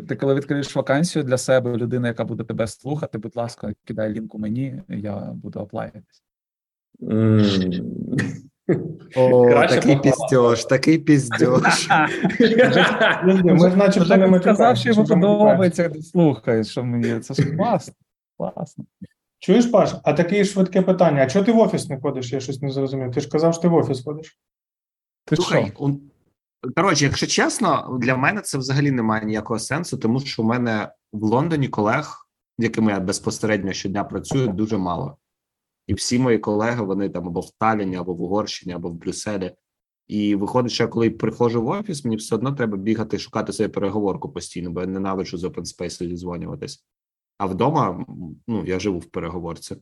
Ти 0.07 0.15
коли 0.15 0.33
відкриєш 0.35 0.75
вакансію 0.75 1.23
для 1.23 1.37
себе, 1.37 1.77
людина, 1.77 2.07
яка 2.07 2.25
буде 2.25 2.43
тебе 2.43 2.67
слухати, 2.67 3.17
будь 3.17 3.35
ласка, 3.35 3.73
кидай 3.83 4.13
лінку 4.13 4.39
мені, 4.39 4.81
я 4.89 5.15
буду 5.15 5.59
оплаятись. 5.59 6.23
О, 9.15 9.67
такий 9.67 9.99
піздьош, 9.99 10.65
такий 10.65 10.97
піздьош. 10.97 11.87
Ми 13.43 13.69
ж 13.69 13.75
начебто 13.75 13.99
не 13.99 14.05
Жека 14.05 14.27
матюкаємо, 14.27 14.39
сказав, 14.39 14.77
що 14.77 14.89
йому 14.89 15.05
подобається, 15.05 15.89
ти 15.89 16.01
слухаєш, 16.01 16.67
що 16.67 16.83
мені 16.83 17.19
це 17.19 17.33
ж 17.33 17.55
класно. 17.55 17.93
Класно. 18.37 18.85
Чуєш, 19.39 19.65
Паш, 19.65 19.95
а 20.03 20.13
таке 20.13 20.45
швидке 20.45 20.81
питання: 20.81 21.23
а 21.23 21.27
чого 21.27 21.45
ти 21.45 21.51
в 21.51 21.59
офіс 21.59 21.89
не 21.89 22.01
ходиш? 22.01 22.33
Я 22.33 22.39
щось 22.39 22.61
не 22.61 22.71
зрозумів. 22.71 23.11
Ти 23.11 23.21
ж 23.21 23.29
казав, 23.29 23.53
що 23.53 23.61
ти 23.61 23.67
в 23.67 23.73
офіс 23.73 24.03
ходиш. 24.03 24.37
Ти 25.25 25.35
Слухай, 25.35 25.71
що? 25.75 25.91
Коротше, 26.75 27.05
якщо 27.05 27.27
чесно, 27.27 27.97
для 28.01 28.17
мене 28.17 28.41
це 28.41 28.57
взагалі 28.57 28.91
не 28.91 29.01
має 29.01 29.25
ніякого 29.25 29.59
сенсу, 29.59 29.97
тому 29.97 30.19
що 30.19 30.41
у 30.41 30.45
мене 30.45 30.91
в 31.13 31.23
Лондоні 31.23 31.67
колег, 31.67 32.27
з 32.59 32.63
якими 32.63 32.91
я 32.91 32.99
безпосередньо 32.99 33.73
щодня 33.73 34.03
працюю, 34.03 34.47
дуже 34.47 34.77
мало. 34.77 35.17
І 35.87 35.93
всі 35.93 36.19
мої 36.19 36.39
колеги, 36.39 36.83
вони 36.83 37.09
там 37.09 37.27
або 37.27 37.39
в 37.39 37.51
Талліні, 37.59 37.95
або 37.95 38.13
в 38.13 38.21
Угорщині, 38.21 38.73
або 38.73 38.89
в 38.89 38.93
Брюсселі. 38.93 39.55
І 40.07 40.35
виходить, 40.35 40.71
що 40.71 40.83
я 40.83 40.87
коли 40.87 41.09
приходжу 41.09 41.63
в 41.63 41.67
офіс, 41.67 42.05
мені 42.05 42.15
все 42.15 42.35
одно 42.35 42.51
треба 42.51 42.77
бігати, 42.77 43.19
шукати 43.19 43.53
собі 43.53 43.69
переговорку 43.69 44.29
постійно, 44.29 44.71
бо 44.71 44.81
я 44.81 44.87
ненавиджу 44.87 45.37
з 45.37 45.43
open 45.43 45.65
space 45.65 46.07
зідзвонюватись. 46.07 46.85
А 47.37 47.45
вдома, 47.45 48.05
ну, 48.47 48.65
я 48.65 48.79
живу 48.79 48.99
в 48.99 49.05
переговорці. 49.05 49.75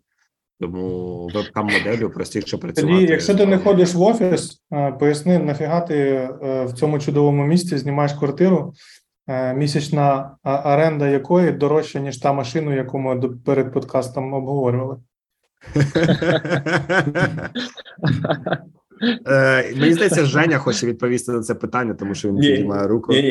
Тому 0.59 1.29
вебкам 1.33 1.67
моделлю 1.67 2.09
простіше 2.09 2.57
працювати. 2.57 2.93
Тоді, 2.93 3.11
якщо 3.11 3.35
ти 3.35 3.45
не 3.45 3.57
ходиш 3.57 3.93
в 3.93 4.01
офіс, 4.01 4.61
е, 4.73 4.91
поясни, 4.91 5.39
нафіга 5.39 5.81
ти 5.81 5.95
е, 5.95 6.65
в 6.65 6.73
цьому 6.73 6.99
чудовому 6.99 7.45
місці 7.45 7.77
знімаєш 7.77 8.13
квартиру, 8.13 8.73
е, 9.27 9.53
місячна 9.53 10.37
оренда 10.43 11.07
якої 11.07 11.51
дорожча, 11.51 11.99
ніж 11.99 12.17
та 12.17 12.33
машина, 12.33 12.75
яку 12.75 12.99
ми 12.99 13.29
перед 13.45 13.73
подкастом 13.73 14.33
обговорювали. 14.33 14.97
Мені 19.75 19.93
здається, 19.93 20.25
Женя 20.25 20.57
хоче 20.57 20.87
відповісти 20.87 21.31
на 21.31 21.41
це 21.41 21.55
питання, 21.55 21.93
тому 21.93 22.15
що 22.15 22.29
він 22.29 22.39
підіймає 22.39 22.87
руку. 22.87 23.13
Ні, 23.13 23.21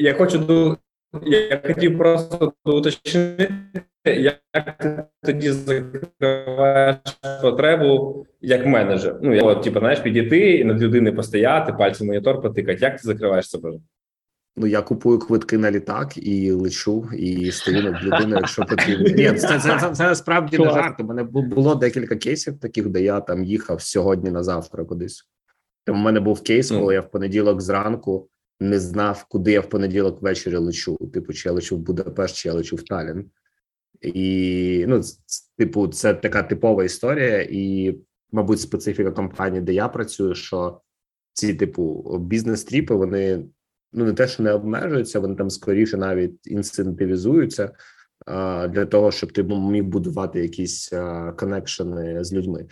я 0.00 0.14
хочу 0.14 0.76
я 1.22 1.62
хотів 1.66 1.98
просто 1.98 2.52
уточнити, 2.64 3.52
як 4.14 4.78
ти 4.78 5.04
тоді 5.22 5.50
закриваєш 5.50 6.96
потребу 7.42 8.26
як 8.40 8.66
менеджер. 8.66 9.18
Ну, 9.22 9.34
я 9.34 9.42
от, 9.42 9.62
типу, 9.62 9.78
знаєш, 9.78 10.00
підійти 10.00 10.50
і 10.50 10.64
над 10.64 10.82
людиною 10.82 11.16
постояти, 11.16 11.72
пальцем 11.72 12.06
монітор 12.06 12.42
потикати. 12.42 12.78
Як 12.80 12.92
ти 12.92 13.02
закриваєш 13.02 13.50
це? 13.50 13.58
боже? 13.58 13.78
Ну 14.56 14.66
я 14.66 14.82
купую 14.82 15.18
квитки 15.18 15.58
на 15.58 15.70
літак 15.70 16.16
і 16.16 16.52
лечу, 16.52 17.08
і 17.16 17.52
стою 17.52 17.82
над 17.82 18.02
людиною, 18.02 18.36
якщо 18.36 18.64
потрібно. 18.64 19.08
Ні, 19.08 19.32
це, 19.32 19.60
це, 19.60 19.78
це, 19.80 19.90
це 19.92 20.04
насправді 20.04 20.58
не 20.58 20.64
жарт. 20.64 21.00
У 21.00 21.04
мене 21.04 21.22
було 21.24 21.74
декілька 21.74 22.16
кейсів 22.16 22.58
таких, 22.58 22.88
де 22.88 23.02
я 23.02 23.20
там 23.20 23.44
їхав 23.44 23.82
сьогодні 23.82 24.30
на 24.30 24.42
завтра 24.42 24.84
кудись. 24.84 25.28
Тому 25.84 26.00
в 26.00 26.04
мене 26.04 26.20
був 26.20 26.42
кейс, 26.42 26.70
коли 26.70 26.94
я 26.94 27.00
в 27.00 27.10
понеділок 27.10 27.60
зранку 27.60 28.28
не 28.60 28.78
знав, 28.78 29.26
куди 29.28 29.52
я 29.52 29.60
в 29.60 29.68
понеділок 29.68 30.22
ввечері 30.22 30.56
лечу. 30.56 30.96
Типу, 31.14 31.32
чи 31.32 31.48
я 31.48 31.52
лечу 31.52 31.76
в 31.76 31.80
Будапешт, 31.80 32.36
чи 32.36 32.48
я 32.48 32.54
лечу 32.54 32.76
в 32.76 32.82
Талін. 32.82 33.30
І 34.14 34.84
ну, 34.88 35.00
типу, 35.58 35.88
це 35.88 36.14
така 36.14 36.42
типова 36.42 36.84
історія, 36.84 37.46
і, 37.50 37.96
мабуть, 38.32 38.60
специфіка 38.60 39.10
компанії, 39.10 39.62
де 39.62 39.72
я 39.72 39.88
працюю, 39.88 40.34
що 40.34 40.80
ці, 41.32 41.54
типу, 41.54 42.18
бізнес-тріпи, 42.18 42.94
вони 42.94 43.44
ну 43.92 44.04
не 44.04 44.12
те, 44.12 44.28
що 44.28 44.42
не 44.42 44.52
обмежуються, 44.52 45.20
вони 45.20 45.34
там 45.34 45.50
скоріше 45.50 45.96
навіть 45.96 46.46
інцентивізуються 46.46 47.70
а, 48.26 48.68
для 48.68 48.86
того, 48.86 49.12
щоб 49.12 49.32
ти 49.32 49.42
міг 49.42 49.84
будувати 49.84 50.42
якісь 50.42 50.92
коннекшени 51.36 52.24
з 52.24 52.32
людьми. 52.32 52.66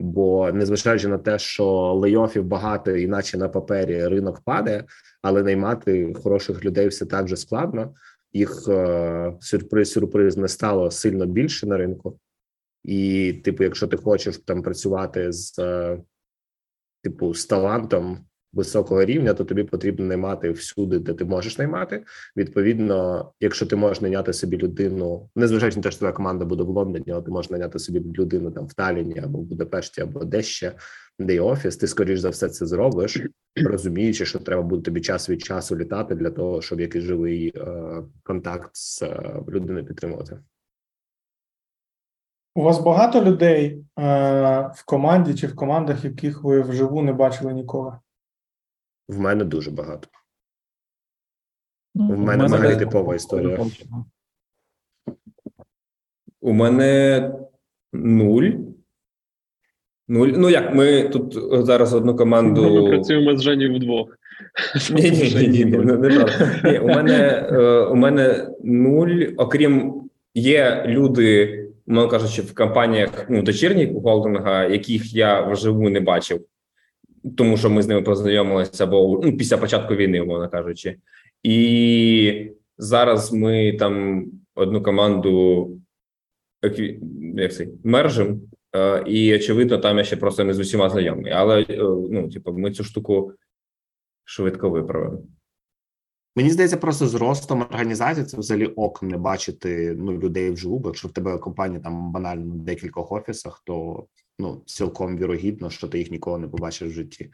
Бо 0.00 0.52
незважаючи 0.52 1.08
на 1.08 1.18
те, 1.18 1.38
що 1.38 1.66
лейофів 1.94 2.44
багато, 2.44 2.90
іначе 2.90 3.38
на 3.38 3.48
папері 3.48 4.08
ринок 4.08 4.40
падає, 4.40 4.84
але 5.22 5.42
наймати 5.42 6.14
хороших 6.22 6.64
людей 6.64 6.88
все 6.88 7.06
так 7.06 7.28
же 7.28 7.36
складно. 7.36 7.94
Їх 8.34 8.68
е, 8.68 9.36
сюрприз 9.40 9.92
сюрприз 9.92 10.36
не 10.36 10.48
стало 10.48 10.90
сильно 10.90 11.26
більше 11.26 11.66
на 11.66 11.76
ринку. 11.76 12.18
І, 12.84 13.32
типу, 13.44 13.64
якщо 13.64 13.86
ти 13.86 13.96
хочеш 13.96 14.38
там 14.38 14.62
працювати 14.62 15.32
з 15.32 15.58
е, 15.58 16.02
типу 17.02 17.34
з 17.34 17.46
талантом 17.46 18.26
високого 18.54 19.04
рівня, 19.04 19.34
то 19.34 19.44
тобі 19.44 19.64
потрібно 19.64 20.06
наймати 20.06 20.50
всюди, 20.50 20.98
де 20.98 21.14
ти 21.14 21.24
можеш 21.24 21.58
наймати. 21.58 22.04
Відповідно, 22.36 23.30
якщо 23.40 23.66
ти 23.66 23.76
можеш 23.76 24.00
найняти 24.00 24.32
собі 24.32 24.56
людину, 24.56 25.30
незважаючи 25.36 25.76
на 25.76 25.82
те, 25.82 25.90
що 25.90 25.98
твоя 25.98 26.12
команда 26.12 26.44
буде 26.44 26.62
в 26.62 26.68
Лондоні, 26.68 27.04
але 27.08 27.22
ти 27.22 27.30
можеш 27.30 27.50
найняти 27.50 27.78
собі 27.78 28.00
людину 28.00 28.50
там 28.50 28.66
в 28.66 28.74
Талліні 28.74 29.18
або 29.18 29.38
в 29.38 29.42
Будапешті, 29.42 30.00
або 30.00 30.24
де 30.24 30.42
ще, 30.42 30.72
де 31.18 31.34
є 31.34 31.40
офіс, 31.40 31.76
ти 31.76 31.86
скоріш 31.86 32.20
за 32.20 32.28
все 32.28 32.48
це 32.48 32.66
зробиш, 32.66 33.20
розуміючи, 33.56 34.26
що 34.26 34.38
треба 34.38 34.62
буде 34.62 34.82
тобі 34.82 35.00
час 35.00 35.30
від 35.30 35.42
часу 35.42 35.76
літати 35.76 36.14
для 36.14 36.30
того, 36.30 36.62
щоб 36.62 36.80
якийсь 36.80 37.04
живий 37.04 37.52
е, 37.56 38.02
контакт 38.22 38.70
з 38.72 39.02
е, 39.02 39.42
людиною 39.48 39.86
підтримувати. 39.86 40.38
У 42.54 42.62
вас 42.62 42.80
багато 42.80 43.24
людей 43.24 43.84
е, 43.98 44.04
в 44.74 44.84
команді 44.86 45.34
чи 45.34 45.46
в 45.46 45.56
командах, 45.56 46.04
яких 46.04 46.42
ви 46.42 46.60
вживу 46.60 47.02
не 47.02 47.12
бачили 47.12 47.52
ніколи? 47.52 47.98
В 49.08 49.18
мене 49.18 49.44
дуже 49.44 49.70
багато. 49.70 50.08
Ну, 51.94 52.14
в 52.14 52.18
мене 52.18 52.44
взагалі 52.44 52.76
типова 52.76 53.14
історія. 53.14 53.66
У 56.40 56.52
мене 56.52 57.32
нуль. 57.92 58.50
Нуль. 60.08 60.28
Ну 60.36 60.50
як, 60.50 60.74
ми 60.74 61.08
тут 61.08 61.38
зараз 61.66 61.94
одну 61.94 62.16
команду. 62.16 62.82
Ми 62.82 62.90
працюємо 62.90 63.36
з 63.36 63.42
Жені 63.42 63.66
вдвох. 63.68 64.08
Ні, 64.90 65.10
ні, 65.10 65.48
ні, 65.48 65.64
ні, 65.64 66.78
у 66.78 66.86
мене 66.86 67.48
е, 67.52 67.80
у 67.84 67.94
мене 67.94 68.48
нуль. 68.64 69.22
Окрім 69.36 69.94
є 70.34 70.84
люди, 70.86 71.60
мовно 71.86 72.10
кажучи, 72.10 72.42
в 72.42 72.54
компаніях 72.54 73.26
ну 73.28 73.42
дочірніх 73.42 73.90
холдинга, 74.02 74.64
яких 74.64 75.14
я 75.14 75.40
вживу 75.40 75.90
не 75.90 76.00
бачив, 76.00 76.40
тому 77.36 77.56
що 77.56 77.70
ми 77.70 77.82
з 77.82 77.88
ними 77.88 78.02
познайомилися 78.02 78.84
або 78.84 79.20
ну, 79.24 79.36
після 79.36 79.56
початку 79.56 79.94
війни, 79.94 80.20
умовно 80.20 80.48
кажучи. 80.48 80.96
І 81.42 82.50
зараз 82.78 83.32
ми 83.32 83.72
там 83.72 84.24
одну 84.54 84.82
команду 84.82 85.70
як 86.62 87.52
це, 87.52 87.66
мержим, 87.84 88.28
е, 88.32 88.38
і 89.06 89.34
очевидно, 89.34 89.78
там 89.78 89.98
я 89.98 90.04
ще 90.04 90.16
просто 90.16 90.44
не 90.44 90.54
з 90.54 90.58
усіма 90.58 90.90
знайомий. 90.90 91.32
Але 91.32 91.62
е, 91.62 91.76
ну, 92.10 92.30
типу, 92.30 92.52
ми 92.52 92.70
цю 92.70 92.84
штуку 92.84 93.32
швидко 94.24 94.70
виправимо. 94.70 95.22
Мені 96.36 96.50
здається, 96.50 96.76
просто 96.76 97.08
з 97.08 97.14
ростом 97.14 97.60
організації 97.60 98.26
це 98.26 98.36
взагалі 98.36 98.66
ок 98.66 99.02
не 99.02 99.16
бачити 99.16 99.94
ну, 99.98 100.12
людей 100.12 100.50
вживу, 100.50 100.78
бо 100.78 100.88
якщо 100.88 101.08
в 101.08 101.12
тебе 101.12 101.38
компанія 101.38 101.80
там 101.80 102.12
банально 102.12 102.54
в 102.54 102.58
декількох 102.58 103.12
офісах, 103.12 103.62
то 103.64 104.06
ну 104.38 104.62
цілком 104.66 105.18
вірогідно, 105.18 105.70
що 105.70 105.88
ти 105.88 105.98
їх 105.98 106.10
ніколи 106.10 106.38
не 106.38 106.48
побачиш 106.48 106.88
в 106.88 106.92
житті. 106.92 107.30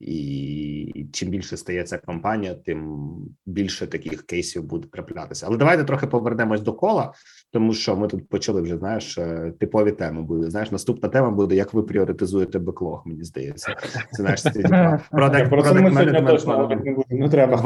І 0.00 1.06
чим 1.12 1.28
більше 1.28 1.56
стає 1.56 1.84
ця 1.84 1.98
компанія, 1.98 2.54
тим 2.54 3.08
більше 3.46 3.86
таких 3.86 4.22
кейсів 4.22 4.62
буде 4.62 4.88
траплятися. 4.92 5.46
Але 5.48 5.56
давайте 5.56 5.84
трохи 5.84 6.06
повернемось 6.06 6.60
до 6.60 6.72
кола, 6.72 7.12
тому 7.52 7.72
що 7.74 7.96
ми 7.96 8.08
тут 8.08 8.28
почали 8.28 8.62
вже 8.62 8.76
знаєш 8.78 9.18
е, 9.18 9.52
типові 9.60 9.92
теми. 9.92 10.22
Були 10.22 10.50
знаєш, 10.50 10.70
наступна 10.70 11.08
тема 11.08 11.30
буде 11.30 11.54
як 11.54 11.74
ви 11.74 11.82
пріоритизуєте 11.82 12.58
беклог. 12.58 13.02
Мені 13.06 13.24
здається, 13.24 13.76
це 13.82 14.22
знаєш 14.22 14.42
це, 14.42 14.50
типа, 14.50 15.00
product- 15.12 15.48
Про 15.48 15.62
це 15.62 15.72
ми 15.72 15.80
product 15.80 15.92
сьогодні 15.92 16.18
management 16.18 16.26
точно 16.26 16.52
one- 16.52 16.56
говорити 16.56 16.96
не 17.10 17.28
треба. 17.28 17.56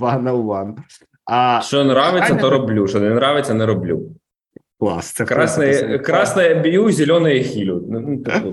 on 0.00 0.46
one. 0.46 0.76
А 1.24 1.60
Що 1.62 1.80
нравиться, 1.80 2.34
то 2.34 2.50
роблю. 2.50 2.86
Що 2.88 3.00
не 3.00 3.06
нравиться, 3.06 3.54
не 3.54 3.66
роблю. 3.66 4.10
клас, 4.78 5.12
це 5.12 5.24
Красне, 5.24 5.98
красне 5.98 6.54
б'ю, 6.54 6.92
зелене 6.92 7.40
хілю. 7.40 7.84
Ну, 7.90 8.00
ну. 8.00 8.52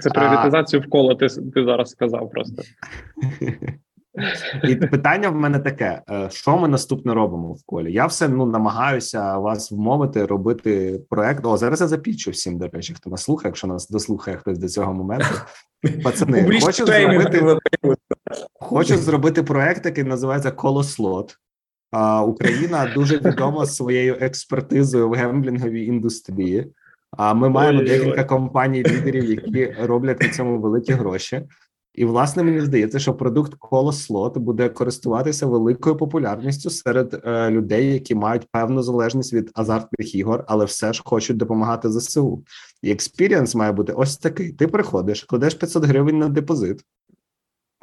Це 0.00 0.10
пріоритизацію 0.10 0.82
в 0.82 0.90
коло. 0.90 1.14
Ти, 1.14 1.26
ти 1.28 1.64
зараз 1.64 1.90
сказав 1.90 2.30
просто. 2.30 2.62
І 4.64 4.76
питання 4.76 5.28
в 5.28 5.34
мене 5.34 5.58
таке: 5.58 6.02
е, 6.10 6.28
що 6.30 6.58
ми 6.58 6.68
наступне 6.68 7.14
робимо 7.14 7.52
в 7.52 7.64
колі? 7.66 7.92
Я 7.92 8.06
все 8.06 8.28
ну 8.28 8.46
намагаюся 8.46 9.38
вас 9.38 9.72
вмовити 9.72 10.26
робити 10.26 11.00
проект. 11.10 11.46
О, 11.46 11.56
зараз 11.56 11.80
я 11.80 11.86
запічу 11.86 12.30
всім, 12.30 12.58
до 12.58 12.68
речі, 12.68 12.94
хто 12.94 13.10
нас 13.10 13.22
слухає, 13.22 13.48
якщо 13.48 13.66
нас 13.66 13.88
дослухає 13.88 14.36
хтось 14.36 14.58
до 14.58 14.68
цього 14.68 14.94
моменту. 14.94 15.34
Пацани, 16.04 16.60
хочу 16.60 16.86
зробити, 16.86 17.58
хочу 18.60 18.96
зробити 18.96 19.42
проект, 19.42 19.86
який 19.86 20.04
називається 20.04 20.50
Колослот. 20.50 21.36
А, 21.90 22.22
Україна 22.22 22.92
дуже 22.94 23.18
відома 23.18 23.66
своєю 23.66 24.16
експертизою 24.20 25.08
в 25.08 25.12
гемблінговій 25.12 25.84
індустрії. 25.84 26.72
А 27.10 27.34
ми 27.34 27.48
маємо 27.48 27.82
декілька 27.82 28.24
компаній 28.24 28.82
лідерів, 28.82 29.30
які 29.30 29.74
роблять 29.82 30.22
на 30.22 30.28
цьому 30.28 30.60
великі 30.60 30.92
гроші. 30.92 31.42
І 31.98 32.04
власне 32.04 32.42
мені 32.42 32.60
здається, 32.60 32.98
що 32.98 33.14
продукт 33.14 33.54
Колослот 33.54 34.38
буде 34.38 34.68
користуватися 34.68 35.46
великою 35.46 35.96
популярністю 35.96 36.70
серед 36.70 37.22
е, 37.24 37.50
людей, 37.50 37.92
які 37.92 38.14
мають 38.14 38.46
певну 38.52 38.82
залежність 38.82 39.32
від 39.32 39.50
азартних 39.54 40.14
ігор, 40.14 40.44
але 40.48 40.64
все 40.64 40.92
ж 40.92 41.02
хочуть 41.04 41.36
допомагати 41.36 41.90
ЗСУ. 41.90 42.44
І 42.82 42.90
experience 42.90 43.54
має 43.54 43.72
бути 43.72 43.92
ось 43.92 44.16
такий: 44.16 44.52
ти 44.52 44.68
приходиш, 44.68 45.24
кладеш 45.24 45.54
500 45.54 45.84
гривень 45.84 46.18
на 46.18 46.28
депозит, 46.28 46.80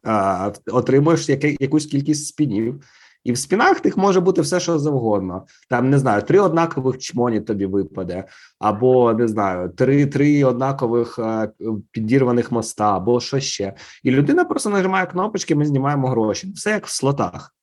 а, 0.03 0.51
отримуєш 0.71 1.29
яке, 1.29 1.55
якусь 1.59 1.85
кількість 1.85 2.27
спінів. 2.27 2.81
І 3.25 3.31
в 3.31 3.37
спінах 3.37 3.79
тих 3.79 3.97
може 3.97 4.19
бути 4.19 4.41
все, 4.41 4.59
що 4.59 4.79
завгодно. 4.79 5.45
Там 5.69 5.89
не 5.89 5.99
знаю, 5.99 6.21
три 6.21 6.39
однакових 6.39 6.97
чмоні 6.97 7.41
тобі 7.41 7.65
випаде, 7.65 8.23
або 8.59 9.13
не 9.13 9.27
знаю, 9.27 9.69
три 9.69 10.05
три 10.05 10.43
однакових 10.43 11.19
е, 11.19 11.51
підірваних 11.91 12.51
моста, 12.51 12.95
або 12.95 13.19
що 13.19 13.39
ще. 13.39 13.73
І 14.03 14.11
людина 14.11 14.45
просто 14.45 14.69
нажимає 14.69 15.05
кнопочки, 15.05 15.55
ми 15.55 15.65
знімаємо 15.65 16.09
гроші. 16.09 16.51
Все 16.55 16.69
як 16.69 16.87
в 16.87 16.89
слотах. 16.89 17.55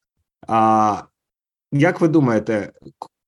А 0.49 1.03
як 1.73 2.01
ви 2.01 2.09
думаєте, 2.09 2.73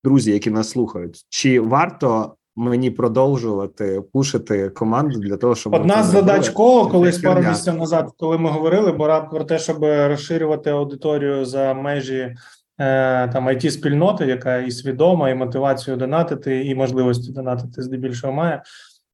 друзі, 0.04 0.32
які 0.32 0.50
нас 0.50 0.70
слухають, 0.70 1.26
чи 1.28 1.60
варто 1.60 2.36
мені 2.56 2.90
продовжувати 2.90 4.02
пушити 4.12 4.68
команду 4.68 5.18
для 5.18 5.36
того, 5.36 5.54
щоб 5.54 5.74
Одна 5.74 6.02
з 6.02 6.06
задач 6.06 6.48
коло 6.48 6.88
колись 6.88 7.18
пару 7.18 7.42
місяців 7.42 7.74
назад, 7.74 8.10
коли 8.18 8.38
ми 8.38 8.50
говорили, 8.50 8.92
бо 8.92 9.26
про 9.30 9.44
те, 9.44 9.58
щоб 9.58 9.84
розширювати 9.84 10.70
аудиторію 10.70 11.44
за 11.44 11.74
межі 11.74 12.36
е, 12.78 13.28
там 13.28 13.48
it 13.48 13.70
спільноти, 13.70 14.26
яка 14.26 14.56
і 14.58 14.70
свідома, 14.70 15.30
і 15.30 15.34
мотивацію 15.34 15.96
донатити, 15.96 16.64
і 16.64 16.74
можливості 16.74 17.32
донатити 17.32 17.82
здебільшого 17.82 18.32
має. 18.32 18.62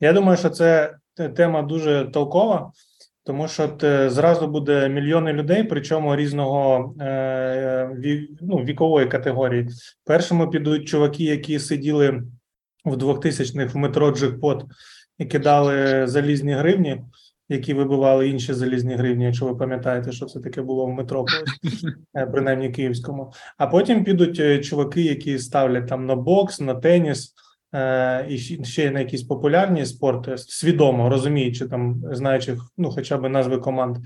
Я 0.01 0.13
думаю, 0.13 0.37
що 0.37 0.51
це 0.51 0.95
тема 1.37 1.63
дуже 1.63 2.05
толкова, 2.13 2.73
тому 3.25 3.49
що 3.49 3.69
те, 3.69 4.11
зразу 4.11 4.47
буде 4.47 4.89
мільйони 4.89 5.33
людей, 5.33 5.65
причому 5.65 6.17
різного 6.17 6.95
е, 7.01 7.91
ну, 8.41 8.57
вікової 8.57 9.07
категорії. 9.07 9.69
Першими 10.05 10.49
підуть 10.49 10.89
чуваки, 10.89 11.25
які 11.25 11.59
сиділи 11.59 12.23
в 12.85 12.95
2000-х 12.95 13.75
в 13.75 13.77
метро 13.77 14.11
Джекпот 14.11 14.65
і 15.19 15.25
кидали 15.25 16.07
залізні 16.07 16.53
гривні, 16.53 17.01
які 17.49 17.75
вибивали 17.75 18.29
інші 18.29 18.55
залізні 18.55 18.95
гривні, 18.95 19.25
якщо 19.25 19.47
ви 19.47 19.57
пам'ятаєте, 19.57 20.13
що 20.13 20.27
це 20.27 20.41
таке 20.41 20.63
було 20.63 20.87
в 20.87 20.91
метро, 20.91 21.25
е, 22.17 22.27
принаймні 22.27 22.71
київському. 22.71 23.33
А 23.59 23.67
потім 23.67 24.05
підуть 24.05 24.41
е, 24.41 24.59
чуваки, 24.59 25.03
які 25.03 25.39
ставлять 25.39 25.87
там 25.89 26.07
на 26.07 26.17
бокс, 26.17 26.61
на 26.61 26.75
теніс. 26.75 27.35
е, 27.75 28.27
І 28.29 28.39
ще- 28.65 28.91
на 28.91 29.01
якісь 29.01 29.23
популярні 29.23 29.87
спорти, 29.87 30.35
свідомо 30.39 31.09
розуміючи 31.09 31.69
там, 31.69 32.03
знаючи 32.13 32.57
ну, 32.79 32.91
хоча 32.91 33.17
б 33.19 33.29
назви 33.29 33.59
команд. 33.59 33.97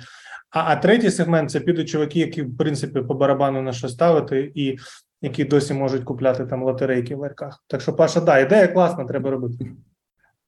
А, 0.51 0.61
а 0.61 0.77
третій 0.77 1.11
сегмент 1.11 1.51
це 1.51 1.61
підуть 1.61 1.89
чуваки, 1.89 2.21
які 2.21 2.43
в 2.43 2.57
принципі 2.57 3.01
по 3.01 3.15
барабану 3.15 3.63
на 3.63 3.73
що 3.73 3.89
ставити, 3.89 4.53
і 4.55 4.77
які 5.25 5.45
досі 5.45 5.75
можуть 5.75 6.05
купляти 6.05 6.47
там 6.47 6.63
лотерейки 6.63 7.15
в 7.15 7.19
ларьках. 7.19 7.65
Так 7.67 7.81
що, 7.81 7.93
Паша, 7.93 8.21
да, 8.21 8.39
ідея 8.39 8.69
класна, 8.69 9.05
треба 9.05 9.31
робити. 9.31 9.67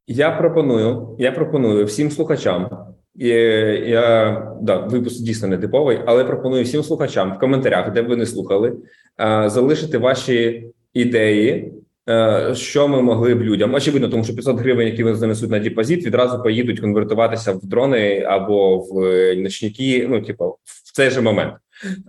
Я 0.06 0.30
пропоную, 0.30 1.16
я 1.18 1.32
пропоную 1.32 1.84
всім 1.84 2.10
слухачам. 2.10 2.68
І, 3.14 3.28
я 3.28 4.52
да, 4.60 4.76
випуск 4.76 5.22
дійсно 5.22 5.48
не 5.48 5.58
типовий, 5.58 5.98
але 6.06 6.24
пропоную 6.24 6.64
всім 6.64 6.82
слухачам 6.82 7.34
в 7.34 7.38
коментарях, 7.38 7.92
де 7.92 8.02
б 8.02 8.08
ви 8.08 8.16
не 8.16 8.26
слухали, 8.26 8.76
е, 9.20 9.48
залишити 9.50 9.98
ваші 9.98 10.66
ідеї, 10.94 11.72
е, 12.08 12.54
що 12.54 12.88
ми 12.88 13.02
могли 13.02 13.34
б 13.34 13.42
людям. 13.42 13.74
Очевидно, 13.74 14.08
тому 14.08 14.24
що 14.24 14.34
500 14.34 14.60
гривень, 14.60 14.86
які 14.86 15.04
вони 15.04 15.16
занесуть 15.16 15.50
на 15.50 15.58
депозит, 15.58 16.06
відразу 16.06 16.42
поїдуть 16.42 16.80
конвертуватися 16.80 17.52
в 17.52 17.66
дрони 17.66 18.22
або 18.28 18.78
в 18.78 19.04
е, 19.04 19.36
ночники. 19.36 20.06
Ну, 20.10 20.22
типу, 20.22 20.58
в 20.64 20.92
цей 20.92 21.10
же 21.10 21.20
момент. 21.20 21.54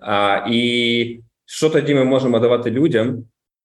А, 0.02 0.48
і 0.50 1.20
що 1.48 1.70
тоді 1.70 1.96
ми 1.96 2.04
можемо 2.04 2.40
давати 2.40 2.72
людям, 2.72 3.24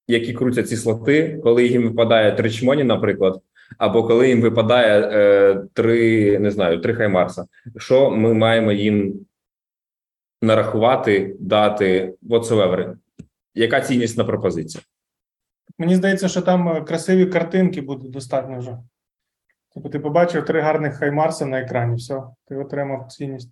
які 0.08 0.32
крутять 0.32 0.68
ці 0.68 0.76
слоти, 0.76 1.40
коли 1.42 1.66
їм 1.66 1.82
випадає 1.82 2.32
три 2.32 2.50
чмоні, 2.50 2.84
наприклад, 2.84 3.40
або 3.78 4.04
коли 4.04 4.28
їм 4.28 4.40
випадає 4.40 5.00
е, 5.00 5.62
три, 5.72 6.38
не 6.38 6.50
знаю, 6.50 6.80
три 6.80 6.94
хаймарса. 6.94 7.46
Що 7.76 8.10
ми 8.10 8.34
маємо 8.34 8.72
їм 8.72 9.26
нарахувати, 10.42 11.36
дати 11.40 12.14
whatsoever? 12.28 12.96
Яка 13.54 13.80
цінність 13.80 14.18
на 14.18 14.24
пропозицію? 14.24 14.82
Мені 15.78 15.96
здається, 15.96 16.28
що 16.28 16.42
там 16.42 16.68
е, 16.68 16.80
красиві 16.80 17.26
картинки 17.26 17.80
буде 17.80 18.08
достатньо 18.08 18.58
вже. 18.58 18.78
Тобто 19.74 19.88
ти 19.88 19.98
побачив 19.98 20.44
три 20.44 20.60
гарних 20.60 20.94
хаймарса 20.94 21.46
на 21.46 21.60
екрані, 21.60 21.96
все, 21.96 22.22
ти 22.48 22.56
отримав 22.56 23.06
цінність. 23.12 23.50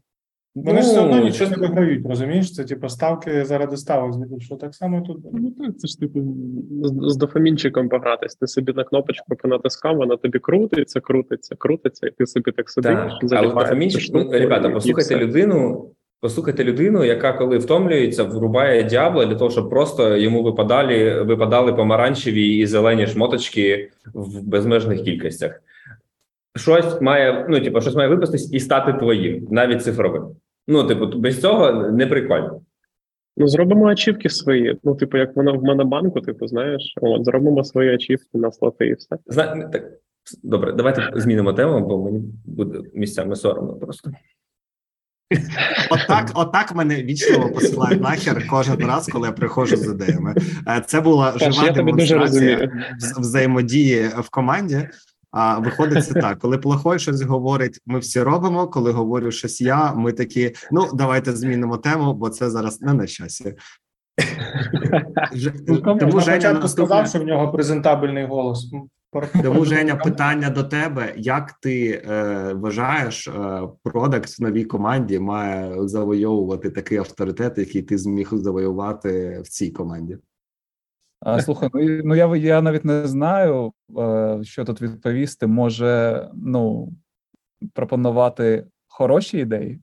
Вони 0.54 0.82
ж 0.82 0.88
все 0.88 1.00
одно 1.00 1.22
нічого 1.22 1.50
не 1.50 1.56
виграють, 1.56 2.06
розумієш? 2.06 2.54
Це 2.54 2.64
типу 2.64 2.88
ставки 2.88 3.44
заради 3.44 3.76
ставок 3.76 4.12
здебільшого. 4.12 4.60
Так 4.60 4.74
само 4.74 5.00
тут. 5.00 5.18
Ну 5.32 5.50
так, 5.50 5.78
це 5.78 5.88
ж 5.88 6.00
типу 6.00 6.20
з, 6.82 7.12
з 7.12 7.16
дофамінчиком 7.16 7.88
погратись. 7.88 8.34
Ти 8.34 8.46
собі 8.46 8.72
на 8.72 8.84
кнопочку 8.84 9.36
понатискав, 9.36 9.96
вона 9.96 10.16
тобі 10.16 10.38
крутиться, 10.38 11.00
крутиться, 11.00 11.54
крутиться, 11.58 12.06
і 12.06 12.10
ти 12.10 12.26
собі 12.26 12.52
так 12.52 12.70
сидиш. 12.70 12.92
Так, 12.92 13.32
але 13.32 13.54
дофамінчик, 13.54 14.14
ну, 14.14 14.30
ребята, 14.32 14.70
послухайте 14.70 15.16
людину. 15.16 15.90
Послухайте 16.22 16.64
людину, 16.64 17.04
яка 17.04 17.32
коли 17.32 17.58
втомлюється, 17.58 18.24
врубає 18.24 18.82
діабло 18.82 19.24
для 19.24 19.34
того, 19.34 19.50
щоб 19.50 19.70
просто 19.70 20.16
йому 20.16 20.42
випадали, 20.42 21.22
випадали 21.22 21.72
помаранчеві 21.72 22.56
і 22.56 22.66
зелені 22.66 23.06
шмоточки 23.06 23.90
в 24.14 24.42
безмежних 24.42 25.02
кількостях. 25.02 25.62
Щось 26.56 27.00
має, 27.00 27.46
ну 27.48 27.60
типу, 27.60 27.80
щось 27.80 27.94
має 27.94 28.08
випастись 28.08 28.52
і 28.52 28.60
стати 28.60 28.92
твоїм, 28.92 29.48
навіть 29.50 29.82
цифровим. 29.82 30.24
Ну, 30.68 30.84
типу, 30.84 31.06
без 31.06 31.40
цього 31.40 31.72
не 31.72 32.06
прикольно. 32.06 32.60
Ну, 33.36 33.48
зробимо 33.48 33.86
ачівки 33.86 34.28
свої. 34.28 34.78
Ну, 34.84 34.94
типу, 34.94 35.16
як 35.18 35.36
воно 35.36 35.58
в 35.58 35.64
монобанку, 35.64 36.20
типу, 36.20 36.46
знаєш, 36.46 36.94
от 37.00 37.24
зробимо 37.24 37.64
свої 37.64 37.94
ачівки 37.94 38.38
на 38.38 38.52
слоти 38.52 38.86
і 38.86 38.94
все. 38.94 39.16
Зна... 39.26 39.68
Так, 39.72 39.92
добре, 40.42 40.72
давайте 40.72 41.10
змінимо 41.14 41.52
тему, 41.52 41.86
бо 41.86 42.04
мені 42.04 42.22
буде 42.44 42.80
місцями 42.94 43.36
соромно 43.36 43.74
просто. 43.74 44.10
Отак, 45.90 46.30
отак 46.34 46.74
мене 46.74 47.02
вічливо 47.02 47.50
посилають 47.50 48.00
нахер 48.00 48.46
кожен 48.50 48.86
раз, 48.86 49.06
коли 49.06 49.28
я 49.28 49.32
приходжу 49.32 49.76
з 49.76 49.94
ідеями. 49.94 50.34
Е, 50.68 50.82
Це 50.86 51.00
була 51.00 51.38
жива 51.38 51.70
демонстрація 51.70 52.72
взаємодії 53.18 54.08
в 54.18 54.30
команді. 54.30 54.88
А 55.30 55.58
виходить 55.58 56.04
це 56.04 56.14
так: 56.14 56.38
коли 56.38 56.58
плохой 56.58 56.98
щось 56.98 57.22
говорить, 57.22 57.80
ми 57.86 57.98
всі 57.98 58.22
робимо. 58.22 58.68
Коли 58.68 58.92
говорю 58.92 59.30
щось 59.30 59.60
я, 59.60 59.92
ми 59.92 60.12
такі: 60.12 60.54
ну 60.72 60.88
давайте 60.94 61.32
змінимо 61.32 61.76
тему, 61.76 62.14
бо 62.14 62.28
це 62.28 62.50
зараз 62.50 62.80
не 62.80 62.94
на 62.94 63.06
часі. 63.06 63.54
Ну, 65.68 65.96
Тому 66.00 66.20
Женя 66.20 66.68
сказав, 66.68 67.08
що 67.08 67.18
в 67.20 67.24
нього 67.24 67.52
презентабельний 67.52 68.26
голос. 68.26 68.72
тому 69.42 69.64
Женя, 69.64 69.96
питання 69.96 70.50
до 70.50 70.64
тебе: 70.64 71.14
як 71.16 71.52
ти 71.52 72.02
е, 72.08 72.52
вважаєш, 72.54 73.28
е, 73.28 73.62
продакт 73.82 74.38
в 74.38 74.42
новій 74.42 74.64
команді 74.64 75.18
має 75.18 75.88
завойовувати 75.88 76.70
такий 76.70 76.98
авторитет, 76.98 77.58
який 77.58 77.82
ти 77.82 77.98
зміг 77.98 78.28
завоювати 78.32 79.40
в 79.44 79.48
цій 79.48 79.70
команді? 79.70 80.18
А, 81.20 81.40
слухай, 81.40 81.70
ну, 81.74 81.80
ну 82.04 82.14
я, 82.14 82.36
я 82.36 82.62
навіть 82.62 82.84
не 82.84 83.06
знаю, 83.06 83.72
е, 83.98 84.38
що 84.42 84.64
тут 84.64 84.82
відповісти. 84.82 85.46
Може, 85.46 86.24
ну, 86.34 86.92
пропонувати 87.74 88.64
хороші 88.88 89.38
ідеї. 89.38 89.80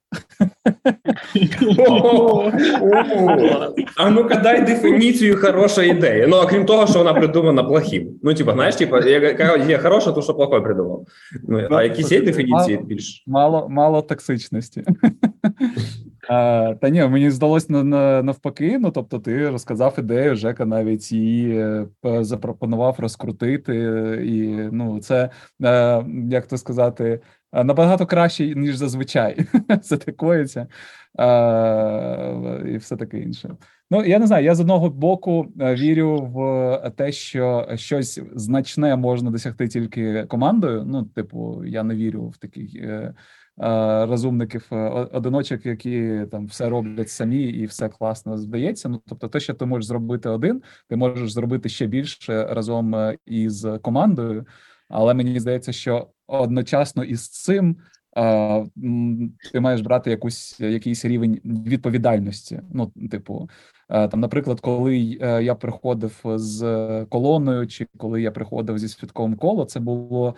А 3.97 4.09
ну-ка 4.09 4.35
дай 4.35 4.65
дефініцію 4.65 5.38
хорошої 5.41 5.91
ідеї. 5.91 6.27
Ну, 6.27 6.38
окрім 6.38 6.65
того, 6.65 6.88
що 6.88 6.99
вона 6.99 7.13
придумана 7.13 7.63
плохим. 7.63 8.19
Ну, 8.23 8.33
типа, 8.33 8.53
знаєш, 8.53 8.75
типа, 8.75 8.99
яка 8.99 9.57
є 9.57 9.77
хороша, 9.77 10.11
то 10.11 10.21
що 10.21 10.33
плохой 10.33 10.61
придумав. 10.61 11.05
Ну, 11.47 11.67
а 11.71 11.83
якісь 11.83 12.11
є 12.11 12.21
дефініції 12.21 12.77
більш. 12.77 13.23
Мало, 13.27 13.69
мало 13.69 14.01
токсичності. 14.01 14.83
А, 16.30 16.75
та 16.82 16.89
ні, 16.89 17.07
мені 17.07 17.32
здалось 17.32 17.69
на, 17.69 17.84
на, 17.84 18.23
навпаки. 18.23 18.80
Ну, 18.80 18.91
тобто, 18.91 19.19
ти 19.19 19.49
розказав 19.49 19.95
ідею, 19.99 20.36
Жека 20.36 20.65
навіть 20.65 21.11
її 21.11 21.59
е, 21.59 21.88
запропонував 22.23 22.95
розкрутити. 22.99 23.75
І 24.25 24.47
ну, 24.71 24.99
це 24.99 25.30
е, 25.63 26.05
як 26.30 26.47
то 26.47 26.57
сказати, 26.57 27.19
е, 27.53 27.63
набагато 27.63 28.05
краще, 28.05 28.55
ніж 28.55 28.75
зазвичай. 28.75 29.45
Це 29.84 29.97
такоїться 29.97 30.67
е, 31.19 32.63
і 32.65 32.78
все 32.78 32.95
таке 32.95 33.19
інше. 33.19 33.55
Ну, 33.91 34.03
я 34.05 34.19
не 34.19 34.28
знаю. 34.28 34.45
Я 34.45 34.55
з 34.55 34.59
одного 34.59 34.89
боку 34.89 35.47
вірю 35.57 36.21
в 36.21 36.91
те, 36.95 37.11
що 37.11 37.67
щось 37.75 38.21
значне 38.36 38.95
можна 38.95 39.32
досягти 39.32 39.67
тільки 39.67 40.23
командою. 40.23 40.84
Ну, 40.88 41.03
типу, 41.03 41.65
я 41.65 41.84
не 41.84 41.95
вірю 41.95 42.28
в 42.28 42.38
таких 42.38 42.75
е, 42.75 43.13
розумників 44.05 44.67
е, 44.71 44.75
одиночок, 45.13 45.65
які 45.65 46.25
там 46.31 46.45
все 46.45 46.69
роблять 46.69 47.09
самі 47.09 47.43
і 47.43 47.65
все 47.65 47.89
класно 47.89 48.37
здається. 48.37 48.89
Ну, 48.89 49.01
тобто, 49.07 49.27
те, 49.27 49.39
що 49.39 49.53
ти 49.53 49.65
можеш 49.65 49.85
зробити 49.85 50.29
один, 50.29 50.61
ти 50.89 50.95
можеш 50.95 51.31
зробити 51.33 51.69
ще 51.69 51.87
більше 51.87 52.45
разом 52.45 52.95
е, 52.95 53.17
із 53.25 53.67
командою. 53.81 54.45
Але 54.89 55.13
мені 55.13 55.39
здається, 55.39 55.71
що 55.71 56.07
одночасно 56.27 57.03
із 57.03 57.29
цим 57.29 57.77
е, 58.17 58.65
ти 59.51 59.59
маєш 59.59 59.81
брати 59.81 60.09
якусь 60.09 60.59
якийсь 60.59 61.05
рівень 61.05 61.41
відповідальності. 61.45 62.61
Ну, 62.73 62.91
типу, 63.11 63.49
е, 63.89 64.07
там, 64.07 64.19
наприклад, 64.19 64.59
коли 64.59 65.17
е, 65.21 65.43
я 65.43 65.55
приходив 65.55 66.21
з 66.25 67.05
колоною, 67.09 67.67
чи 67.67 67.87
коли 67.97 68.21
я 68.21 68.31
приходив 68.31 68.79
зі 68.79 68.87
святковим 68.87 69.35
коло, 69.35 69.65
це 69.65 69.79
було 69.79 70.29
е, 70.29 70.33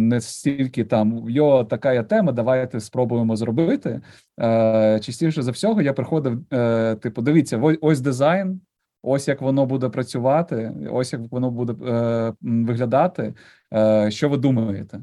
не 0.00 0.20
стільки 0.20 0.84
там 0.84 1.24
йо, 1.28 1.64
така 1.64 1.92
є 1.92 2.02
тема, 2.02 2.32
давайте 2.32 2.80
спробуємо 2.80 3.36
зробити. 3.36 4.00
Е, 4.40 5.00
Частіше 5.02 5.42
за 5.42 5.50
всього 5.50 5.82
я 5.82 5.92
приходив, 5.92 6.44
е, 6.52 6.94
типу, 6.94 7.22
дивіться, 7.22 7.76
ось 7.80 8.00
дизайн. 8.00 8.60
Ось 9.02 9.28
як 9.28 9.40
воно 9.40 9.66
буде 9.66 9.88
працювати, 9.88 10.72
ось 10.90 11.12
як 11.12 11.22
воно 11.30 11.50
буде 11.50 11.90
е, 11.90 12.34
виглядати. 12.40 13.34
Е, 13.74 14.10
що 14.10 14.28
ви 14.28 14.36
думаєте? 14.36 15.00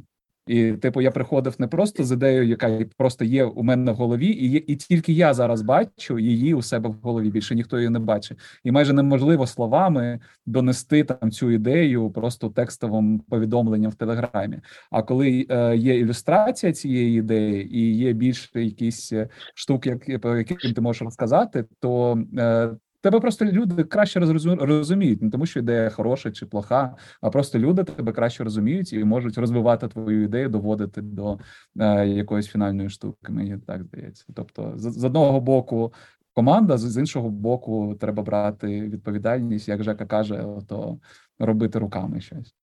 І, 0.47 0.71
типу, 0.71 1.01
я 1.01 1.11
приходив 1.11 1.55
не 1.59 1.67
просто 1.67 2.03
з 2.03 2.11
ідеєю, 2.11 2.47
яка 2.47 2.79
просто 2.97 3.25
є 3.25 3.43
у 3.43 3.63
мене 3.63 3.91
в 3.91 3.95
голові, 3.95 4.27
і, 4.27 4.51
і 4.51 4.75
тільки 4.75 5.13
я 5.13 5.33
зараз 5.33 5.61
бачу 5.61 6.19
її 6.19 6.53
у 6.53 6.61
себе 6.61 6.89
в 6.89 6.93
голові. 6.93 7.29
Більше 7.29 7.55
ніхто 7.55 7.77
її 7.77 7.89
не 7.89 7.99
бачить. 7.99 8.39
І 8.63 8.71
майже 8.71 8.93
неможливо 8.93 9.47
словами 9.47 10.19
донести 10.45 11.03
там 11.03 11.31
цю 11.31 11.51
ідею 11.51 12.11
просто 12.11 12.49
текстовим 12.49 13.19
повідомленням 13.19 13.91
в 13.91 13.95
телеграмі. 13.95 14.59
А 14.91 15.03
коли 15.03 15.45
е, 15.49 15.77
є 15.77 15.99
ілюстрація 15.99 16.73
цієї 16.73 17.19
ідеї, 17.19 17.77
і 17.77 17.97
є 17.97 18.13
більше 18.13 18.63
якісь 18.63 19.13
е, 19.13 19.29
штук, 19.55 19.85
як, 19.85 20.21
по 20.21 20.35
яким 20.35 20.73
ти 20.73 20.81
можеш 20.81 21.01
розказати, 21.01 21.65
то 21.79 22.23
е, 22.37 22.69
тебе 23.07 23.19
просто 23.19 23.45
люди 23.45 23.83
краще 23.83 24.19
розуміють, 24.59 25.21
не 25.21 25.29
тому 25.29 25.45
що 25.45 25.59
ідея 25.59 25.89
хороша 25.89 26.31
чи 26.31 26.45
плоха, 26.45 26.95
а 27.21 27.29
просто 27.29 27.59
люди 27.59 27.83
тебе 27.83 28.11
краще 28.11 28.43
розуміють 28.43 28.93
і 28.93 29.03
можуть 29.03 29.37
розвивати 29.37 29.87
твою 29.87 30.23
ідею, 30.23 30.49
доводити 30.49 31.01
до 31.01 31.39
е, 31.79 32.07
якоїсь 32.07 32.47
фінальної 32.47 32.89
штуки. 32.89 33.31
Мені 33.31 33.57
так 33.57 33.83
здається. 33.83 34.25
Тобто, 34.33 34.73
з, 34.75 34.91
з 34.91 35.03
одного 35.03 35.41
боку. 35.41 35.93
Команда 36.33 36.77
з 36.77 36.97
іншого 36.97 37.29
боку, 37.29 37.97
треба 37.99 38.23
брати 38.23 38.81
відповідальність, 38.81 39.67
як 39.67 39.83
Жека 39.83 40.05
каже, 40.05 40.45
то 40.67 40.99
робити 41.39 41.79
руками 41.79 42.21
щось. 42.21 42.55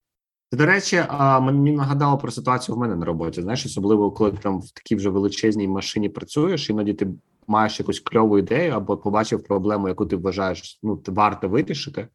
До 0.52 0.66
речі, 0.66 1.04
а, 1.08 1.40
мені 1.40 1.72
нагадало 1.72 2.18
про 2.18 2.30
ситуацію 2.30 2.76
в 2.76 2.78
мене 2.78 2.96
на 2.96 3.04
роботі. 3.04 3.42
Знаєш, 3.42 3.66
особливо 3.66 4.10
коли 4.10 4.30
там 4.30 4.60
в 4.60 4.70
такій 4.70 4.96
вже 4.96 5.10
величезній 5.10 5.68
машині 5.68 6.08
працюєш, 6.08 6.70
іноді 6.70 6.94
ти 6.94 7.08
маєш 7.46 7.80
якусь 7.80 8.00
кльову 8.00 8.38
ідею 8.38 8.72
або 8.72 8.96
побачив 8.96 9.44
проблему, 9.44 9.88
яку 9.88 10.06
ти 10.06 10.16
вважаєш, 10.16 10.78
ну 10.82 11.02
варто 11.06 11.48
вирішити, 11.48 12.08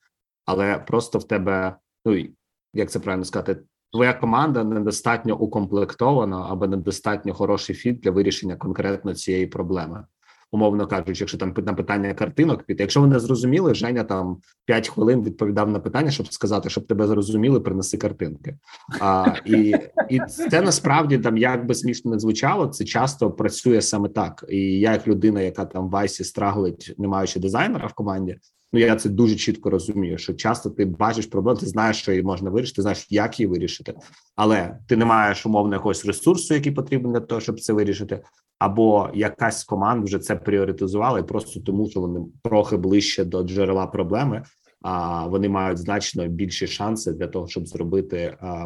але 0.46 0.80
просто 0.80 1.20
в 1.20 1.28
тебе, 1.28 1.76
ну 2.06 2.26
як 2.74 2.92
це 2.92 3.00
правильно 3.00 3.26
сказати, 3.26 3.62
твоя 3.92 4.14
команда 4.14 4.64
недостатньо 4.64 5.38
укомплектована 5.38 6.48
або 6.50 6.68
недостатньо 6.68 7.34
хороший 7.34 7.76
фіт 7.76 8.00
для 8.00 8.12
вирішення 8.12 8.56
конкретно 8.56 9.14
цієї 9.14 9.48
проблеми. 9.48 10.06
Умовно 10.52 10.88
кажучи, 10.88 11.20
якщо 11.20 11.38
там 11.38 11.54
на 11.58 11.74
питання 11.74 12.14
картинок 12.14 12.64
піти, 12.64 12.84
якщо 12.84 13.02
вони 13.02 13.20
зрозуміли, 13.20 13.74
Женя 13.74 14.04
там 14.04 14.38
5 14.66 14.90
хвилин 14.90 15.24
відповідав 15.24 15.70
на 15.70 15.80
питання, 15.80 16.12
щоб 16.12 16.34
сказати, 16.34 16.70
щоб 16.70 16.88
тебе 16.88 17.08
зрозуміли, 17.08 17.60
принеси 17.60 17.98
картинки. 17.98 18.58
А, 19.00 19.34
і, 19.46 19.76
і 20.10 20.20
це 20.50 20.62
насправді 20.62 21.18
там 21.18 21.38
як 21.38 21.66
би 21.66 21.76
смішно 21.76 22.12
не 22.12 22.20
звучало, 22.20 22.68
це 22.68 22.86
часто 22.86 23.32
працює 23.32 23.82
саме 23.82 24.10
так. 24.10 24.46
І 24.50 24.58
я, 24.80 24.92
як 24.92 25.08
людина, 25.08 25.42
яка 25.42 25.66
там 25.66 25.88
в 25.88 25.90
Вайсі 25.90 26.24
страглить, 26.24 26.96
не 26.98 27.08
маючи 27.08 27.40
дизайнера 27.40 27.88
в 27.88 27.94
команді, 27.94 28.38
ну 28.74 28.80
я 28.80 28.96
це 28.96 29.10
дуже 29.10 29.36
чітко 29.36 29.70
розумію. 29.70 30.18
Що 30.18 30.34
часто 30.34 30.70
ти 30.70 30.86
бачиш 30.86 31.26
проблему, 31.26 31.60
ти 31.60 31.66
знаєш, 31.66 31.98
що 31.98 32.12
її 32.12 32.24
можна 32.24 32.50
вирішити, 32.50 32.82
знаєш, 32.82 33.08
як 33.10 33.40
її 33.40 33.48
вирішити, 33.48 33.94
але 34.36 34.78
ти 34.88 34.98
не 34.98 35.06
маєш 35.06 35.46
умовно 35.46 35.76
якогось 35.76 36.06
ресурсу, 36.06 36.54
який 36.54 36.72
потрібен 36.72 37.14
для 37.14 37.20
того, 37.20 37.42
щоб 37.42 37.60
це 37.60 37.74
вирішити. 37.74 38.22
Або 38.60 39.10
якась 39.14 39.60
з 39.60 39.68
вже 40.04 40.20
це 40.20 40.36
пріоритизувала, 40.36 41.20
і 41.20 41.24
просто 41.24 41.60
тому, 41.60 41.90
що 41.90 42.02
вони 42.02 42.20
трохи 42.44 42.78
ближче 42.78 43.26
до 43.26 43.44
джерела 43.44 43.88
проблеми, 43.88 44.44
а 44.82 45.26
вони 45.28 45.50
мають 45.50 45.78
значно 45.78 46.28
більші 46.28 46.68
шанси 46.68 47.12
для 47.12 47.28
того, 47.28 47.48
щоб 47.48 47.68
зробити 47.68 48.38
а, 48.42 48.66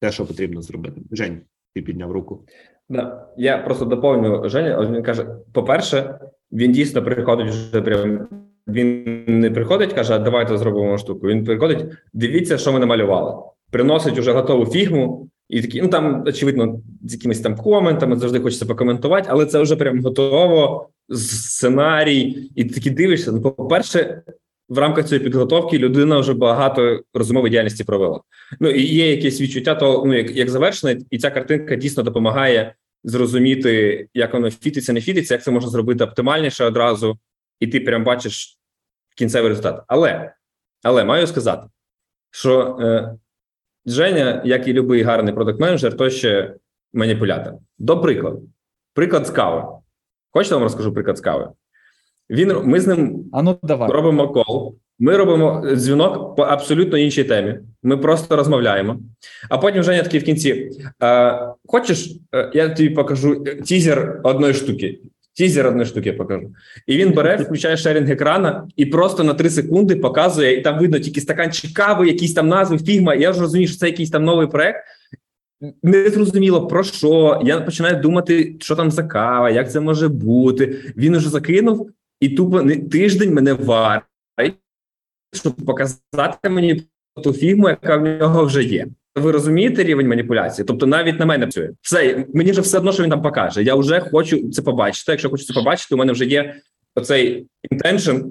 те, 0.00 0.12
що 0.12 0.26
потрібно 0.26 0.62
зробити. 0.62 1.00
Жень, 1.12 1.40
ти 1.74 1.82
підняв 1.82 2.12
руку. 2.12 2.44
Да. 2.88 3.28
Я 3.36 3.58
просто 3.58 3.84
доповню 3.84 4.48
Женя. 4.48 4.90
Він 4.90 5.02
каже: 5.02 5.36
по-перше, 5.52 6.20
він 6.52 6.72
дійсно 6.72 7.04
приходить 7.04 7.48
вже 7.48 7.82
прям. 7.82 8.28
Він 8.68 9.24
не 9.26 9.50
приходить, 9.50 9.92
каже, 9.92 10.18
давайте 10.18 10.58
зробимо 10.58 10.98
штуку. 10.98 11.26
Він 11.26 11.44
приходить, 11.44 11.84
дивіться, 12.12 12.58
що 12.58 12.72
ми 12.72 12.78
намалювали. 12.78 13.42
Приносить 13.70 14.18
уже 14.18 14.32
готову 14.32 14.66
фігму, 14.66 15.28
і 15.48 15.62
такі, 15.62 15.82
ну 15.82 15.88
там, 15.88 16.24
очевидно, 16.26 16.80
з 17.04 17.12
якимись 17.12 17.40
там 17.40 17.56
коментами 17.56 18.16
завжди 18.16 18.40
хочеться 18.40 18.66
покоментувати, 18.66 19.28
але 19.30 19.46
це 19.46 19.62
вже 19.62 19.76
прям 19.76 20.02
готово, 20.02 20.88
сценарій, 21.10 22.50
і 22.56 22.64
такі 22.64 22.90
дивишся. 22.90 23.32
Ну, 23.32 23.42
по-перше, 23.42 24.22
в 24.68 24.78
рамках 24.78 25.08
цієї 25.08 25.24
підготовки 25.24 25.78
людина 25.78 26.18
вже 26.18 26.34
багато 26.34 27.00
розумової 27.14 27.50
діяльності 27.50 27.84
провела. 27.84 28.20
Ну 28.60 28.70
і 28.70 28.82
є 28.82 29.10
якесь 29.10 29.40
відчуття, 29.40 29.74
то 29.74 30.04
ну 30.06 30.14
як, 30.14 30.36
як 30.36 30.50
завершена, 30.50 31.00
і 31.10 31.18
ця 31.18 31.30
картинка 31.30 31.76
дійсно 31.76 32.02
допомагає 32.02 32.74
зрозуміти, 33.04 34.06
як 34.14 34.34
воно 34.34 34.50
фітиться, 34.50 34.92
не 34.92 35.00
фітиться, 35.00 35.34
як 35.34 35.42
це 35.42 35.50
можна 35.50 35.70
зробити 35.70 36.04
оптимальніше 36.04 36.64
одразу, 36.64 37.18
і 37.62 37.66
ти 37.66 37.80
прям 37.80 38.04
бачиш 38.04 38.58
кінцевий 39.16 39.48
результат. 39.48 39.82
Але 39.86 40.32
але 40.82 41.04
маю 41.04 41.26
сказати, 41.26 41.66
що 42.30 42.78
е, 42.80 43.14
Женя, 43.86 44.42
як 44.44 44.68
і 44.68 44.72
будь-який 44.72 45.02
гарний 45.02 45.34
продакт-менеджер, 45.34 45.96
то 45.96 46.10
ще 46.10 46.54
маніпулятор. 46.92 47.54
До 47.78 48.00
прикладу, 48.00 48.42
приклад 48.94 49.26
з 49.26 49.30
кави. 49.30 49.64
Хочете 50.30 50.54
вам 50.54 50.64
розкажу 50.64 50.92
приклад 50.94 51.18
з 51.18 51.20
кави? 51.20 51.50
Він 52.30 52.56
ми 52.64 52.80
з 52.80 52.86
ним 52.86 53.24
А 53.32 53.42
ну 53.42 53.58
давай. 53.62 53.90
робимо 53.90 54.28
кол. 54.28 54.78
Ми 54.98 55.16
робимо 55.16 55.66
дзвінок 55.74 56.36
по 56.36 56.42
абсолютно 56.42 56.98
іншій 56.98 57.24
темі. 57.24 57.58
Ми 57.82 57.96
просто 57.96 58.36
розмовляємо. 58.36 59.00
А 59.48 59.58
потім 59.58 59.82
Женя 59.82 60.02
такий 60.02 60.20
в 60.20 60.24
кінці: 60.24 60.70
е, 61.02 61.38
хочеш, 61.66 62.08
е, 62.34 62.50
я 62.54 62.68
тобі 62.68 62.90
покажу 62.90 63.44
тізер 63.44 64.20
одної 64.24 64.54
штуки. 64.54 65.00
Тізер 65.34 65.66
одної 65.66 65.86
штуки 65.86 66.12
покажу. 66.12 66.50
І 66.86 66.96
він 66.96 67.12
бере, 67.12 67.36
включає 67.36 67.76
шерінг 67.76 68.10
екрана 68.10 68.68
і 68.76 68.86
просто 68.86 69.24
на 69.24 69.34
3 69.34 69.50
секунди 69.50 69.96
показує, 69.96 70.56
і 70.58 70.60
там 70.62 70.78
видно 70.78 70.98
тільки 70.98 71.20
стаканчик 71.20 71.72
кави, 71.72 72.08
якісь 72.08 72.34
там 72.34 72.48
назви, 72.48 72.78
фігма. 72.78 73.14
Я 73.14 73.30
вже 73.30 73.40
розумію, 73.40 73.68
що 73.68 73.78
це 73.78 73.86
якийсь 73.86 74.10
там 74.10 74.24
новий 74.24 74.46
проект. 74.46 74.84
Не 75.82 76.10
зрозуміло 76.10 76.66
про 76.66 76.84
що. 76.84 77.40
Я 77.44 77.60
починаю 77.60 77.96
думати, 78.00 78.56
що 78.60 78.76
там 78.76 78.90
за 78.90 79.02
кава, 79.02 79.50
як 79.50 79.72
це 79.72 79.80
може 79.80 80.08
бути. 80.08 80.92
Він 80.96 81.14
уже 81.14 81.28
закинув, 81.28 81.90
і 82.20 82.28
тупо 82.28 82.62
не- 82.62 82.76
тиждень 82.76 83.34
мене 83.34 83.52
варить, 83.52 84.04
щоб 85.34 85.52
показати 85.52 86.48
мені 86.48 86.82
ту 87.24 87.32
фігму, 87.32 87.68
яка 87.68 87.96
в 87.96 88.02
нього 88.18 88.44
вже 88.44 88.64
є. 88.64 88.86
Ви 89.16 89.32
розумієте 89.32 89.84
рівень 89.84 90.08
маніпуляції? 90.08 90.64
Тобто 90.66 90.86
навіть 90.86 91.18
на 91.18 91.26
мене 91.26 91.46
працює. 91.46 91.70
Все, 91.80 92.26
мені 92.34 92.50
вже 92.50 92.60
все 92.60 92.78
одно, 92.78 92.92
що 92.92 93.02
він 93.02 93.10
там 93.10 93.22
покаже. 93.22 93.62
Я 93.62 93.74
вже 93.74 94.00
хочу 94.00 94.50
це 94.50 94.62
побачити. 94.62 95.12
Якщо 95.12 95.30
хочу 95.30 95.44
це 95.44 95.54
побачити, 95.54 95.94
у 95.94 95.98
мене 95.98 96.12
вже 96.12 96.24
є 96.24 96.54
оцей 96.94 97.46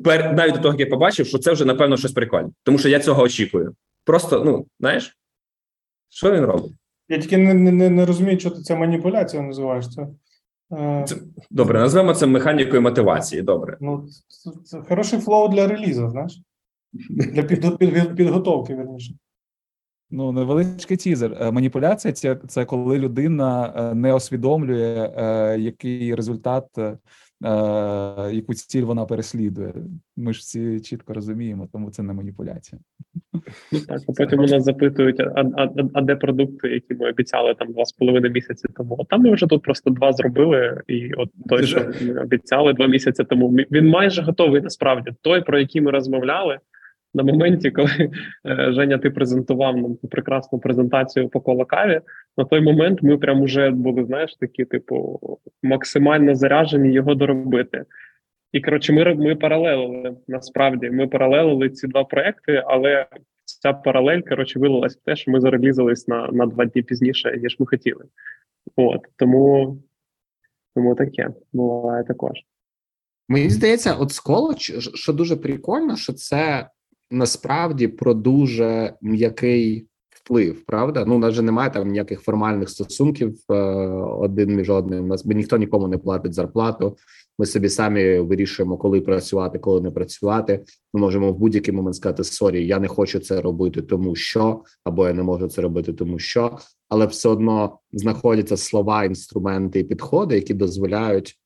пер 0.03 0.33
навіть 0.33 0.55
до 0.55 0.61
того, 0.61 0.73
як 0.73 0.79
я 0.79 0.85
побачив, 0.85 1.27
що 1.27 1.37
це 1.37 1.51
вже 1.51 1.65
напевно 1.65 1.97
щось 1.97 2.11
прикольне, 2.11 2.49
тому 2.63 2.77
що 2.77 2.89
я 2.89 2.99
цього 2.99 3.23
очікую. 3.23 3.75
Просто, 4.05 4.43
ну 4.45 4.65
знаєш, 4.79 5.17
що 6.09 6.31
він 6.31 6.45
робить? 6.45 6.71
Я 7.09 7.17
тільки 7.17 7.37
не, 7.37 7.53
не, 7.53 7.89
не, 7.89 8.05
розумію, 8.05 8.39
що 8.39 8.49
ти 8.49 8.61
це 8.61 8.75
маніпуляція 8.75 9.43
називаєш. 9.43 9.89
Це 9.89 10.07
Е, 10.73 11.05
Це- 11.07 11.15
Добре, 11.49 11.79
назвемо 11.79 12.13
це 12.13 12.25
механікою 12.27 12.81
мотивації. 12.81 13.41
Добре. 13.41 13.77
Ну, 13.81 14.07
це, 14.27 14.51
це 14.65 14.81
хороший 14.89 15.19
flow 15.19 15.49
для 15.49 15.67
релізу, 15.67 16.09
знаєш? 16.09 16.41
Для 17.09 17.43
під, 17.43 17.77
під, 17.77 18.15
підготовки, 18.15 18.75
верніше. 18.75 19.13
Ну, 20.11 20.31
невеличкий 20.31 20.97
тізер. 20.97 21.37
Е, 21.41 21.51
Маніпуляція 21.51 22.13
це, 22.13 22.37
це 22.47 22.65
коли 22.65 22.99
людина 22.99 23.73
е, 23.75 23.95
не 23.95 24.13
усвідомлює, 24.13 25.11
е, 25.17 25.57
який 25.59 26.15
результат, 26.15 26.65
яку 28.31 28.53
ціль 28.53 28.83
вона 28.83 29.05
переслідує. 29.05 29.73
Ми 30.17 30.33
ж 30.33 30.39
всі 30.39 30.79
чітко 30.79 31.13
розуміємо, 31.13 31.67
тому 31.73 31.91
це 31.91 32.03
не 32.03 32.13
маніпуляція. 32.13 32.81
Ну 33.71 33.79
так, 33.87 34.01
а 34.07 34.11
потім 34.11 34.41
нас 34.41 34.63
запитують, 34.63 35.19
а, 35.19 35.43
а, 35.57 35.69
а 35.93 36.01
де 36.01 36.15
продукти, 36.15 36.69
які 36.69 36.93
ми 36.93 37.09
обіцяли 37.09 37.55
там 37.55 37.71
два 37.71 37.85
з 37.85 37.91
половиною 37.91 38.33
місяці 38.33 38.67
тому. 38.77 38.97
А 38.99 39.03
там 39.03 39.21
ми 39.21 39.31
вже 39.31 39.47
тут 39.47 39.61
просто 39.61 39.89
два 39.89 40.13
зробили, 40.13 40.81
і 40.87 41.13
от 41.13 41.29
той, 41.49 41.63
що 41.63 41.85
ми 42.01 42.21
обіцяли 42.21 42.73
два 42.73 42.87
місяці 42.87 43.23
тому, 43.23 43.49
він 43.49 43.87
майже 43.87 44.21
готовий 44.21 44.61
насправді. 44.61 45.11
Той, 45.21 45.41
про 45.41 45.59
який 45.59 45.81
ми 45.81 45.91
розмовляли 45.91 46.59
на 47.13 47.23
моменті, 47.23 47.71
коли 47.71 47.89
е, 48.45 48.73
Женя, 48.73 48.97
ти 48.97 49.09
презентував 49.09 49.77
нам 49.77 49.95
ту 49.95 50.07
прекрасну 50.07 50.59
презентацію 50.59 51.29
по 51.29 51.41
колокаві. 51.41 52.01
На 52.37 52.45
той 52.45 52.61
момент 52.61 53.03
ми 53.03 53.17
прям 53.17 53.41
уже 53.41 53.69
були, 53.69 54.05
знаєш, 54.05 54.35
такі, 54.35 54.65
типу, 54.65 55.19
максимально 55.63 56.35
заряжені 56.35 56.93
його 56.93 57.15
доробити. 57.15 57.85
І 58.51 58.61
коротше, 58.61 58.93
ми, 58.93 59.15
ми 59.15 59.35
паралелили 59.35 60.17
насправді. 60.27 60.89
Ми 60.89 61.07
паралелили 61.07 61.69
ці 61.69 61.87
два 61.87 62.03
проекти, 62.03 62.63
але 62.67 63.05
ця 63.45 63.73
паралель 63.73 64.21
коротше 64.21 64.59
вилилась 64.59 64.97
в 64.97 65.01
те, 65.05 65.15
що 65.15 65.31
ми 65.31 65.41
зарелізались 65.41 66.07
на, 66.07 66.27
на 66.27 66.45
два 66.45 66.65
дні 66.65 66.81
пізніше, 66.81 67.39
ніж 67.43 67.59
ми 67.59 67.65
хотіли. 67.65 68.05
От 68.75 69.01
тому, 69.15 69.77
тому 70.75 70.95
таке 70.95 71.29
буває 71.53 72.03
також. 72.03 72.31
Мені 73.29 73.49
здається, 73.49 73.93
от 73.93 74.11
з 74.11 74.21
Коло, 74.21 74.71
що 74.95 75.13
дуже 75.13 75.35
прикольно, 75.35 75.95
що 75.95 76.13
це 76.13 76.69
насправді 77.11 77.87
про 77.87 78.13
дуже 78.13 78.93
м'який 79.01 79.87
вплив, 80.09 80.65
правда? 80.65 81.05
Ну, 81.07 81.15
у 81.15 81.19
нас 81.19 81.33
же 81.33 81.41
немає 81.41 81.69
там 81.69 81.87
ніяких 81.87 82.21
формальних 82.21 82.69
стосунків 82.69 83.37
е, 83.49 83.53
один 83.95 84.55
між 84.55 84.69
одним. 84.69 85.03
У 85.03 85.07
нас 85.07 85.25
би 85.25 85.35
ніхто 85.35 85.57
нікому 85.57 85.87
не 85.87 85.97
платить 85.97 86.33
зарплату. 86.33 86.97
Ми 87.39 87.45
собі 87.45 87.69
самі 87.69 88.19
вирішуємо, 88.19 88.77
коли 88.77 89.01
працювати, 89.01 89.59
коли 89.59 89.81
не 89.81 89.91
працювати. 89.91 90.63
Ми 90.93 91.01
можемо 91.01 91.31
в 91.31 91.37
будь-який 91.37 91.73
момент 91.73 91.95
сказати: 91.95 92.23
Sorry, 92.23 92.67
я 92.67 92.79
не 92.79 92.87
хочу 92.87 93.19
це 93.19 93.41
робити, 93.41 93.81
тому 93.81 94.15
що, 94.15 94.63
або 94.83 95.07
я 95.07 95.13
не 95.13 95.23
можу 95.23 95.47
це 95.47 95.61
робити, 95.61 95.93
тому 95.93 96.19
що, 96.19 96.57
але 96.89 97.05
все 97.05 97.29
одно 97.29 97.79
знаходяться 97.93 98.57
слова, 98.57 99.03
інструменти 99.03 99.79
і 99.79 99.83
підходи, 99.83 100.35
які 100.35 100.53
дозволяють 100.53 101.39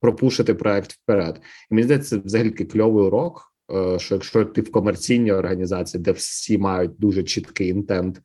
пропушити 0.00 0.54
проект 0.54 0.92
вперед. 0.92 1.40
І 1.70 1.74
мені 1.74 1.84
здається, 1.84 2.10
це 2.10 2.22
взагалі 2.24 2.50
кльовий 2.50 3.04
урок. 3.04 3.53
Е, 3.72 3.98
Що 3.98 4.14
якщо 4.14 4.44
ти 4.44 4.60
в 4.60 4.70
комерційній 4.70 5.32
організації, 5.32 6.02
де 6.02 6.12
всі 6.12 6.58
мають 6.58 6.92
дуже 6.98 7.22
чіткий 7.22 7.68
інтент 7.68 8.22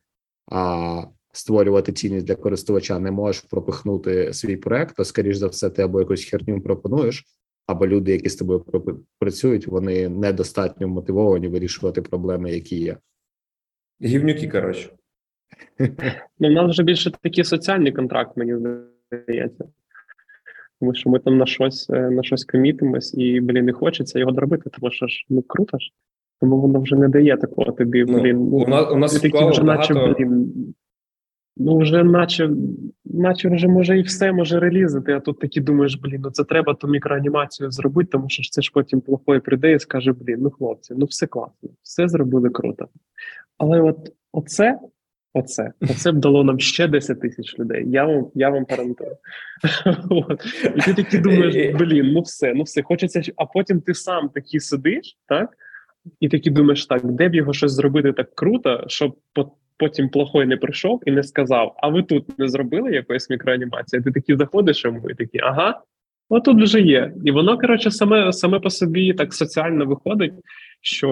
а 0.50 1.02
створювати 1.32 1.92
цінність 1.92 2.26
для 2.26 2.34
користувача, 2.34 2.98
не 2.98 3.10
можеш 3.10 3.42
пропихнути 3.42 4.32
свій 4.32 4.56
проект, 4.56 4.96
то 4.96 5.04
скоріш 5.04 5.36
за 5.36 5.46
все, 5.46 5.70
ти 5.70 5.82
або 5.82 6.00
якусь 6.00 6.24
херню 6.24 6.60
пропонуєш, 6.60 7.24
або 7.66 7.86
люди, 7.86 8.12
які 8.12 8.28
з 8.28 8.36
тобою 8.36 8.64
працюють, 9.18 9.66
вони 9.66 10.08
недостатньо 10.08 10.88
мотивовані 10.88 11.48
вирішувати 11.48 12.02
проблеми, 12.02 12.52
які 12.52 12.76
є. 12.76 12.96
Гівнюки, 14.02 14.48
коротше. 14.48 14.90
Ну, 16.38 16.48
в 16.48 16.52
нас 16.52 16.70
вже 16.70 16.82
більше 16.82 17.10
такий 17.10 17.44
соціальний 17.44 17.92
контракт, 17.92 18.36
мені 18.36 18.54
здається. 19.12 19.64
Тому 20.80 20.94
що 20.94 21.10
ми 21.10 21.18
там 21.18 21.38
на 21.38 21.46
щось 21.46 21.90
е, 21.90 22.10
на 22.10 22.22
щось 22.22 22.44
комітимось, 22.44 23.14
і 23.14 23.40
блін, 23.40 23.64
не 23.64 23.72
хочеться 23.72 24.18
його 24.18 24.32
доробити, 24.32 24.70
тому 24.70 24.90
що 24.92 25.06
ж 25.06 25.26
ну 25.28 25.42
круто 25.42 25.78
ж. 25.78 25.90
Тому 26.40 26.60
воно 26.60 26.80
вже 26.80 26.96
не 26.96 27.08
дає 27.08 27.36
такого 27.36 27.72
тобі, 27.72 28.04
Ну, 28.08 28.20
блін. 28.20 28.36
у 28.36 28.66
нас- 28.68 28.92
у 28.92 28.96
нас 28.96 29.24
вклало 29.24 29.50
вже, 29.50 29.62
наче, 29.62 29.94
багато- 29.94 30.14
блін. 30.18 30.54
Ну, 31.56 31.78
вже 31.78 32.04
наче, 32.04 32.50
наче 33.04 33.48
вже 33.48 33.68
може 33.68 33.98
і 33.98 34.02
все 34.02 34.32
може 34.32 34.60
релізити, 34.60 35.12
а 35.12 35.20
тут 35.20 35.38
такі 35.38 35.60
думаєш, 35.60 35.94
блін, 35.94 36.20
ну 36.24 36.30
це 36.30 36.44
треба 36.44 36.74
ту 36.74 36.88
мікроанімацію 36.88 37.70
зробити, 37.70 38.08
тому 38.12 38.28
що 38.28 38.42
ж 38.42 38.50
це 38.52 38.62
ж 38.62 38.70
потім 38.74 39.00
плохой 39.00 39.40
прийде 39.40 39.72
і 39.72 39.78
скаже: 39.78 40.12
блін, 40.12 40.36
ну 40.40 40.50
хлопці, 40.50 40.94
ну 40.98 41.06
все 41.06 41.26
класно, 41.26 41.68
все 41.82 42.08
зробили 42.08 42.50
круто. 42.50 42.88
Але 43.58 43.80
от 43.80 44.12
оце, 44.32 44.78
оце, 45.34 45.72
оце 45.80 46.12
б 46.12 46.18
дало 46.18 46.44
нам 46.44 46.60
ще 46.60 46.88
10 46.88 47.20
тисяч 47.20 47.58
людей. 47.58 47.84
Я 47.86 48.04
вам, 48.04 48.30
я 48.34 48.50
вам 48.50 48.66
гарантую. 48.70 49.16
І 50.76 50.80
ти 50.80 50.94
такі 50.94 51.18
думаєш, 51.18 51.74
блін, 51.74 52.12
ну 52.12 52.20
все, 52.20 52.54
ну 52.54 52.62
все, 52.62 52.82
хочеться, 52.82 53.22
а 53.36 53.46
потім 53.46 53.80
ти 53.80 53.94
сам 53.94 54.28
такий 54.28 54.60
сидиш, 54.60 55.18
так? 55.28 55.50
І 56.20 56.28
такі 56.28 56.50
думаєш, 56.50 56.86
так, 56.86 57.04
де 57.04 57.28
б 57.28 57.34
його 57.34 57.52
щось 57.52 57.72
зробити 57.72 58.12
так 58.12 58.34
круто, 58.34 58.84
щоб 58.86 59.16
по- 59.32 59.52
потім 59.76 60.08
плохой 60.08 60.46
не 60.46 60.56
прийшов 60.56 61.02
і 61.06 61.10
не 61.10 61.22
сказав: 61.22 61.74
а 61.82 61.88
ви 61.88 62.02
тут 62.02 62.38
не 62.38 62.48
зробили 62.48 62.92
якоїсь 62.92 63.30
мікроанімації? 63.30 64.02
Ти 64.02 64.12
такий 64.12 64.36
заходиш 64.36 64.84
йому 64.84 65.10
і 65.10 65.14
такий, 65.14 65.40
ага, 65.40 65.80
отут 66.28 66.62
вже 66.62 66.80
є. 66.80 67.12
І 67.24 67.30
воно, 67.30 67.58
коротше, 67.58 67.90
саме, 67.90 68.32
саме 68.32 68.60
по 68.60 68.70
собі 68.70 69.14
так 69.14 69.34
соціально 69.34 69.86
виходить, 69.86 70.32
що 70.80 71.10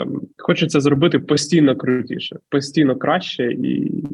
ем, 0.00 0.20
хочеться 0.38 0.80
зробити 0.80 1.18
постійно 1.18 1.76
крутіше, 1.76 2.36
постійно 2.50 2.96
краще, 2.96 3.52
і, 3.52 4.04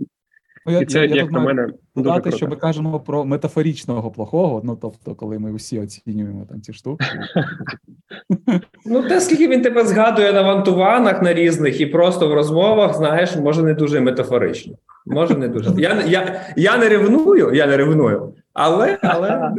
Ну, 0.66 0.72
я, 0.72 0.80
і 0.80 0.86
це, 0.86 0.98
я, 0.98 1.04
я 1.04 1.14
як 1.14 1.32
на 1.32 1.40
мене, 1.40 1.62
дуже 1.62 1.76
додати, 1.96 2.22
круто. 2.22 2.36
що 2.36 2.48
ми 2.48 2.56
кажемо 2.56 3.00
про 3.00 3.24
метафорічного 3.24 4.10
плохого, 4.10 4.60
ну 4.64 4.78
тобто, 4.82 5.14
коли 5.14 5.38
ми 5.38 5.54
всі 5.54 5.80
оцінюємо 5.80 6.46
там 6.50 6.60
ці 6.60 6.72
штуки. 6.72 7.04
Ну, 8.86 9.08
те, 9.08 9.20
скільки 9.20 9.48
він 9.48 9.62
тебе 9.62 9.84
згадує 9.84 10.32
на 10.32 10.42
вантуванах 10.42 11.22
на 11.22 11.34
різних 11.34 11.80
і 11.80 11.86
просто 11.86 12.28
в 12.28 12.34
розмовах, 12.34 12.96
знаєш, 12.96 13.36
може 13.36 13.62
не 13.62 13.74
дуже 13.74 14.00
метафорично. 14.00 14.74
Може 15.06 15.36
не 15.36 15.48
дуже. 15.48 15.70
Я, 15.78 16.02
я, 16.06 16.40
я 16.56 16.78
не 16.78 16.88
ревную, 16.88 17.54
я 17.54 17.66
не 17.66 17.76
ревную, 17.76 18.34
але, 18.54 18.98
але 19.02 19.52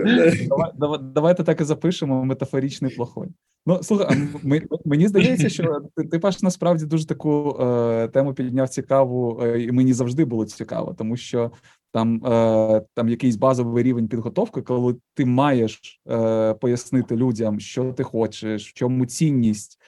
Давай, 0.49 0.71
давай, 0.75 0.99
давайте 1.01 1.43
так 1.43 1.61
і 1.61 1.63
запишемо 1.63 2.25
метафорічний 2.25 2.95
плохой. 2.95 3.27
Ну 3.65 3.83
слухай, 3.83 4.17
ми, 4.43 4.61
мені 4.85 5.07
здається, 5.07 5.49
що 5.49 5.81
ти, 5.95 6.03
ти 6.03 6.19
Паш, 6.19 6.41
насправді 6.41 6.85
дуже 6.85 7.07
таку 7.07 7.57
е, 7.61 8.07
тему 8.07 8.33
підняв 8.33 8.69
цікаву, 8.69 9.41
е, 9.43 9.61
і 9.61 9.71
мені 9.71 9.93
завжди 9.93 10.25
було 10.25 10.45
цікаво, 10.45 10.95
тому 10.97 11.17
що 11.17 11.51
там, 11.93 12.25
е, 12.25 12.81
там 12.93 13.09
якийсь 13.09 13.35
базовий 13.35 13.83
рівень 13.83 14.07
підготовки, 14.07 14.61
коли 14.61 14.95
ти 15.13 15.25
маєш 15.25 16.01
е, 16.09 16.53
пояснити 16.53 17.15
людям, 17.15 17.59
що 17.59 17.93
ти 17.93 18.03
хочеш, 18.03 18.69
в 18.69 18.73
чому 18.73 19.05
цінність. 19.05 19.79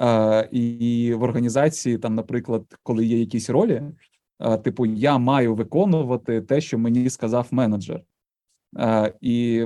Е, 0.00 0.48
і 0.52 1.14
в 1.14 1.22
організації, 1.22 1.98
там, 1.98 2.14
наприклад, 2.14 2.62
коли 2.82 3.06
є 3.06 3.20
якісь 3.20 3.50
ролі, 3.50 3.82
е, 4.40 4.58
типу, 4.58 4.86
я 4.86 5.18
маю 5.18 5.54
виконувати 5.54 6.40
те, 6.40 6.60
що 6.60 6.78
мені 6.78 7.10
сказав 7.10 7.48
менеджер. 7.50 8.00
Е, 8.78 9.14
і 9.20 9.64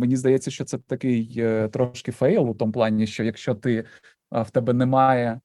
мені 0.00 0.16
здається, 0.16 0.50
що 0.50 0.64
це 0.64 0.78
такий 0.78 1.34
е, 1.38 1.68
трошки 1.68 2.12
fail 2.12 2.50
у 2.50 2.54
тому 2.54 2.72
плані, 2.72 3.06
що 3.06 3.24
якщо 3.24 3.54
ти 3.54 3.84
в 4.30 4.50
тебе 4.50 4.72
немає. 4.72 5.40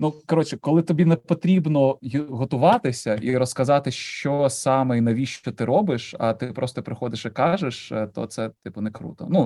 Ну, 0.00 0.14
коротше, 0.26 0.56
коли 0.56 0.82
тобі 0.82 1.04
не 1.04 1.16
потрібно 1.16 1.98
готуватися 2.28 3.14
і 3.14 3.36
розказати, 3.36 3.90
що 3.90 4.48
саме 4.50 4.98
і 4.98 5.00
навіщо 5.00 5.52
ти 5.52 5.64
робиш, 5.64 6.14
а 6.18 6.32
ти 6.32 6.46
просто 6.46 6.82
приходиш 6.82 7.26
і 7.26 7.30
кажеш, 7.30 7.92
е, 7.92 8.06
то 8.06 8.26
це 8.26 8.50
типу 8.64 8.80
не 8.80 8.90
круто. 8.90 9.26
Ну, 9.30 9.44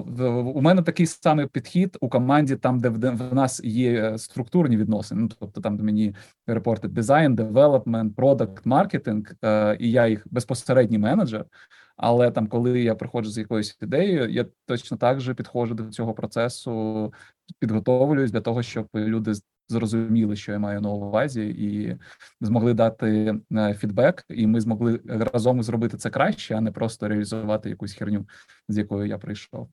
у 0.55 0.61
мене 0.61 0.83
такий 0.83 1.07
самий 1.07 1.47
підхід 1.47 1.97
у 2.01 2.09
команді, 2.09 2.57
там, 2.57 2.81
де 2.81 2.89
в, 2.89 3.35
нас 3.35 3.65
є 3.65 3.93
е, 3.93 4.19
структурні 4.19 4.77
відносини. 4.77 5.23
Ну, 5.23 5.29
тобто 5.41 5.61
там, 5.61 5.77
де 5.77 5.83
мені 5.83 6.15
репортить 6.47 6.93
дизайн, 6.93 7.35
development, 7.35 8.17
product, 8.17 8.67
маркетинг, 8.67 9.33
е, 9.45 9.77
і 9.81 9.91
я 9.91 10.07
їх 10.07 10.27
безпосередній 10.31 10.99
менеджер. 10.99 11.45
Але 11.97 12.31
там, 12.31 12.47
коли 12.47 12.83
я 12.83 12.95
приходжу 12.95 13.31
з 13.31 13.39
якоюсь 13.39 13.79
ідеєю, 13.83 14.31
я 14.31 14.47
точно 14.67 14.97
так 14.97 15.21
же 15.21 15.35
підходжу 15.35 15.75
до 15.75 15.85
цього 15.85 16.15
процесу, 16.15 17.13
підготовлююсь 17.59 18.31
для 18.31 18.41
того, 18.41 18.63
щоб 18.63 18.89
люди 18.95 19.33
зрозуміли, 19.69 20.37
що 20.37 20.53
я 20.53 20.59
маю 20.59 20.81
на 20.81 20.91
увазі, 20.91 21.47
і 21.49 21.97
змогли 22.41 22.75
дати 22.75 23.35
е, 23.53 23.75
фідбек, 23.75 24.25
і 24.29 24.47
ми 24.47 24.61
змогли 24.61 25.01
разом 25.05 25.63
зробити 25.63 25.97
це 25.97 26.11
краще, 26.11 26.55
а 26.55 26.61
не 26.61 26.73
просто 26.73 27.09
реалізувати 27.09 27.71
якусь 27.71 27.95
херню, 27.95 28.27
з 28.69 28.79
якою 28.79 29.07
я 29.07 29.19
прийшов. 29.19 29.69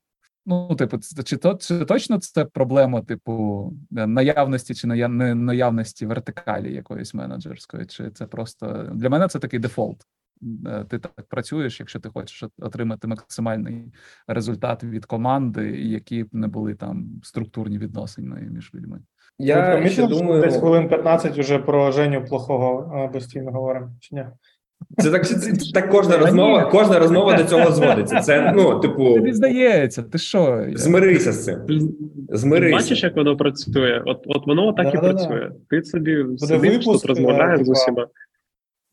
Ну, 0.46 0.74
типу, 0.74 0.98
чи 1.24 1.36
то 1.36 1.54
чи 1.54 1.84
точно 1.84 2.18
це 2.18 2.44
проблема, 2.44 3.02
типу, 3.02 3.72
е, 3.96 4.06
наявності 4.06 4.74
чи 4.74 4.86
наявності 4.86 6.06
вертикалі 6.06 6.74
якоїсь 6.74 7.14
менеджерської, 7.14 7.86
чи 7.86 8.10
це 8.10 8.26
просто 8.26 8.90
для 8.94 9.08
мене 9.08 9.28
це 9.28 9.38
такий 9.38 9.58
дефолт. 9.58 10.06
Е, 10.66 10.84
Ти 10.90 10.98
так 10.98 11.12
працюєш, 11.28 11.80
якщо 11.80 12.00
ти 12.00 12.08
хочеш 12.08 12.44
отримати 12.58 13.08
максимальний 13.08 13.92
результат 14.26 14.84
від 14.84 15.06
команди, 15.06 15.70
які 15.80 16.24
б 16.24 16.28
не 16.32 16.48
були 16.48 16.74
там 16.74 17.20
структурні 17.22 17.78
відносини 17.78 18.48
між 18.50 18.74
людьми. 18.74 19.00
я 19.38 19.76
Ви 19.76 19.88
ще 19.88 20.06
думаю. 20.06 20.42
Десь 20.42 20.56
хвилин 20.56 20.88
15 20.88 21.38
уже 21.38 21.58
про 21.58 21.92
Женю 21.92 22.24
плохого 22.24 22.96
е, 22.96 23.08
постійно 23.08 23.50
говоримо, 23.50 23.90
чи 24.00 24.14
ні? 24.14 24.24
Це 24.98 25.10
так, 25.10 25.26
це, 25.26 25.34
це 25.34 25.72
так 25.72 25.90
кожна 25.90 26.18
розмова, 26.18 26.64
кожна 26.64 26.98
розмова 26.98 27.36
до 27.36 27.44
цього 27.44 27.72
зводиться. 27.72 28.20
Це 28.20 28.52
ну, 28.56 28.80
типу, 28.80 29.14
Тобі 29.14 29.32
здається, 29.32 30.02
ти 30.02 30.18
що? 30.18 30.66
змирися 30.74 31.32
з 31.32 31.44
цим. 31.44 31.66
Ти 31.66 31.80
Змирися. 32.28 32.76
Бачиш, 32.76 33.02
як 33.02 33.16
воно 33.16 33.36
працює? 33.36 34.02
От, 34.06 34.22
от 34.26 34.46
воно 34.46 34.72
так 34.72 34.94
і 34.94 34.96
Да-да-да. 34.96 35.12
працює. 35.12 35.50
Ти 35.70 35.82
собі 35.82 36.24
сидиш 36.38 36.70
випуск, 36.70 36.92
тут 36.92 37.06
розмовляєш 37.06 37.66
з 37.66 37.68
усіма. 37.68 38.06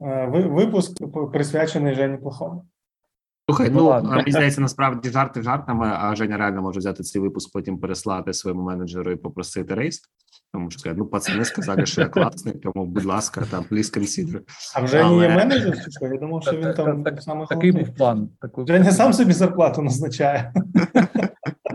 Е, 0.01 0.25
ви- 0.25 0.47
Випуск 0.47 0.97
присвячений 1.33 1.95
Жені 1.95 2.17
Плохому. 2.17 2.65
Слухай, 3.49 3.69
Ну, 3.69 3.77
ну 3.77 3.85
ладно. 3.85 4.09
мені 4.11 4.31
здається, 4.31 4.61
насправді 4.61 5.09
жарти 5.09 5.41
жартами, 5.41 5.91
а 5.99 6.15
Женя 6.15 6.37
реально 6.37 6.61
може 6.61 6.79
взяти 6.79 7.03
цей 7.03 7.21
випуск, 7.21 7.53
потім 7.53 7.79
переслати 7.79 8.33
своєму 8.33 8.63
менеджеру 8.63 9.11
і 9.11 9.15
попросити 9.15 9.73
рейс. 9.75 10.01
Тому 10.53 10.71
що 10.71 10.79
сказати, 10.79 10.99
ну 10.99 11.05
пацани 11.07 11.45
сказали, 11.45 11.85
що 11.85 12.01
я 12.01 12.07
класний, 12.09 12.53
тому, 12.53 12.85
будь 12.85 13.05
ласка, 13.05 13.45
там 13.51 13.65
please 13.71 13.97
consider. 13.99 14.41
А 14.75 14.81
в 14.81 14.87
Жені 14.87 15.21
є 15.21 15.29
менеджер 15.35 15.83
чи 15.85 15.91
що? 15.91 16.05
Я 16.05 16.17
думав, 16.19 16.43
що 16.43 16.51
він 16.51 16.61
Та- 16.61 16.73
та- 16.73 16.83
там 16.85 17.03
та- 17.03 17.21
саме 17.21 17.45
Такий 17.47 17.71
був 17.71 17.95
план. 17.95 18.29
Такий 18.41 18.67
Женя 18.67 18.91
сам 18.91 19.13
собі 19.13 19.33
зарплату 19.33 19.81
назначає. 19.81 20.53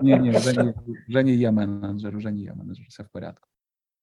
Ні, 0.02 0.16
ні, 0.18 0.30
вже 0.30 0.62
ні, 0.62 0.74
вже 1.08 1.22
ні 1.22 1.36
є 1.36 1.50
менеджер, 1.50 2.16
вже 2.16 2.30
ні 2.30 2.42
є 2.42 2.54
менеджер, 2.54 2.86
все 2.88 3.02
в 3.02 3.06
порядку. 3.12 3.48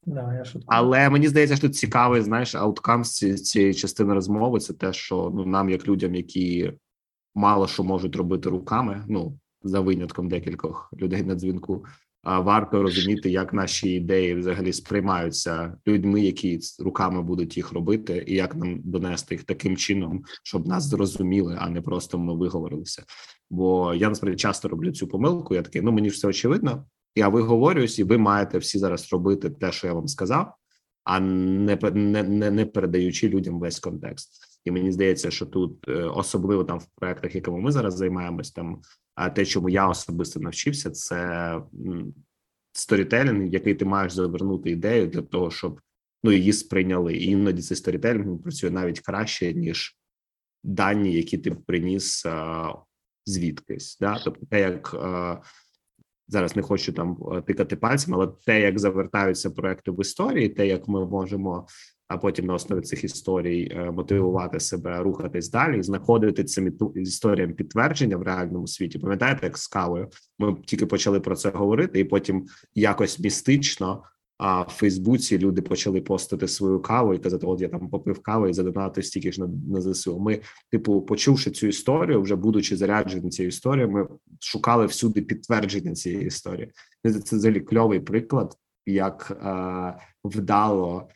Да, 0.06 0.34
я 0.34 0.46
шуткую. 0.46 0.66
Але 0.68 1.10
мені 1.10 1.28
здається, 1.28 1.56
що 1.56 1.68
тут 1.68 1.76
цікавий, 1.76 2.22
знаєш, 2.22 2.56
ауткам 2.56 3.04
з 3.04 3.34
цієї 3.34 3.74
частини 3.74 4.14
розмови. 4.14 4.60
Це 4.60 4.74
те, 4.74 4.94
що 4.94 5.32
ну 5.36 5.46
нам, 5.46 5.70
як 5.70 5.88
людям, 5.88 6.16
які 6.16 6.74
мало 7.36 7.68
що 7.68 7.84
можуть 7.84 8.16
робити 8.16 8.50
руками, 8.50 9.06
ну 9.08 9.40
за 9.64 9.80
винятком 9.80 10.30
декількох 10.30 10.94
людей 10.94 11.24
на 11.24 11.36
дзвінку. 11.36 11.86
А 12.24 12.40
варто 12.40 12.82
розуміти, 12.82 13.30
як 13.30 13.54
наші 13.54 13.92
ідеї 13.92 14.36
взагалі 14.36 14.74
сприймаються 14.74 15.78
людьми, 15.88 16.22
які 16.22 16.60
руками 16.80 17.22
будуть 17.22 17.58
їх 17.58 17.72
робити, 17.72 18.24
і 18.28 18.36
як 18.36 18.56
нам 18.56 18.82
донести 18.84 19.36
їх 19.36 19.44
таким 19.44 19.78
чином, 19.78 20.24
щоб 20.44 20.68
нас 20.68 20.84
зрозуміли, 20.84 21.58
а 21.60 21.70
не 21.70 21.82
просто 21.82 22.20
ми 22.20 22.36
виговорилися. 22.36 23.04
Бо 23.50 23.94
я 23.94 24.10
насправді 24.10 24.38
часто 24.38 24.68
роблю 24.68 24.92
цю 24.92 25.08
помилку. 25.08 25.56
Я 25.56 25.62
такий, 25.62 25.82
ну 25.82 25.92
мені 25.92 26.10
ж 26.10 26.16
все 26.16 26.28
очевидно. 26.28 26.86
Я 27.16 27.30
виговорююсь, 27.30 28.00
і 28.00 28.04
ви 28.04 28.18
маєте 28.18 28.58
всі 28.58 28.80
зараз 28.80 29.12
робити 29.12 29.50
те, 29.50 29.72
що 29.72 29.88
я 29.88 29.94
вам 29.94 30.08
сказав, 30.08 30.54
а 31.04 31.20
не 31.20 31.80
не, 31.94 32.24
не, 32.24 32.52
не 32.52 32.66
передаючи 32.66 33.30
людям 33.30 33.60
весь 33.60 33.80
контекст. 33.80 34.32
І 34.66 34.72
мені 34.72 34.92
здається, 34.92 35.32
що 35.32 35.46
тут 35.46 35.88
е, 35.88 35.94
особливо 35.94 36.64
там 36.64 36.80
в 36.80 36.88
проектах, 36.96 37.36
якими 37.36 37.60
ми 37.60 37.72
зараз 37.72 37.98
займаємось, 37.98 38.52
там 38.52 38.82
те, 39.36 39.46
чому 39.46 39.70
я 39.70 39.88
особисто 39.88 40.40
навчився, 40.40 40.92
це 40.92 41.62
сторітелінг, 42.72 43.54
який 43.54 43.76
ти 43.76 43.86
маєш 43.86 44.14
завернути 44.14 44.70
ідею 44.70 45.08
для 45.08 45.22
того, 45.22 45.52
щоб 45.52 45.82
ну 46.24 46.32
її 46.32 46.54
сприйняли. 46.54 47.14
І 47.14 47.26
іноді 47.26 47.62
цей 47.62 47.78
сторітелінг 47.78 48.42
працює 48.42 48.72
навіть 48.72 49.00
краще 49.00 49.54
ніж 49.54 49.98
дані, 50.64 51.14
які 51.14 51.38
ти 51.38 51.52
приніс 51.52 52.26
а, 52.26 52.74
звідкись. 53.26 53.98
Да? 54.02 54.22
Тобто, 54.24 54.46
те, 54.46 54.60
як 54.60 54.94
а, 54.94 55.42
зараз 56.30 56.56
не 56.56 56.62
хочу 56.62 56.94
там 56.94 57.18
е, 57.34 57.42
тикати 57.42 57.76
пальцем, 57.76 58.14
але 58.14 58.28
те, 58.46 58.62
як 58.62 58.80
завертаються 58.80 59.50
проекти 59.50 59.92
в 59.92 60.02
історії, 60.02 60.50
те, 60.50 60.68
як 60.68 60.88
ми 60.88 61.06
можемо. 61.06 61.68
А 62.08 62.18
потім 62.18 62.46
на 62.46 62.54
основі 62.54 62.82
цих 62.82 63.04
історій 63.04 63.72
е, 63.72 63.92
мотивувати 63.92 64.60
себе 64.60 65.00
рухатись 65.00 65.50
далі, 65.50 65.80
і 65.80 65.84
знаходити 65.84 66.44
цим 66.44 66.74
історіям 66.96 67.54
підтвердження 67.54 68.18
в 68.18 68.22
реальному 68.22 68.68
світі. 68.68 69.00
Пам'ятаєте, 69.00 69.40
як 69.44 69.58
з 69.58 69.68
кавою? 69.68 70.08
Ми 70.40 70.56
тільки 70.66 70.86
почали 70.86 71.20
про 71.20 71.36
це 71.36 71.50
говорити, 71.50 72.00
і 72.00 72.04
потім 72.04 72.46
якось 72.76 73.20
містично 73.20 74.04
а 74.40 74.62
в 74.62 74.70
Фейсбуці 74.70 75.38
люди 75.38 75.62
почали 75.62 76.02
постити 76.02 76.48
свою 76.48 76.80
каву 76.80 77.14
і 77.14 77.20
казати: 77.20 77.46
От 77.46 77.62
я 77.62 77.68
там 77.68 77.90
попив 77.90 78.20
каву 78.20 78.48
і 78.48 78.54
задонатив 78.54 79.06
стільки 79.06 79.32
ж 79.32 79.42
на, 79.42 79.48
на 79.48 79.82
ЗСУ. 79.82 80.20
Ми, 80.20 80.40
типу, 80.72 81.02
почувши 81.02 81.52
цю 81.52 81.68
історію, 81.68 82.22
вже 82.22 82.36
будучи 82.36 82.78
заряджені 82.78 83.30
цією 83.30 83.50
історією, 83.50 83.92
ми 83.92 84.08
шукали 84.40 84.86
всюди 84.86 85.22
підтвердження 85.22 85.94
цієї 85.94 86.26
історії. 86.26 86.72
Це, 87.04 87.36
взагалі 87.36 87.60
кльовий 87.60 88.00
приклад, 88.00 88.56
як 88.86 89.32
е, 89.46 89.96
вдало 90.24 91.10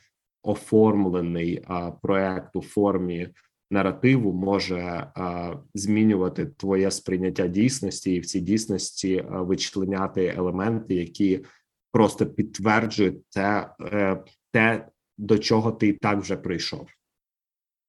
оформлений 0.44 1.64
а, 1.68 1.92
проект 1.92 2.56
у 2.56 2.62
формі 2.62 3.30
наративу 3.72 4.34
може 4.34 5.08
а, 5.16 5.54
змінювати 5.74 6.46
твоє 6.46 6.92
сприйняття 6.92 7.48
дійсності, 7.48 8.14
і 8.14 8.20
в 8.20 8.26
цій 8.26 8.40
дійсності 8.40 9.26
а, 9.32 9.42
вичленяти 9.42 10.34
елементи, 10.38 10.96
які 10.96 11.46
просто 11.94 12.26
підтверджують 12.26 13.30
те, 13.30 13.70
е, 13.94 14.18
те, 14.52 14.88
до 15.18 15.38
чого 15.38 15.72
ти 15.72 15.88
і 15.88 15.94
так 15.94 16.20
вже 16.20 16.36
прийшов. 16.36 16.88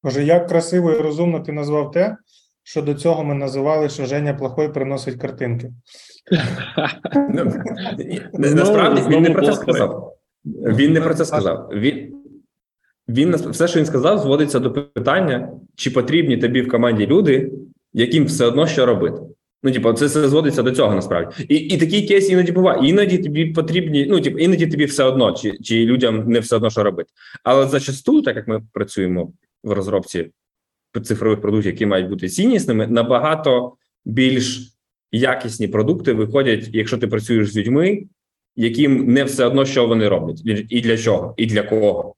Боже, 0.03 0.25
як 0.25 0.49
красиво 0.49 0.93
і 0.93 0.99
розумно 0.99 1.41
ти 1.41 1.53
назвав 1.53 1.91
те, 1.91 2.17
що 2.63 2.83
до 2.83 2.95
цього 2.95 3.25
ми 3.25 3.35
називали, 3.35 3.89
що 3.89 4.07
Женя 4.07 4.35
плохой 4.35 4.73
приносить 4.73 5.21
картинки. 5.21 5.71
Ну, 7.31 7.53
Насправді 8.33 9.03
він 9.09 9.23
не 9.23 9.31
про 9.31 9.47
це 9.47 9.53
сказав. 9.53 10.17
Він 10.45 10.93
не 10.93 11.01
про 11.01 11.15
це 11.15 11.25
сказав. 11.25 11.69
Він, 11.73 12.25
він 13.09 13.31
нас- 13.31 13.47
все, 13.47 13.69
що 13.69 13.79
він 13.79 13.87
сказав, 13.87 14.19
зводиться 14.19 14.59
до 14.59 14.73
питання, 14.73 15.53
чи 15.75 15.91
потрібні 15.91 16.37
тобі 16.37 16.63
в 16.63 16.71
команді 16.71 17.07
люди, 17.07 17.53
яким 17.93 18.25
все 18.25 18.47
одно 18.47 18.67
що 18.67 18.87
робити. 18.87 19.21
Ну, 19.65 19.73
типу, 19.73 19.93
це 19.93 20.07
все 20.07 20.29
зводиться 20.29 20.63
до 20.63 20.71
цього 20.71 20.95
насправді. 20.95 21.45
І, 21.49 21.57
і 21.57 21.79
такий 21.79 22.07
кейс 22.07 22.31
іноді 22.31 22.53
буває. 22.53 22.89
Іноді 22.89 23.19
тобі 23.19 23.47
потрібні, 23.47 24.07
ну, 24.11 24.21
типу, 24.21 24.39
іноді 24.39 24.67
тобі 24.67 24.85
все 24.85 25.05
одно, 25.05 25.33
чи, 25.33 25.59
чи 25.59 25.85
людям 25.85 26.29
не 26.29 26.41
все 26.41 26.57
одно, 26.57 26.71
що 26.71 26.83
робити. 26.83 27.11
Але 27.45 27.69
зачасту, 27.69 28.23
так 28.23 28.37
як 28.37 28.49
ми 28.49 28.63
працюємо 28.73 29.33
в 29.63 29.73
розробці 29.73 30.31
цифрових 31.03 31.41
продуктів, 31.41 31.73
які 31.73 31.87
мають 31.87 32.09
бути 32.09 32.29
ціннісними, 32.29 32.87
набагато 32.87 33.77
більш 34.05 34.73
якісні 35.13 35.69
продукти 35.69 36.13
виходять, 36.13 36.69
якщо 36.73 36.99
ти 36.99 37.07
працюєш 37.07 37.53
з 37.53 37.57
людьми, 37.57 38.03
яким 38.57 39.13
не 39.13 39.25
все 39.25 39.45
одно, 39.45 39.65
що 39.65 39.87
вони 39.87 40.09
роблять, 40.09 40.43
і 40.69 40.81
для 40.81 40.99
чого, 40.99 41.35
і 41.37 41.47
для 41.47 41.63
кого. 41.63 42.15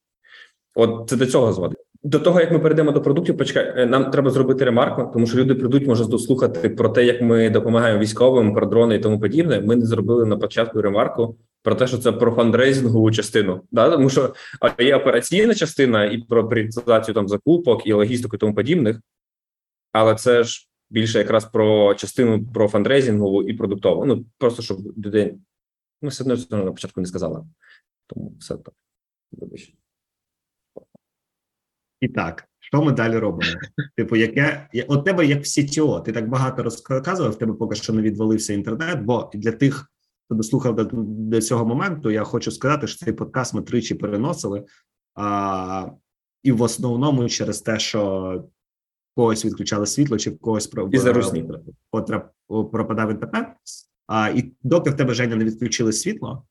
От 0.74 1.08
це 1.08 1.16
до 1.16 1.26
цього 1.26 1.52
зводить. 1.52 1.85
До 2.06 2.20
того 2.20 2.40
як 2.40 2.52
ми 2.52 2.58
перейдемо 2.58 2.92
до 2.92 3.02
продуктів, 3.02 3.36
почекай, 3.36 3.72
е, 3.76 3.86
нам 3.86 4.10
треба 4.10 4.30
зробити 4.30 4.64
ремарку, 4.64 5.10
тому 5.12 5.26
що 5.26 5.38
люди 5.38 5.54
прийдуть, 5.54 5.86
може 5.86 6.04
дослухати 6.04 6.68
про 6.68 6.88
те, 6.88 7.04
як 7.04 7.22
ми 7.22 7.50
допомагаємо 7.50 8.00
військовим, 8.00 8.54
про 8.54 8.66
дрони 8.66 8.96
і 8.96 8.98
тому 8.98 9.20
подібне. 9.20 9.60
Ми 9.60 9.76
не 9.76 9.86
зробили 9.86 10.26
на 10.26 10.36
початку 10.36 10.82
ремарку 10.82 11.36
про 11.62 11.74
те, 11.74 11.86
що 11.86 11.98
це 11.98 12.12
про 12.12 12.32
фандрейзингову 12.32 13.10
частину. 13.10 13.60
Да? 13.70 13.90
Тому 13.90 14.10
що 14.10 14.34
є 14.78 14.96
операційна 14.96 15.54
частина 15.54 16.04
і 16.04 16.18
про 16.18 16.48
пріоритизацію 16.48 17.14
там 17.14 17.28
закупок 17.28 17.86
і 17.86 17.92
логістику 17.92 18.36
і 18.36 18.38
тому 18.38 18.54
подібних, 18.54 19.00
але 19.92 20.14
це 20.14 20.44
ж 20.44 20.68
більше 20.90 21.18
якраз 21.18 21.44
про 21.44 21.94
частину 21.94 22.46
про 22.54 22.68
фандрейзингову 22.68 23.42
і 23.42 23.52
продуктову. 23.52 24.04
Ну 24.04 24.24
просто 24.38 24.62
щоб 24.62 24.78
людей 24.98 25.34
ну 26.02 26.08
все 26.08 26.24
одно 26.24 26.64
на 26.64 26.72
початку 26.72 27.00
не 27.00 27.06
сказала. 27.06 27.46
Тому 28.06 28.32
все 28.38 28.56
так. 28.56 28.74
Вибач. 29.32 29.75
І 32.00 32.08
так, 32.08 32.44
що 32.58 32.82
ми 32.82 32.92
далі 32.92 33.18
робимо? 33.18 33.52
Типу, 33.96 34.16
яке 34.16 34.68
я- 34.72 34.84
от 34.88 35.04
тебе 35.04 35.26
як 35.26 35.38
в 35.38 35.42
CTO, 35.44 36.02
ти 36.02 36.12
так 36.12 36.28
багато 36.28 36.62
розказував, 36.62 37.32
в 37.32 37.38
тебе 37.38 37.52
поки 37.52 37.74
що 37.76 37.92
не 37.92 38.02
відвалився 38.02 38.52
інтернет. 38.52 39.02
Бо 39.02 39.30
для 39.34 39.52
тих, 39.52 39.90
хто 40.26 40.34
дослухав 40.34 40.74
до, 40.76 40.84
до 41.02 41.40
цього 41.40 41.66
моменту, 41.66 42.10
я 42.10 42.24
хочу 42.24 42.50
сказати, 42.50 42.86
що 42.86 43.04
цей 43.04 43.14
подкаст 43.14 43.54
ми 43.54 43.62
тричі 43.62 43.94
переносили. 43.94 44.64
А, 45.14 45.86
і 46.42 46.52
в 46.52 46.62
основному 46.62 47.28
через 47.28 47.60
те, 47.60 47.78
що 47.78 48.44
когось 49.16 49.44
відключали 49.44 49.86
світло, 49.86 50.18
чи 50.18 50.30
в 50.30 50.38
когось 50.38 50.66
про 50.66 50.88
потрап, 51.90 52.30
пропадав 52.72 53.10
інтернет. 53.10 53.46
А, 54.06 54.28
і 54.28 54.52
доки 54.62 54.90
в 54.90 54.96
тебе 54.96 55.14
Женя 55.14 55.36
не 55.36 55.44
відключили 55.44 55.92
світло, 55.92 56.46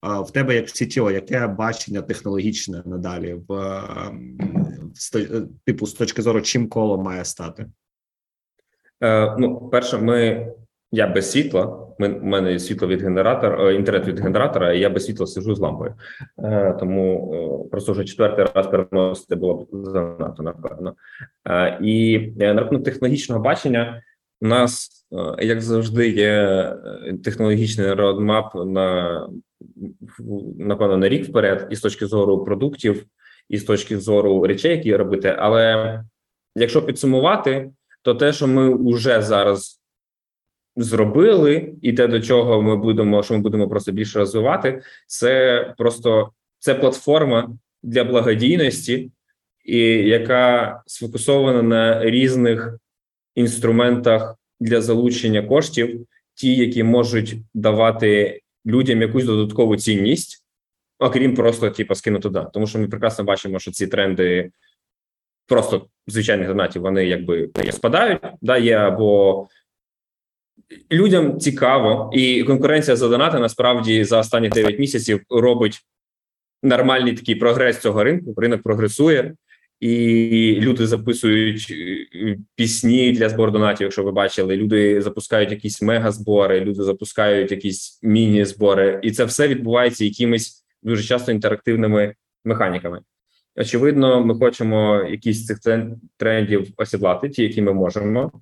а, 0.00 0.20
в 0.20 0.30
тебе 0.32 0.54
як 0.54 0.68
в 0.68 0.72
CTO, 0.72 1.10
яке 1.10 1.46
бачення 1.46 2.02
технологічне 2.02 2.82
надалі 2.86 3.34
в, 3.48 3.52
ем, 3.52 4.38
сто- 4.38 4.65
типу 5.64 5.86
з 5.86 5.92
точки 5.92 6.22
зору, 6.22 6.40
чим 6.40 6.68
коло 6.68 6.98
має 6.98 7.24
стати? 7.24 7.66
Е, 9.02 9.36
ну, 9.38 9.68
перше, 9.68 9.98
ми 9.98 10.48
я 10.92 11.06
без 11.06 11.30
світла. 11.30 11.82
Ми, 11.98 12.08
у 12.08 12.24
мене 12.24 12.58
світло 12.58 12.88
від 12.88 13.02
генератора, 13.02 13.70
е, 13.70 13.74
інтернет 13.74 14.06
від 14.06 14.20
генератора, 14.20 14.72
і 14.72 14.80
я 14.80 14.90
без 14.90 15.04
світла 15.04 15.26
сижу 15.26 15.54
з 15.54 15.58
лампою. 15.58 15.94
Е, 16.38 16.76
тому 16.80 17.34
е, 17.34 17.70
просто 17.70 17.92
вже 17.92 18.04
четвертий 18.04 18.46
раз 18.54 18.66
переносити 18.66 19.36
було 19.36 19.54
б 19.54 19.68
занадто, 19.72 20.42
напевно. 20.42 20.94
Е, 21.48 21.78
і 21.82 22.14
е, 22.40 22.54
на 22.54 22.60
рахунок 22.60 22.84
технологічного 22.84 23.40
бачення, 23.40 24.02
у 24.40 24.46
нас, 24.46 24.90
е, 25.38 25.46
як 25.46 25.60
завжди, 25.60 26.08
є 26.08 26.30
е, 27.06 27.18
технологічний 27.24 27.92
родмап 27.92 28.54
на 28.54 29.28
напевно 30.58 30.96
на 30.96 31.08
рік 31.08 31.28
вперед, 31.28 31.68
і 31.70 31.76
з 31.76 31.80
точки 31.80 32.06
зору 32.06 32.44
продуктів, 32.44 33.04
і 33.48 33.58
з 33.58 33.64
точки 33.64 33.98
зору 33.98 34.46
речей, 34.46 34.76
які 34.76 34.96
робити. 34.96 35.36
Але 35.38 36.04
якщо 36.54 36.82
підсумувати, 36.82 37.70
то 38.02 38.14
те, 38.14 38.32
що 38.32 38.46
ми 38.46 38.92
вже 38.92 39.22
зараз 39.22 39.80
зробили, 40.76 41.74
і 41.82 41.92
те, 41.92 42.06
до 42.06 42.20
чого 42.20 42.62
ми 42.62 42.76
будемо, 42.76 43.22
що 43.22 43.34
ми 43.34 43.40
будемо 43.40 43.68
просто 43.68 43.92
більше 43.92 44.18
розвивати, 44.18 44.82
це 45.06 45.74
просто 45.78 46.30
це 46.58 46.74
платформа 46.74 47.56
для 47.82 48.04
благодійності 48.04 49.10
і 49.64 49.78
яка 49.88 50.82
сфокусована 50.86 51.62
на 51.62 52.04
різних 52.04 52.78
інструментах 53.34 54.36
для 54.60 54.80
залучення 54.80 55.42
коштів, 55.42 56.06
ті, 56.34 56.56
які 56.56 56.82
можуть 56.82 57.36
давати 57.54 58.40
людям 58.66 59.02
якусь 59.02 59.24
додаткову 59.24 59.76
цінність, 59.76 60.45
окрім 60.98 61.34
просто 61.34 61.70
типу, 61.70 61.94
скинути 61.94 62.22
туди. 62.22 62.46
Тому 62.52 62.66
що 62.66 62.78
ми 62.78 62.88
прекрасно 62.88 63.24
бачимо, 63.24 63.58
що 63.58 63.70
ці 63.70 63.86
тренди 63.86 64.50
просто 65.46 65.86
звичайних 66.06 66.48
донатів 66.48 66.82
вони 66.82 67.06
якби 67.06 67.50
спадають. 67.70 68.20
Да, 68.40 68.58
є 68.58 68.76
або 68.76 69.46
людям 70.92 71.40
цікаво, 71.40 72.10
і 72.14 72.42
конкуренція 72.42 72.96
за 72.96 73.08
донати 73.08 73.38
насправді 73.38 74.04
за 74.04 74.18
останні 74.18 74.48
9 74.48 74.78
місяців 74.78 75.20
робить 75.30 75.80
нормальний 76.62 77.14
такий 77.14 77.34
прогрес 77.34 77.78
цього 77.78 78.04
ринку. 78.04 78.34
Ринок 78.36 78.62
прогресує, 78.62 79.34
і 79.80 80.58
люди 80.60 80.86
записують 80.86 81.66
е, 82.14 82.36
пісні 82.54 83.12
для 83.12 83.28
збору 83.28 83.52
донатів. 83.52 83.84
Якщо 83.84 84.02
ви 84.02 84.12
бачили, 84.12 84.56
люди 84.56 85.02
запускають 85.02 85.50
якісь 85.50 85.82
мегазбори, 85.82 86.60
люди 86.60 86.82
запускають 86.82 87.50
якісь 87.50 88.00
міні-збори, 88.02 89.00
і 89.02 89.10
це 89.10 89.24
все 89.24 89.48
відбувається 89.48 90.04
якимись 90.04 90.65
дуже 90.86 91.02
часто 91.02 91.32
інтерактивними 91.32 92.14
механіками. 92.44 93.00
Очевидно, 93.56 94.24
ми 94.24 94.34
хочемо 94.34 95.04
якісь 95.10 95.42
з 95.42 95.46
цих 95.46 95.58
трен- 95.58 95.94
трендів 96.16 96.68
осідлати, 96.76 97.28
ті, 97.28 97.42
які 97.42 97.62
ми 97.62 97.72
можемо. 97.72 98.32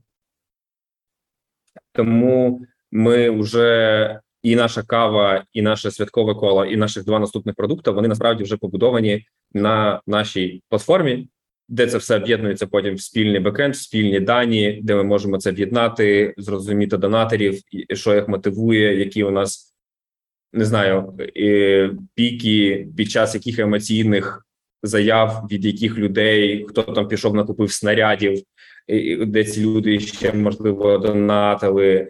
Тому 1.92 2.66
ми 2.92 3.30
вже 3.30 4.20
і 4.42 4.56
наша 4.56 4.82
кава, 4.82 5.44
і 5.52 5.62
наше 5.62 5.90
святкове 5.90 6.34
коло, 6.34 6.64
і 6.64 6.76
наших 6.76 7.04
два 7.04 7.18
наступних 7.18 7.54
продукти 7.54 7.90
вони 7.90 8.08
насправді 8.08 8.44
вже 8.44 8.56
побудовані 8.56 9.26
на 9.52 10.02
нашій 10.06 10.62
платформі, 10.68 11.28
де 11.68 11.86
це 11.86 11.98
все 11.98 12.16
об'єднується 12.16 12.66
потім 12.66 12.94
в 12.94 13.00
спільний 13.00 13.40
бекенд, 13.40 13.74
в 13.74 13.78
спільні 13.78 14.20
дані, 14.20 14.80
де 14.82 14.94
ми 14.94 15.02
можемо 15.02 15.38
це 15.38 15.50
об'єднати, 15.50 16.34
зрозуміти 16.36 16.96
донаторів, 16.96 17.60
що 17.94 18.14
їх 18.14 18.28
мотивує, 18.28 18.98
які 18.98 19.24
у 19.24 19.30
нас 19.30 19.73
не 20.54 20.64
знаю, 20.64 21.12
і 21.34 21.80
піки, 22.14 22.88
під 22.96 23.10
час 23.10 23.34
яких 23.34 23.58
емоційних 23.58 24.46
заяв 24.82 25.48
від 25.50 25.64
яких 25.64 25.98
людей, 25.98 26.66
хто 26.68 26.82
там 26.82 27.08
пішов, 27.08 27.34
накупив 27.34 27.72
снарядів, 27.72 28.42
де 29.26 29.44
ці 29.44 29.64
люди 29.64 30.00
ще 30.00 30.32
можливо 30.32 30.98
донатили, 30.98 32.08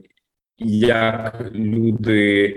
як 0.59 1.51
люди 1.55 2.55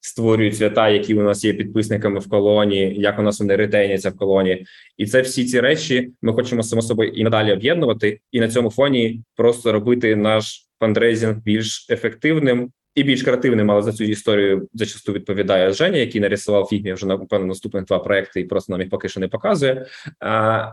створюють 0.00 0.56
свята, 0.56 0.88
які 0.88 1.14
у 1.14 1.22
нас 1.22 1.44
є 1.44 1.52
підписниками 1.52 2.20
в 2.20 2.28
колоні, 2.28 2.94
як 2.96 3.18
у 3.18 3.22
нас 3.22 3.40
вони 3.40 3.56
ретейняться 3.56 4.10
в 4.10 4.16
колоні, 4.16 4.66
і 4.96 5.06
це 5.06 5.20
всі 5.20 5.44
ці 5.44 5.60
речі 5.60 6.10
ми 6.22 6.32
хочемо 6.32 6.62
само 6.62 6.82
собою 6.82 7.10
і 7.10 7.24
надалі 7.24 7.52
об'єднувати, 7.52 8.20
і 8.32 8.40
на 8.40 8.48
цьому 8.48 8.70
фоні 8.70 9.22
просто 9.36 9.72
робити 9.72 10.16
наш 10.16 10.68
фандрейзинг 10.80 11.42
більш 11.42 11.86
ефективним. 11.90 12.70
І 12.94 13.02
більш 13.02 13.22
креативним, 13.22 13.70
але 13.70 13.82
за 13.82 13.92
цю 13.92 14.04
історію 14.04 14.68
зачасту 14.74 15.12
відповідає 15.12 15.72
Женя, 15.72 15.98
який 15.98 16.20
нарисував 16.20 16.66
фігмі 16.66 16.92
вже 16.92 17.06
напевно 17.06 17.46
наступних 17.46 17.84
два 17.84 17.98
проекти, 17.98 18.40
і 18.40 18.44
просто 18.44 18.72
нам 18.72 18.80
їх 18.80 18.90
поки 18.90 19.08
що 19.08 19.20
не 19.20 19.28
показує. 19.28 19.86
А, 20.20 20.72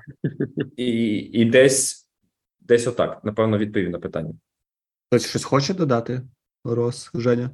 і, 0.78 1.16
і 1.16 1.46
десь 1.46 2.08
десь 2.60 2.88
отак, 2.88 3.20
напевно, 3.24 3.58
відповів 3.58 3.90
на 3.90 4.00
питання. 4.00 4.34
Хтось 5.08 5.30
щось 5.30 5.44
хоче 5.44 5.74
додати? 5.74 6.22
Рос, 6.64 7.12
Женя? 7.14 7.50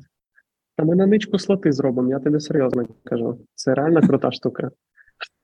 Та 0.75 0.83
ми 0.83 0.95
на 0.95 1.05
ничку 1.05 1.39
слоти 1.39 1.71
зробимо, 1.71 2.09
я 2.09 2.19
тобі 2.19 2.39
серйозно 2.39 2.87
кажу. 3.03 3.39
Це 3.55 3.73
реально 3.73 4.01
крута 4.01 4.31
штука. 4.31 4.71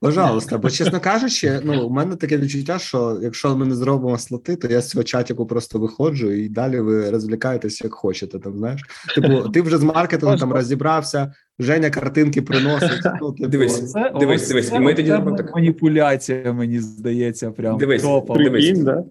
Пожалуйста, 0.00 0.58
бо 0.58 0.70
чесно 0.70 1.00
кажучи, 1.10 1.60
ну 1.64 1.86
у 1.86 1.90
мене 1.90 2.16
таке 2.16 2.38
відчуття, 2.38 2.78
що 2.78 3.18
якщо 3.22 3.56
ми 3.56 3.66
не 3.66 3.74
зробимо 3.74 4.18
слоти, 4.18 4.56
то 4.56 4.68
я 4.68 4.80
з 4.80 4.88
цього 4.88 5.04
чатіку 5.04 5.46
просто 5.46 5.78
виходжу 5.78 6.30
і 6.30 6.48
далі 6.48 6.80
ви 6.80 7.10
розвлікаєтесь 7.10 7.84
як 7.84 7.94
хочете. 7.94 8.38
Там 8.38 8.58
знаєш, 8.58 8.82
типу, 9.14 9.48
ти 9.48 9.62
вже 9.62 9.78
з 9.78 9.82
маркетингом 9.82 10.38
там 10.38 10.52
розібрався, 10.52 11.32
Женя 11.58 11.90
картинки 11.90 12.42
приносить. 12.42 12.90
Ну, 13.20 13.32
типу, 13.32 13.48
Дивись, 13.48 13.92
Це, 13.92 14.12
Дивись, 14.20 14.42
ось 14.42 14.48
дивись, 14.48 14.68
це 14.68 14.76
і 14.76 14.78
ми 14.78 14.94
тоді 14.94 15.08
тебе 15.08 15.16
зробимо 15.16 15.36
так. 15.36 15.54
маніпуляція, 15.54 16.52
мені 16.52 16.80
здається, 16.80 17.50
прям 17.50 17.78
Дивись, 17.78 18.02
топом. 18.02 18.36
Дивись. 18.36 18.64
Прикинь, 18.64 18.84
да? 18.84 19.04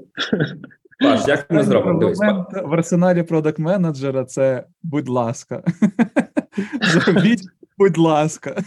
Паш, 0.99 1.27
як 1.27 1.51
ми 1.51 1.63
зробимо? 1.63 1.99
Дивись, 1.99 2.19
в 2.63 2.73
арсеналі 2.73 3.23
product 3.23 3.59
менеджера 3.59 4.25
це 4.25 4.63
будь 4.83 5.09
ласка. 5.09 5.63
Зробіть, 6.81 7.43
будь 7.77 7.97
ласка. 7.97 8.63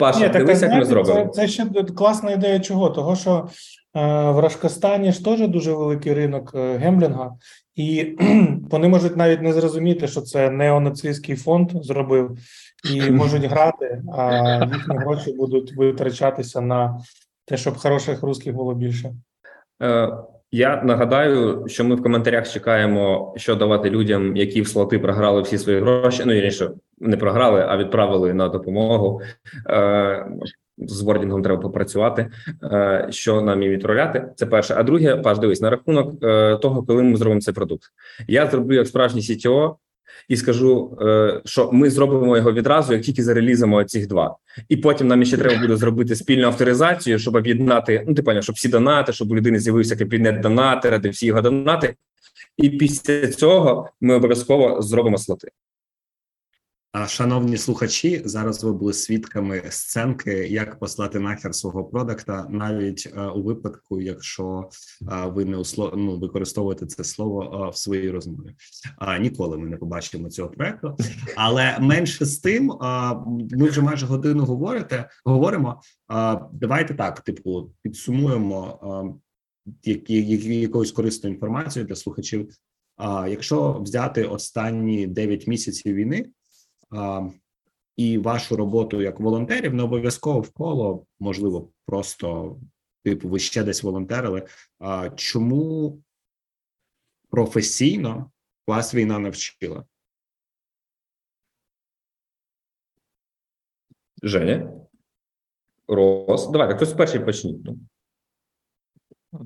Паша, 0.00 0.28
так, 0.28 0.32
дивись, 0.32 0.62
як 0.62 0.72
ми 0.72 0.84
зробимо. 0.84 1.24
Це, 1.24 1.28
це 1.32 1.48
ще 1.48 1.66
класна 1.96 2.30
ідея 2.30 2.60
чого? 2.60 2.90
Того, 2.90 3.16
що 3.16 3.48
е, 3.96 4.30
в 4.30 4.38
Рашкостані 4.38 5.12
ж 5.12 5.24
теж 5.24 5.48
дуже 5.48 5.72
великий 5.72 6.14
ринок 6.14 6.52
е, 6.54 6.76
гемблінга, 6.76 7.32
і 7.76 8.16
вони 8.70 8.88
можуть 8.88 9.16
навіть 9.16 9.42
не 9.42 9.52
зрозуміти, 9.52 10.08
що 10.08 10.20
це 10.20 10.50
неонацистський 10.50 11.36
фонд 11.36 11.70
зробив, 11.74 12.38
і 12.94 13.10
можуть 13.10 13.44
грати, 13.44 14.02
а 14.16 14.60
їхні 14.74 14.96
гроші 14.96 15.32
будуть 15.32 15.76
витрачатися 15.76 16.60
на 16.60 17.00
те, 17.44 17.56
щоб 17.56 17.76
хороших 17.76 18.22
русських 18.22 18.54
було 18.54 18.74
більше. 18.74 19.12
Е, 19.82 20.12
Я 20.52 20.82
нагадаю, 20.82 21.64
що 21.68 21.84
ми 21.84 21.94
в 21.94 22.02
коментарях 22.02 22.48
чекаємо, 22.48 23.34
що 23.36 23.54
давати 23.54 23.90
людям, 23.90 24.36
які 24.36 24.62
в 24.62 24.68
слоти 24.68 24.98
програли 24.98 25.42
всі 25.42 25.58
свої 25.58 25.80
гроші. 25.80 26.22
Ну 26.26 26.32
інше 26.32 26.70
не 27.00 27.16
програли, 27.16 27.66
а 27.68 27.76
відправили 27.76 28.34
на 28.34 28.48
допомогу. 28.48 29.20
Е, 29.70 30.26
З 30.78 31.02
вордінгом 31.02 31.42
треба 31.42 31.62
попрацювати, 31.62 32.30
е, 32.62 33.06
що 33.10 33.40
нам 33.40 33.62
і 33.62 33.68
відправляти. 33.68 34.26
Це 34.36 34.46
перше. 34.46 34.74
А 34.76 34.82
друге, 34.82 35.16
Паш, 35.16 35.38
дивись 35.38 35.60
на 35.60 35.70
рахунок 35.70 36.24
е, 36.24 36.56
того, 36.56 36.82
коли 36.82 37.02
ми 37.02 37.16
зробимо 37.16 37.40
цей 37.40 37.54
продукт. 37.54 37.82
Я 38.28 38.46
зроблю 38.46 38.74
як 38.74 38.86
справжній 38.86 39.20
CTO 39.20 39.74
і 40.28 40.36
скажу, 40.36 40.98
що 41.44 41.70
ми 41.72 41.90
зробимо 41.90 42.36
його 42.36 42.52
відразу, 42.52 42.92
як 42.92 43.02
тільки 43.02 43.22
зарелізимо 43.22 43.84
цих 43.84 44.06
два. 44.06 44.36
І 44.68 44.76
потім 44.76 45.08
нам 45.08 45.24
ще 45.24 45.36
треба 45.36 45.60
буде 45.60 45.76
зробити 45.76 46.16
спільну 46.16 46.46
авторизацію, 46.46 47.18
щоб 47.18 47.34
об'єднати, 47.34 48.04
ну 48.08 48.14
ти 48.14 48.22
поняв, 48.22 48.42
щоб 48.42 48.54
всі 48.56 48.68
донати, 48.68 49.12
щоб 49.12 49.30
у 49.30 49.36
людини 49.36 49.58
з'явився 49.58 49.96
кабінет 49.96 50.40
донатора, 50.40 50.98
де 50.98 51.08
всі 51.08 51.26
його 51.26 51.40
донати. 51.40 51.94
І 52.56 52.70
після 52.70 53.26
цього 53.26 53.88
ми 54.00 54.14
обов'язково 54.14 54.82
зробимо 54.82 55.18
слоти. 55.18 55.48
Шановні 57.06 57.56
слухачі, 57.56 58.22
зараз 58.24 58.64
ви 58.64 58.72
були 58.72 58.92
свідками 58.92 59.62
сценки, 59.68 60.30
як 60.32 60.78
послати 60.78 61.20
нахер 61.20 61.54
свого 61.54 61.84
продакта, 61.84 62.46
навіть 62.48 63.12
е, 63.16 63.26
у 63.26 63.42
випадку, 63.42 64.00
якщо 64.00 64.68
е, 65.02 65.26
ви 65.26 65.44
не 65.44 65.56
усло, 65.56 65.92
ну, 65.96 66.18
використовуєте 66.18 66.86
це 66.86 67.04
слово 67.04 67.64
е, 67.66 67.70
в 67.70 67.76
своїй 67.76 68.10
розмові. 68.10 68.54
Ніколи 69.20 69.58
ми 69.58 69.68
не 69.68 69.76
побачимо 69.76 70.30
цього 70.30 70.50
проекту. 70.50 70.96
Але 71.36 71.78
менше 71.80 72.24
з 72.24 72.38
тим, 72.38 72.72
е, 72.72 72.76
ми 73.50 73.68
вже 73.68 73.82
майже 73.82 74.06
годину 74.06 74.44
говорите, 74.44 75.08
говоримо. 75.24 75.80
Е, 76.12 76.40
давайте 76.52 76.94
так, 76.94 77.20
типу, 77.20 77.72
підсумуємо 77.82 78.78
е, 78.82 79.20
які, 79.82 80.22
які 80.26 80.60
якоюсь 80.60 80.92
корисну 80.92 81.30
інформацію 81.30 81.84
для 81.84 81.96
слухачів. 81.96 82.48
А 82.96 83.28
якщо 83.28 83.72
взяти 83.72 84.24
останні 84.24 85.06
9 85.06 85.46
місяців 85.46 85.94
війни 85.94 86.30
і 87.96 88.18
вашу 88.18 88.56
роботу 88.56 89.02
як 89.02 89.20
волонтерів, 89.20 89.74
не 89.74 89.82
обов'язково 89.82 90.40
вколо, 90.40 91.06
можливо, 91.18 91.72
просто 91.86 92.56
типу, 93.04 93.28
ви 93.28 93.38
ще 93.38 93.64
десь 93.64 93.82
волонтерили. 93.82 94.46
А, 94.78 95.10
чому 95.10 96.02
професійно 97.30 98.30
вас 98.66 98.94
війна 98.94 99.18
навчила? 99.18 99.84
Женя, 104.22 104.72
Рос, 105.88 106.50
давайте 106.50 106.74
хтось 106.76 106.92
перший 106.92 107.24
почніть. 107.24 107.64
Ну, 107.64 107.78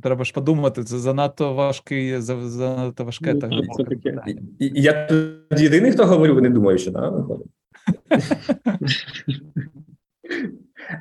Треба 0.03 0.25
ж 0.25 0.33
подумати, 0.33 0.85
це 0.85 0.99
занадто 0.99 1.55
важкий, 1.55 2.21
занадто 2.21 3.05
важке 3.05 3.35
Ну, 3.35 3.41
та 3.41 3.49
це 3.77 3.85
таке. 3.85 4.25
і- 4.27 4.67
і 4.67 4.83
Я 4.83 5.07
тут 5.07 5.61
єдиний, 5.61 5.93
хто 5.93 6.05
говорю, 6.05 6.41
не 6.41 6.51
думаю, 6.51 6.79
що 6.79 6.91
да, 6.91 7.09
виходить. 7.09 7.47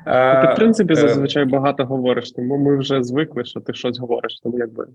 Ти, 0.04 0.52
в 0.52 0.56
принципі, 0.56 0.92
е, 0.92 0.96
зазвичай 0.96 1.44
багато 1.44 1.84
говориш, 1.84 2.32
тому 2.32 2.58
ми 2.58 2.78
вже 2.78 3.02
звикли, 3.02 3.44
що 3.44 3.60
ти 3.60 3.74
щось 3.74 3.98
говориш, 3.98 4.40
тому 4.40 4.58
якби. 4.58 4.86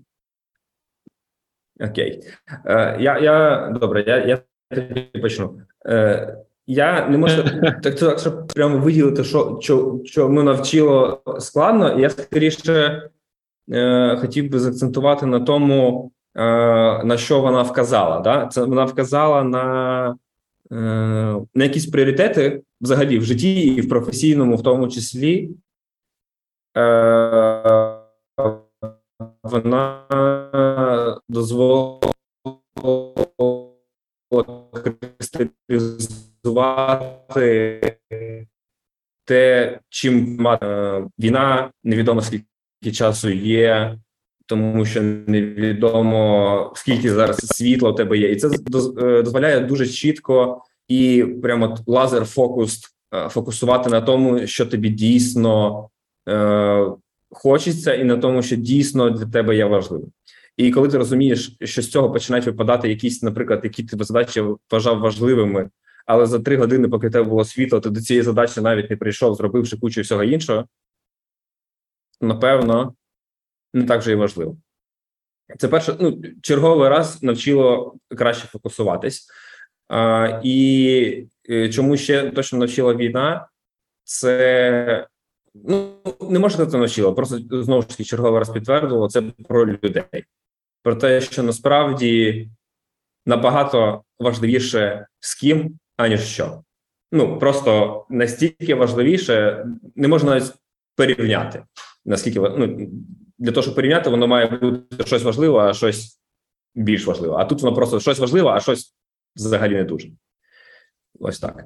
Окей. 1.80 2.22
Е, 2.66 2.96
я, 3.00 3.18
я 3.18 3.68
добре, 3.80 4.04
я, 4.06 4.26
я 4.26 4.38
тоді 4.70 5.00
почну. 5.22 5.60
Е, 5.86 6.36
я 6.66 7.08
не 7.08 7.18
можу 7.18 7.42
так, 7.82 7.94
так 7.94 8.18
щоб 8.18 8.46
прямо 8.46 8.78
виділити, 8.78 9.24
що, 9.24 9.58
що, 9.60 10.00
що 10.04 10.28
ми 10.28 10.42
навчило 10.42 11.22
складно. 11.38 12.00
Я 12.00 12.10
скоріше 12.10 13.02
хотів 14.20 14.50
би 14.50 14.58
заакцентувати 14.58 15.26
на 15.26 15.40
тому, 15.40 16.12
е, 16.36 16.42
на 17.04 17.16
що 17.16 17.40
вона 17.40 17.62
вказала. 17.62 18.20
Да? 18.20 18.46
Це 18.46 18.64
вона 18.64 18.84
вказала 18.84 19.42
на, 19.42 20.16
е, 20.72 20.76
на 21.54 21.64
якісь 21.64 21.86
пріоритети 21.86 22.62
взагалі 22.80 23.18
в 23.18 23.24
житті 23.24 23.60
і 23.60 23.80
в 23.80 23.88
професійному, 23.88 24.56
в 24.56 24.62
тому 24.62 24.88
числі. 24.88 25.50
е, 26.76 27.96
вона 29.42 30.02
дозволила 31.28 32.00
кристалізувати 35.18 37.80
те, 39.24 39.78
чим 39.88 40.46
е, 40.46 41.06
війна 41.18 41.72
невідомо 41.84 42.22
скільки 42.22 42.44
часу 42.82 43.30
є, 43.30 43.98
тому 44.46 44.84
що 44.84 45.02
невідомо 45.02 46.72
скільки 46.76 47.10
зараз 47.10 47.36
світла 47.36 47.90
у 47.90 47.94
тебе 47.94 48.18
є, 48.18 48.32
і 48.32 48.36
це 48.36 48.48
е, 48.48 49.22
дозволяє 49.22 49.60
дуже 49.60 49.86
чітко 49.86 50.62
і 50.88 51.24
прямо 51.42 51.78
лазер 51.86 52.24
фокус 52.24 52.80
е, 53.14 53.28
фокусувати 53.28 53.90
на 53.90 54.00
тому, 54.00 54.46
що 54.46 54.66
тобі 54.66 54.88
дійсно 54.88 55.88
е, 56.28 56.86
хочеться, 57.30 57.94
і 57.94 58.04
на 58.04 58.16
тому, 58.16 58.42
що 58.42 58.56
дійсно 58.56 59.10
для 59.10 59.26
тебе 59.26 59.56
є 59.56 59.64
важливим. 59.64 60.08
І 60.56 60.70
коли 60.70 60.88
ти 60.88 60.98
розумієш, 60.98 61.56
що 61.64 61.82
з 61.82 61.90
цього 61.90 62.10
починають 62.10 62.46
випадати 62.46 62.88
якісь, 62.88 63.22
наприклад, 63.22 63.60
які 63.64 63.82
ти 63.82 64.04
задачі 64.04 64.44
вважав 64.70 64.98
важливими, 64.98 65.70
але 66.06 66.26
за 66.26 66.38
три 66.38 66.56
години, 66.56 66.88
поки 66.88 67.10
тебе 67.10 67.28
було 67.28 67.44
світло, 67.44 67.80
ти 67.80 67.90
до 67.90 68.00
цієї 68.00 68.22
задачі 68.22 68.60
навіть 68.60 68.90
не 68.90 68.96
прийшов, 68.96 69.34
зробивши 69.34 69.76
кучу 69.76 70.00
всього 70.00 70.24
іншого, 70.24 70.64
напевно, 72.20 72.94
не 73.74 73.84
так 73.84 74.02
же 74.02 74.12
і 74.12 74.14
важливо. 74.14 74.56
Це 75.58 75.68
перше, 75.68 75.96
ну, 76.00 76.22
черговий 76.42 76.88
раз 76.88 77.22
навчило 77.22 77.96
краще 78.16 78.46
фокусуватись. 78.46 79.28
А, 79.88 80.40
і 80.44 81.26
е, 81.50 81.68
чому 81.68 81.96
ще 81.96 82.30
точно 82.30 82.58
навчила 82.58 82.94
війна, 82.94 83.48
це 84.04 85.06
ну 85.54 85.94
не 86.20 86.38
можна 86.38 86.50
сказати, 86.50 86.78
навчила, 86.78 87.12
просто 87.12 87.38
знову 87.50 87.82
ж 87.82 87.88
таки 87.88 88.04
черговий 88.04 88.38
раз 88.38 88.50
підтвердило 88.50 89.08
це 89.08 89.22
про 89.48 89.66
людей. 89.66 90.24
Про 90.82 90.96
те, 90.96 91.20
що 91.20 91.42
насправді 91.42 92.48
набагато 93.26 94.02
важливіше 94.18 95.06
з 95.20 95.34
ким, 95.34 95.78
аніж 95.96 96.20
що. 96.20 96.62
Ну 97.12 97.38
просто 97.38 98.06
настільки 98.10 98.74
важливіше, 98.74 99.66
не 99.96 100.08
можна 100.08 100.30
навіть 100.30 100.52
порівняти. 100.96 101.64
Наскільки 102.04 102.40
ну, 102.40 102.90
для 103.38 103.52
того, 103.52 103.62
щоб 103.62 103.74
порівняти, 103.74 104.10
воно 104.10 104.26
має 104.26 104.46
бути 104.46 105.04
щось 105.04 105.22
важливе, 105.22 105.58
а 105.58 105.72
щось 105.72 106.20
більш 106.74 107.06
важливе. 107.06 107.36
А 107.38 107.44
тут 107.44 107.62
воно 107.62 107.76
просто 107.76 108.00
щось 108.00 108.18
важливе, 108.18 108.48
а 108.48 108.60
щось 108.60 108.94
взагалі 109.36 109.74
не 109.74 109.84
дуже. 109.84 110.08
Ось 111.20 111.40
так. 111.40 111.64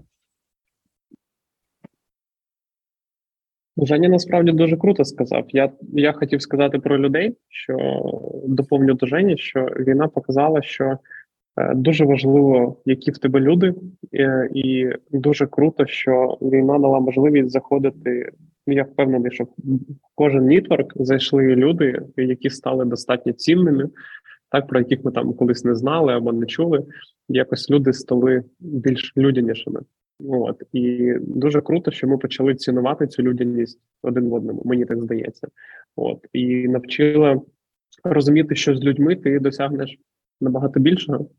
Женя 3.77 4.09
насправді 4.09 4.53
дуже 4.53 4.77
круто 4.77 5.05
сказав. 5.05 5.45
Я, 5.49 5.73
я 5.93 6.13
хотів 6.13 6.43
сказати 6.43 6.79
про 6.79 6.99
людей, 6.99 7.37
що 7.49 8.03
доповню 8.47 8.95
до 8.95 9.07
Жені, 9.07 9.39
що 9.39 9.61
війна 9.65 10.09
показала, 10.09 10.63
що 10.63 10.99
е, 11.57 11.75
дуже 11.75 12.05
важливо, 12.05 12.77
які 12.85 13.11
в 13.11 13.19
тебе 13.19 13.41
люди, 13.41 13.75
е, 14.15 14.49
і 14.55 14.91
дуже 15.11 15.47
круто, 15.47 15.87
що 15.87 16.39
війна 16.41 16.79
дала 16.79 17.01
можливість 17.01 17.51
заходити. 17.51 18.33
Я 18.67 18.83
впевнений, 18.83 19.33
що 19.33 19.45
в 19.45 19.49
кожен 20.15 20.47
нітворк 20.47 20.93
зайшли 20.97 21.43
люди, 21.43 22.03
які 22.17 22.51
стали 22.51 22.85
достатньо 22.85 23.33
цінними, 23.33 23.89
так 24.51 24.67
про 24.67 24.79
яких 24.79 25.05
ми 25.05 25.13
там 25.13 25.35
колись 25.35 25.65
не 25.65 25.75
знали 25.75 26.13
або 26.13 26.33
не 26.33 26.47
чули. 26.47 26.87
Якось 27.29 27.71
люди 27.71 27.93
стали 27.93 28.45
більш 28.61 29.13
людянішими. 29.17 29.81
От 30.21 30.63
і 30.73 31.15
дуже 31.21 31.61
круто, 31.61 31.91
що 31.91 32.09
ми 32.09 32.19
почали 32.19 32.55
цінувати 32.55 33.07
цю 33.07 33.23
людяність 33.23 33.81
один 34.03 34.29
в 34.29 34.35
одному. 34.35 34.63
Мені 34.65 34.85
так 34.85 35.03
здається. 35.03 35.49
От 35.97 36.27
і 36.33 36.69
навчила 36.69 37.41
розуміти, 38.05 38.55
що 38.55 38.77
з 38.77 38.85
людьми 38.85 39.17
ти 39.17 39.39
досягнеш 39.39 39.99
набагато 40.41 40.81
більшого. 40.81 41.31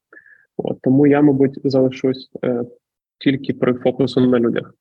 От 0.57 0.81
тому 0.81 1.07
я, 1.07 1.21
мабуть, 1.21 1.59
залишусь 1.63 2.29
е, 2.43 2.63
тільки 3.19 3.53
при 3.53 3.73
фокусу 3.73 4.21
на 4.21 4.39
людях. 4.39 4.73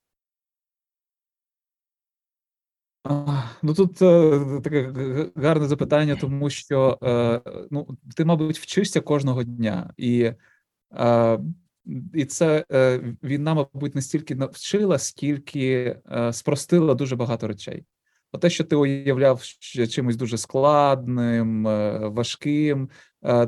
Ну 3.62 3.74
тут 3.76 4.02
е, 4.02 4.60
таке 4.64 4.92
гарне 5.36 5.66
запитання, 5.66 6.16
тому 6.20 6.50
що 6.50 6.98
е, 7.02 7.40
ну, 7.70 7.98
ти, 8.16 8.24
мабуть, 8.24 8.58
вчишся 8.58 9.00
кожного 9.00 9.42
дня, 9.42 9.94
і, 9.96 10.32
е, 10.96 11.38
і 12.14 12.24
це 12.24 12.64
війна, 13.22 13.54
мабуть, 13.54 13.94
не 13.94 14.02
стільки 14.02 14.34
навчила, 14.34 14.98
скільки 14.98 15.96
спростила 16.32 16.94
дуже 16.94 17.16
багато 17.16 17.48
речей. 17.48 17.84
От 18.32 18.40
те, 18.40 18.50
що 18.50 18.64
ти 18.64 18.76
уявляв 18.76 19.42
чимось 19.90 20.16
дуже 20.16 20.38
складним, 20.38 21.64
важким, 22.14 22.88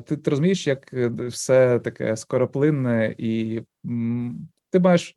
ти, 0.06 0.16
ти 0.16 0.30
розумієш, 0.30 0.66
як 0.66 0.92
все 1.28 1.78
таке 1.78 2.16
скороплинне, 2.16 3.14
і 3.18 3.62
ти 4.70 4.80
маєш 4.80 5.16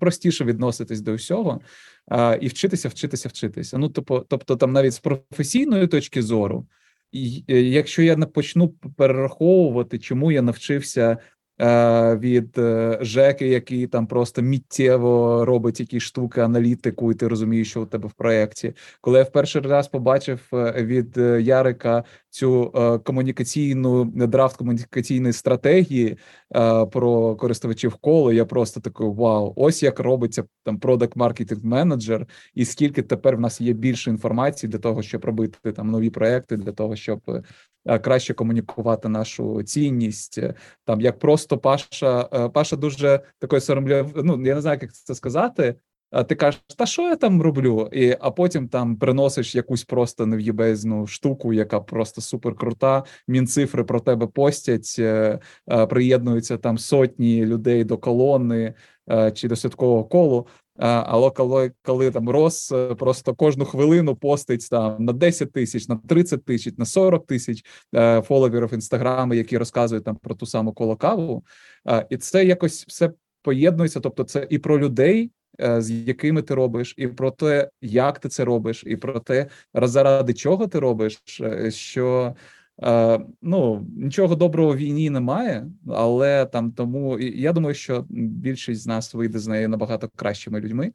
простіше 0.00 0.44
відноситись 0.44 1.00
до 1.00 1.14
всього 1.14 1.60
а, 2.08 2.38
і 2.40 2.48
вчитися, 2.48 2.88
вчитися, 2.88 3.28
вчитися. 3.28 3.78
Ну, 3.78 3.88
тобто, 3.88 4.26
тобто, 4.28 4.56
там 4.56 4.72
навіть 4.72 4.94
з 4.94 4.98
професійної 4.98 5.86
точки 5.86 6.22
зору, 6.22 6.66
і, 7.12 7.44
е, 7.48 7.60
якщо 7.60 8.02
я 8.02 8.16
не 8.16 8.26
почну 8.26 8.68
перераховувати, 8.68 9.98
чому 9.98 10.32
я 10.32 10.42
навчився 10.42 11.18
від 11.60 12.58
е, 12.58 12.98
Жеки, 13.00 13.48
який 13.48 13.86
там 13.86 14.06
просто 14.06 14.42
миттєво 14.42 15.44
робить 15.44 15.80
якісь 15.80 16.02
штуки, 16.02 16.40
аналітику, 16.40 17.12
і 17.12 17.14
ти 17.14 17.28
розумієш, 17.28 17.70
що 17.70 17.82
у 17.82 17.86
тебе 17.86 18.08
в 18.08 18.12
проєкті. 18.12 18.74
Коли 19.00 19.18
я 19.18 19.24
в 19.24 19.32
перший 19.32 19.62
раз 19.62 19.88
побачив 19.88 20.40
е, 20.52 20.84
від 20.84 21.18
е, 21.18 21.42
Ярика 21.42 22.04
цю 22.30 22.72
е, 22.74 22.98
комунікаційну 22.98 24.04
драфт 24.04 24.56
комунікаційної 24.56 25.32
стратегії 25.32 26.18
е, 26.56 26.86
про 26.86 27.36
користувачів 27.36 27.94
коло, 27.94 28.32
я 28.32 28.44
просто 28.44 28.80
такий 28.80 29.06
вау, 29.06 29.52
ось 29.56 29.82
як 29.82 30.00
робиться 30.00 30.44
там 30.64 30.78
продакт 30.78 31.16
маркетинг 31.16 31.64
менеджер, 31.64 32.26
і 32.54 32.64
скільки 32.64 33.02
тепер 33.02 33.36
в 33.36 33.40
нас 33.40 33.60
є 33.60 33.72
більше 33.72 34.10
інформації 34.10 34.70
для 34.70 34.78
того, 34.78 35.02
щоб 35.02 35.24
робити 35.24 35.72
там 35.72 35.90
нові 35.90 36.10
проекти, 36.10 36.56
для 36.56 36.72
того, 36.72 36.96
щоб 36.96 37.20
е, 37.28 37.42
краще 37.84 38.34
комунікувати 38.34 39.08
нашу 39.08 39.62
цінність. 39.62 40.38
Е, 40.38 40.54
Там 40.84 41.00
як 41.00 41.18
просто 41.18 41.58
Паша, 41.58 42.28
е, 42.32 42.48
Паша 42.48 42.76
дуже 42.76 43.20
такий 43.38 43.60
соромляв. 43.60 44.12
Ну 44.14 44.46
я 44.46 44.54
не 44.54 44.60
знаю, 44.60 44.78
як 44.82 44.92
це 44.92 45.14
сказати. 45.14 45.74
А 46.14 46.24
ти 46.24 46.34
кажеш, 46.34 46.60
та 46.76 46.86
що 46.86 47.02
я 47.02 47.16
там 47.16 47.42
роблю? 47.42 47.88
І, 47.92 48.16
а 48.20 48.30
потім 48.30 48.68
там 48.68 48.96
приносиш 48.96 49.54
якусь 49.54 49.84
просто 49.84 50.26
нев'єбезну 50.26 51.06
штуку, 51.06 51.52
яка 51.52 51.80
просто 51.80 52.20
супер 52.20 52.54
крута. 52.54 53.04
Мінцифри 53.28 53.84
про 53.84 54.00
тебе 54.00 54.26
постять, 54.26 54.96
е, 54.98 55.38
е, 55.70 55.86
приєднуються 55.86 56.56
там 56.56 56.78
сотні 56.78 57.46
людей 57.46 57.84
до 57.84 57.98
колони 57.98 58.74
е, 59.10 59.32
чи 59.32 59.48
до 59.48 59.56
святкового 59.56 60.04
колу. 60.04 60.46
Але 60.78 61.30
коли, 61.30 61.72
коли 61.82 62.10
там 62.10 62.30
Рос 62.30 62.72
е, 62.72 62.94
просто 62.94 63.34
кожну 63.34 63.64
хвилину 63.64 64.16
постить 64.16 64.68
там 64.70 65.04
на 65.04 65.12
10 65.12 65.52
тисяч, 65.52 65.88
на 65.88 65.96
30 65.96 66.44
тисяч, 66.44 66.74
на 66.78 66.84
40 66.84 67.26
тисяч 67.26 67.64
е, 67.94 68.22
фоловерів 68.22 68.74
інстаграми, 68.74 69.36
які 69.36 69.58
розказують 69.58 70.04
там 70.04 70.16
про 70.16 70.34
ту 70.34 70.46
саму 70.46 70.72
колокаву, 70.72 71.44
е, 71.88 72.06
і 72.10 72.16
це 72.16 72.44
якось 72.44 72.84
все 72.86 73.10
поєднується. 73.42 74.00
Тобто, 74.00 74.24
це 74.24 74.46
і 74.50 74.58
про 74.58 74.78
людей, 74.78 75.30
е, 75.60 75.82
з 75.82 75.90
якими 75.90 76.42
ти 76.42 76.54
робиш, 76.54 76.94
і 76.96 77.08
про 77.08 77.30
те, 77.30 77.70
як 77.80 78.18
ти 78.18 78.28
це 78.28 78.44
робиш, 78.44 78.84
і 78.86 78.96
про 78.96 79.20
те, 79.20 79.46
заради 79.74 80.34
чого 80.34 80.66
ти 80.66 80.78
робиш, 80.78 81.22
е, 81.40 81.70
що. 81.70 82.34
Е, 82.82 83.20
ну 83.42 83.86
нічого 83.96 84.34
доброго 84.34 84.72
в 84.72 84.76
війні 84.76 85.10
немає, 85.10 85.66
але 85.88 86.46
там 86.46 86.72
тому 86.72 87.18
я 87.18 87.52
думаю, 87.52 87.74
що 87.74 88.06
більшість 88.10 88.82
з 88.82 88.86
нас 88.86 89.14
вийде 89.14 89.38
з 89.38 89.46
неї 89.46 89.68
набагато 89.68 90.08
кращими 90.16 90.60
людьми 90.60 90.92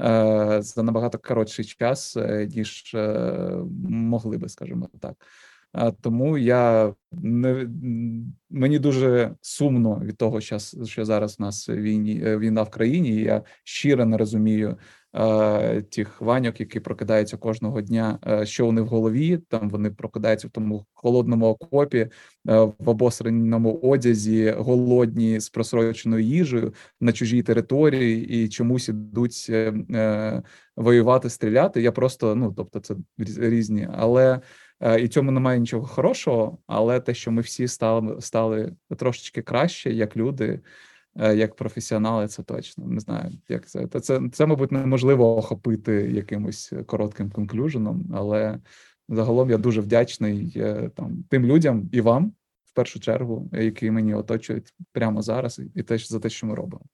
е, 0.00 0.58
за 0.62 0.82
набагато 0.82 1.18
коротший 1.18 1.64
час, 1.64 2.16
е, 2.16 2.48
ніж 2.54 2.96
могли 3.88 4.38
би, 4.38 4.48
скажімо 4.48 4.88
так. 5.00 5.14
А 5.74 5.90
тому 5.90 6.38
я 6.38 6.94
не 7.12 7.68
мені 8.50 8.78
дуже 8.78 9.34
сумно 9.40 10.00
від 10.04 10.16
того, 10.16 10.40
що, 10.40 10.58
що 10.84 11.04
зараз 11.04 11.38
в 11.38 11.42
нас 11.42 11.68
війні 11.68 12.22
е, 12.24 12.38
війна 12.38 12.62
в 12.62 12.70
країні. 12.70 13.08
і 13.08 13.22
Я 13.22 13.42
щиро 13.64 14.04
не 14.04 14.16
розумію 14.16 14.76
е, 15.14 15.82
тих 15.82 16.20
ваньок, 16.20 16.60
які 16.60 16.80
прокидаються 16.80 17.36
кожного 17.36 17.80
дня. 17.80 18.18
е, 18.26 18.46
що 18.46 18.66
вони 18.66 18.80
в 18.80 18.86
голові? 18.86 19.38
Там 19.48 19.70
вони 19.70 19.90
прокидаються 19.90 20.48
в 20.48 20.50
тому 20.50 20.86
холодному 20.92 21.46
окопі, 21.46 21.98
е, 21.98 22.10
в 22.78 22.88
обосраному 22.88 23.78
одязі, 23.82 24.50
голодні 24.58 25.40
з 25.40 25.48
просроченою 25.48 26.24
їжею 26.24 26.74
на 27.00 27.12
чужій 27.12 27.42
території 27.42 28.44
і 28.44 28.48
чомусь 28.48 28.88
ідуть 28.88 29.46
е, 29.50 29.74
е, 29.94 30.42
воювати, 30.76 31.30
стріляти. 31.30 31.82
Я 31.82 31.92
просто 31.92 32.34
ну 32.34 32.54
тобто, 32.56 32.80
це 32.80 32.94
різ- 33.18 33.38
різні, 33.38 33.88
але. 33.92 34.40
Е, 34.80 35.00
І 35.00 35.08
цьому 35.08 35.30
немає 35.30 35.58
нічого 35.58 35.86
хорошого, 35.86 36.58
але 36.66 37.00
те, 37.00 37.14
що 37.14 37.30
ми 37.30 37.42
всі 37.42 37.68
стали 37.68 38.20
стали 38.20 38.72
трошечки 38.96 39.42
краще, 39.42 39.92
як 39.92 40.16
люди, 40.16 40.60
е, 41.16 41.36
як 41.36 41.56
професіонали, 41.56 42.28
це 42.28 42.42
точно 42.42 42.86
не 42.86 43.00
знаю, 43.00 43.32
як 43.48 43.68
це. 43.68 43.86
Та 43.86 44.00
це, 44.00 44.20
це, 44.32 44.46
мабуть, 44.46 44.72
неможливо 44.72 45.36
охопити 45.36 45.92
якимось 45.92 46.72
коротким 46.86 47.30
конклюженом, 47.30 48.06
але 48.14 48.58
загалом 49.08 49.50
я 49.50 49.58
дуже 49.58 49.80
вдячний 49.80 50.52
е, 50.56 50.90
там 50.96 51.24
тим 51.30 51.46
людям 51.46 51.88
і 51.92 52.00
вам, 52.00 52.32
в 52.64 52.72
першу 52.74 53.00
чергу, 53.00 53.50
які 53.52 53.90
мені 53.90 54.14
оточують 54.14 54.74
прямо 54.92 55.22
зараз, 55.22 55.60
і 55.74 55.82
те, 55.82 55.98
за 55.98 56.20
те, 56.20 56.30
що 56.30 56.46
ми 56.46 56.54
робимо. 56.54 56.84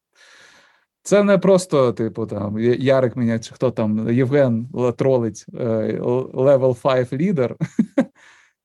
Це 1.02 1.22
не 1.22 1.38
просто, 1.38 1.92
типу, 1.92 2.26
там 2.26 2.58
Ярик 2.58 3.16
мене, 3.16 3.38
чи 3.38 3.54
хто 3.54 3.70
там, 3.70 4.12
Євген 4.12 4.68
тролить 4.96 5.46
е, 5.54 5.98
level 6.34 6.82
5 6.82 7.12
лідер. 7.12 7.56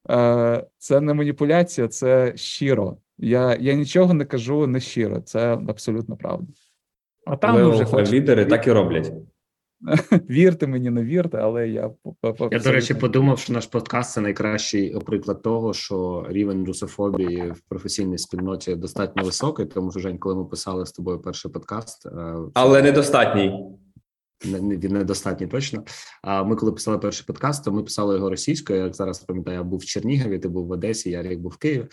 Е, 0.09 0.67
Це 0.77 1.01
не 1.01 1.13
маніпуляція, 1.13 1.87
це 1.87 2.33
щиро. 2.35 2.97
Я, 3.17 3.57
я 3.59 3.73
нічого 3.73 4.13
не 4.13 4.25
кажу 4.25 4.67
не 4.67 4.79
щиро, 4.79 5.19
це 5.19 5.53
абсолютно 5.67 6.17
правда. 6.17 6.47
А 7.25 7.35
там 7.35 7.55
ви 7.55 7.69
вже 7.69 7.83
Level 7.83 8.11
лідери 8.13 8.45
так 8.45 8.67
і 8.67 8.71
роблять. 8.71 9.13
вірте 10.29 10.67
мені, 10.67 10.89
не 10.89 11.03
вірте, 11.03 11.37
але 11.37 11.69
я 11.69 11.91
Я, 12.51 12.59
до 12.59 12.71
речі, 12.71 12.93
подумав, 12.93 13.39
що 13.39 13.53
наш 13.53 13.65
подкаст 13.65 14.11
це 14.13 14.21
найкращий 14.21 14.99
приклад 15.05 15.41
того, 15.41 15.73
що 15.73 16.25
рівень 16.29 16.65
русофобії 16.65 17.51
в 17.51 17.61
професійній 17.69 18.17
спільноті 18.17 18.75
достатньо 18.75 19.23
високий. 19.23 19.65
Тому 19.65 19.91
що 19.91 19.99
Жень, 19.99 20.17
коли 20.17 20.35
ми 20.35 20.45
писали 20.45 20.85
з 20.85 20.91
тобою 20.91 21.19
перший 21.19 21.51
подкаст, 21.51 22.05
е, 22.05 22.09
це 22.09 22.51
Але 22.53 22.81
недостатній. 22.81 23.59
не- 24.45 24.61
не- 24.61 24.77
він 24.77 24.93
недостатній 24.93 25.47
точно. 25.47 25.83
А 26.21 26.43
ми, 26.43 26.55
коли 26.55 26.71
писали 26.71 26.97
перший 26.97 27.25
подкаст, 27.25 27.65
то 27.65 27.71
ми 27.71 27.83
писали 27.83 28.15
його 28.15 28.29
російською. 28.29 28.79
Як 28.83 28.95
зараз 28.95 29.19
пам'ятаю, 29.19 29.57
я 29.57 29.63
був 29.63 29.79
в 29.79 29.85
Чернігові, 29.85 30.39
ти 30.39 30.47
був 30.47 30.67
в 30.67 30.71
Одесі, 30.71 31.09
Ярик 31.09 31.39
був 31.39 31.51
в 31.51 31.57
Києві. 31.57 31.87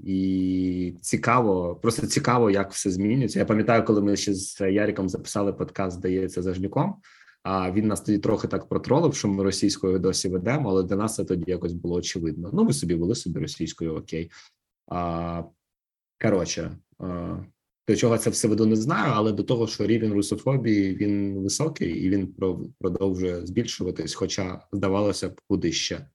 І 0.00 0.94
цікаво, 1.00 1.78
просто 1.82 2.06
цікаво, 2.06 2.50
як 2.50 2.72
все 2.72 2.90
змінюється. 2.90 3.38
Я 3.38 3.44
пам'ятаю, 3.44 3.84
коли 3.84 4.02
ми 4.02 4.16
ще 4.16 4.34
з 4.34 4.60
Яриком 4.72 5.08
записали 5.08 5.52
подкаст, 5.52 5.96
здається, 5.96 6.42
за 6.42 6.54
жнюком. 6.54 6.94
А 7.44 7.72
він 7.72 7.86
нас 7.86 8.00
тоді 8.00 8.18
трохи 8.18 8.48
так 8.48 8.68
протролив, 8.68 9.14
що 9.14 9.28
ми 9.28 9.44
російською 9.44 9.98
досі 9.98 10.28
ведемо, 10.28 10.70
але 10.70 10.82
для 10.82 10.96
нас 10.96 11.14
це 11.14 11.24
тоді 11.24 11.44
якось 11.46 11.72
було 11.72 11.96
очевидно. 11.96 12.50
Ну, 12.52 12.64
ви 12.64 12.72
собі 12.72 12.94
вели 12.94 13.14
собі 13.14 13.40
російською, 13.40 13.96
окей. 13.96 14.30
А, 14.86 15.42
коротше, 16.22 16.78
а, 16.98 17.36
до 17.88 17.96
чого 17.96 18.18
це 18.18 18.30
все 18.30 18.48
веду, 18.48 18.66
не 18.66 18.76
знаю, 18.76 19.12
але 19.14 19.32
до 19.32 19.42
того, 19.42 19.66
що 19.66 19.86
рівень 19.86 20.12
русофобії 20.12 20.96
він 20.96 21.42
високий 21.42 21.90
і 21.90 22.10
він 22.10 22.34
продовжує 22.80 23.46
збільшуватись, 23.46 24.14
хоча 24.14 24.60
здавалося 24.72 25.28
б, 25.28 25.40
куди 25.48 25.72
ще. 25.72 26.06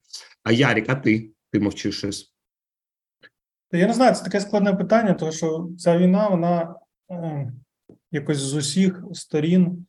А 0.43 0.51
Ярік, 0.51 0.85
а 0.89 0.95
ти? 0.95 1.31
Ти 1.51 1.59
мовчиш 1.59 1.97
щось? 1.97 2.33
Я 3.71 3.87
не 3.87 3.93
знаю, 3.93 4.15
це 4.15 4.23
таке 4.23 4.41
складне 4.41 4.73
питання, 4.73 5.13
тому 5.13 5.31
що 5.31 5.69
ця 5.77 5.97
війна, 5.97 6.29
вона 6.29 6.75
е, 7.11 7.53
якось 8.11 8.37
з 8.37 8.53
усіх 8.53 9.03
сторін 9.13 9.85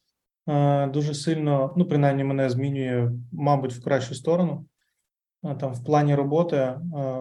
дуже 0.93 1.14
сильно, 1.14 1.74
ну, 1.77 1.85
принаймні, 1.85 2.24
мене 2.24 2.51
змінює, 2.51 3.10
мабуть, 3.32 3.72
в 3.72 3.85
кращу 3.85 4.14
сторону. 4.14 4.66
Е, 5.44 5.55
Там 5.55 5.72
в 5.72 5.85
плані 5.85 6.14
роботи, 6.14 6.56
е, 6.56 6.78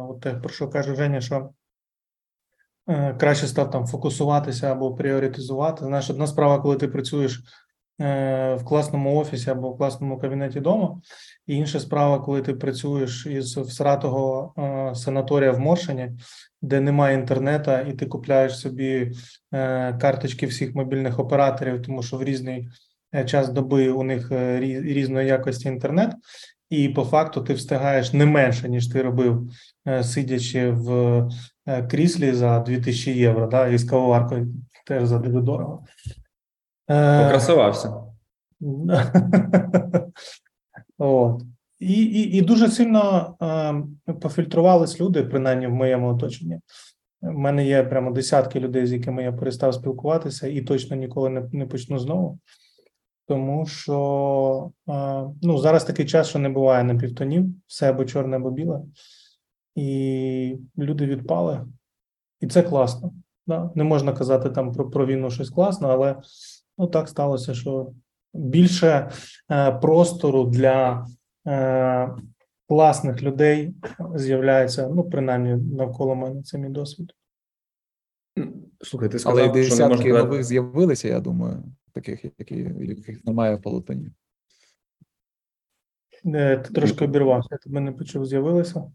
от 0.09 0.21
те, 0.21 0.33
про 0.33 0.49
що 0.49 0.67
каже 0.69 0.95
Женя, 0.95 1.21
що 1.21 1.49
е, 2.89 3.15
краще 3.19 3.47
став 3.47 3.71
там 3.71 3.87
фокусуватися 3.87 4.71
або 4.71 4.95
пріоритизувати. 4.95 5.85
Знаєш, 5.85 6.09
одна 6.09 6.27
справа, 6.27 6.59
коли 6.59 6.75
ти 6.75 6.87
працюєш 6.87 7.43
е, 8.01 8.55
в 8.55 8.65
класному 8.65 9.19
офісі 9.19 9.49
або 9.49 9.71
в 9.71 9.77
класному 9.77 10.19
кабінеті 10.19 10.59
вдома, 10.59 11.01
і 11.47 11.55
інша 11.55 11.79
справа, 11.79 12.19
коли 12.19 12.41
ти 12.41 12.53
працюєш 12.53 13.25
із 13.25 13.57
всратого 13.57 14.53
е, 14.57 14.95
санаторія 14.95 15.51
в 15.51 15.59
Моршині, 15.59 16.11
де 16.61 16.79
немає 16.79 17.15
інтернету, 17.15 17.71
і 17.71 17.93
ти 17.93 18.05
купляєш 18.05 18.59
собі 18.59 19.11
е, 19.53 19.93
карточки 19.93 20.45
всіх 20.45 20.75
мобільних 20.75 21.19
операторів, 21.19 21.81
тому 21.81 22.03
що 22.03 22.17
в 22.17 22.23
різний 22.23 22.59
е, 22.59 22.69
час 23.25 23.49
доби 23.49 23.89
у 23.89 24.03
них 24.03 24.31
е, 24.31 24.59
різної 24.59 25.27
якості 25.27 25.67
інтернет, 25.67 26.15
і 26.69 26.89
по 26.89 27.03
факту 27.03 27.41
ти 27.41 27.53
встигаєш 27.53 28.13
не 28.13 28.25
менше, 28.25 28.69
ніж 28.69 28.87
ти 28.87 29.01
робив, 29.01 29.51
е, 29.87 30.03
сидячи 30.03 30.71
в 30.71 30.91
е, 31.67 31.83
кріслі 31.83 32.31
за 32.31 32.59
2000 32.59 33.11
євро, 33.11 33.47
да, 33.47 33.67
і 33.67 33.77
з 33.77 33.83
кавоваркою 33.83 34.47
теж 34.85 35.05
за 35.05 35.17
дуже 35.17 35.41
дорого. 35.41 35.85
Е, 36.89 37.23
Покрасувався. 37.23 37.93
От. 40.97 41.41
І, 41.79 41.93
і, 41.93 42.37
і 42.37 42.41
дуже 42.41 42.67
сильно 42.67 43.35
е, 44.07 44.13
пофільтрувались 44.13 45.01
люди, 45.01 45.23
принаймні 45.23 45.67
в 45.67 45.71
моєму 45.71 46.07
оточенні. 46.07 46.59
У 47.21 47.31
мене 47.31 47.65
є 47.65 47.83
прямо 47.83 48.11
десятки 48.11 48.59
людей, 48.59 48.87
з 48.87 48.93
якими 48.93 49.23
я 49.23 49.31
перестав 49.31 49.73
спілкуватися, 49.73 50.47
і 50.47 50.61
точно 50.61 50.95
ніколи 50.95 51.29
не, 51.29 51.43
не 51.51 51.65
почну 51.65 51.99
знову. 51.99 52.39
Тому 53.29 53.65
що 53.65 54.71
е, 54.89 55.23
ну, 55.41 55.57
зараз 55.57 55.83
такий 55.83 56.05
час, 56.05 56.27
що 56.27 56.39
не 56.39 56.49
буває 56.49 56.83
на 56.83 56.95
півтонів, 56.95 57.45
все 57.67 57.89
або 57.89 58.05
чорне, 58.05 58.37
або 58.37 58.51
біле, 58.51 58.81
і 59.75 60.57
люди 60.77 61.05
відпали. 61.05 61.65
І 62.39 62.47
це 62.47 62.63
класно. 62.63 63.13
Да? 63.47 63.71
Не 63.75 63.83
можна 63.83 64.13
казати 64.13 64.49
там 64.49 64.71
про, 64.71 64.89
про 64.89 65.05
війну 65.05 65.31
щось 65.31 65.49
класно, 65.49 65.87
але 65.87 66.15
ну, 66.77 66.87
так 66.87 67.09
сталося, 67.09 67.53
що 67.53 67.91
більше 68.33 69.09
е, 69.51 69.71
простору 69.71 70.43
для 70.43 71.07
е, 71.47 72.09
класних 72.67 73.23
людей 73.23 73.73
з'являється, 74.15 74.87
ну, 74.87 75.03
принаймні, 75.03 75.75
навколо 75.75 76.15
мене 76.15 76.43
це 76.43 76.57
мій 76.57 76.69
досвід. 76.69 77.13
Слухай, 78.81 79.09
ти 79.09 79.17
Але 79.25 79.41
сказав, 79.41 79.45
що 79.45 79.53
десятки 79.53 80.13
нових 80.13 80.43
з'явилися, 80.43 81.07
я 81.07 81.19
думаю, 81.19 81.63
таких, 82.01 82.31
які, 82.39 82.55
яких 82.79 83.25
немає 83.25 83.55
в 83.55 83.61
полотоні. 83.61 84.09
Е, 86.25 86.57
ти 86.57 86.73
трошки 86.73 87.05
обірвався, 87.05 87.47
я 87.51 87.57
тебе 87.57 87.79
не 87.79 87.91
почув, 87.91 88.25
з'явилися. 88.25 88.91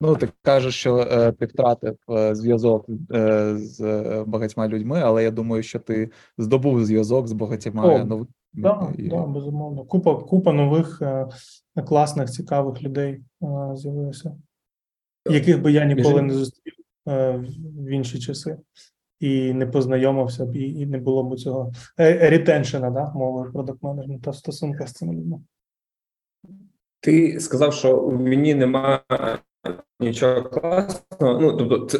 Ну, 0.00 0.16
ти 0.16 0.28
кажеш, 0.42 0.74
що 0.74 0.96
е, 0.98 1.32
ти 1.32 1.46
втратив 1.46 1.96
е, 2.10 2.34
зв'язок 2.34 2.86
е, 3.12 3.56
з 3.58 3.80
е, 3.80 4.24
багатьма 4.24 4.68
людьми, 4.68 5.00
але 5.04 5.24
я 5.24 5.30
думаю, 5.30 5.62
що 5.62 5.78
ти 5.78 6.10
здобув 6.38 6.84
зв'язок 6.84 7.28
з 7.28 7.32
багатьма 7.32 7.94
О, 7.94 8.04
новими. 8.04 8.26
Так, 8.62 8.90
і- 8.98 9.08
да, 9.08 9.26
безумовно. 9.26 9.84
Купа, 9.84 10.14
купа 10.14 10.52
нових 10.52 11.02
е, 11.02 11.28
класних, 11.86 12.30
цікавих 12.30 12.82
людей 12.82 13.12
е, 13.12 13.76
з'явилося, 13.76 14.36
яких 15.30 15.62
би 15.62 15.72
я 15.72 15.84
ніколи 15.84 16.22
не 16.22 16.34
зустрів 16.34 16.74
е, 17.08 17.44
в 17.76 17.88
інші 17.88 18.18
часи. 18.18 18.58
І 19.22 19.52
не 19.52 19.66
познайомився 19.66 20.46
б, 20.46 20.56
і, 20.56 20.80
і 20.80 20.86
не 20.86 20.98
було 20.98 21.24
б 21.24 21.36
цього 21.36 21.72
е, 22.00 22.30
ретеншена, 22.30 22.90
да, 22.90 23.12
мовою 23.14 23.52
продакт 23.52 23.82
менеджменту 23.82 24.30
в 24.30 24.36
стосунках 24.36 24.88
з 24.88 24.92
цими 24.92 25.14
людьми. 25.14 25.40
Ти 27.00 27.40
сказав, 27.40 27.74
що 27.74 27.96
у 27.96 28.24
війні 28.24 28.54
немає 28.54 29.00
нічого 30.00 30.42
класного. 30.42 31.40
Ну, 31.40 31.56
тобто, 31.56 31.86
це 31.86 31.98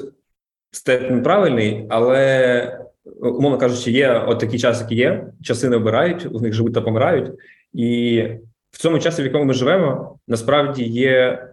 степ 0.70 1.10
неправильний, 1.10 1.86
але, 1.90 2.84
умовно 3.20 3.58
кажучи, 3.58 3.90
є 3.90 4.24
от 4.28 4.38
такі 4.38 4.58
часи, 4.58 4.82
які 4.82 4.94
є, 4.94 5.32
часи 5.42 5.68
не 5.68 5.76
обирають, 5.76 6.26
у 6.26 6.40
них 6.40 6.52
живуть 6.52 6.74
та 6.74 6.80
помирають. 6.80 7.32
І 7.72 8.22
в 8.70 8.78
цьому 8.78 8.98
часі, 8.98 9.22
в 9.22 9.24
якому 9.24 9.44
ми 9.44 9.54
живемо, 9.54 10.18
насправді 10.28 10.84
є 10.84 11.46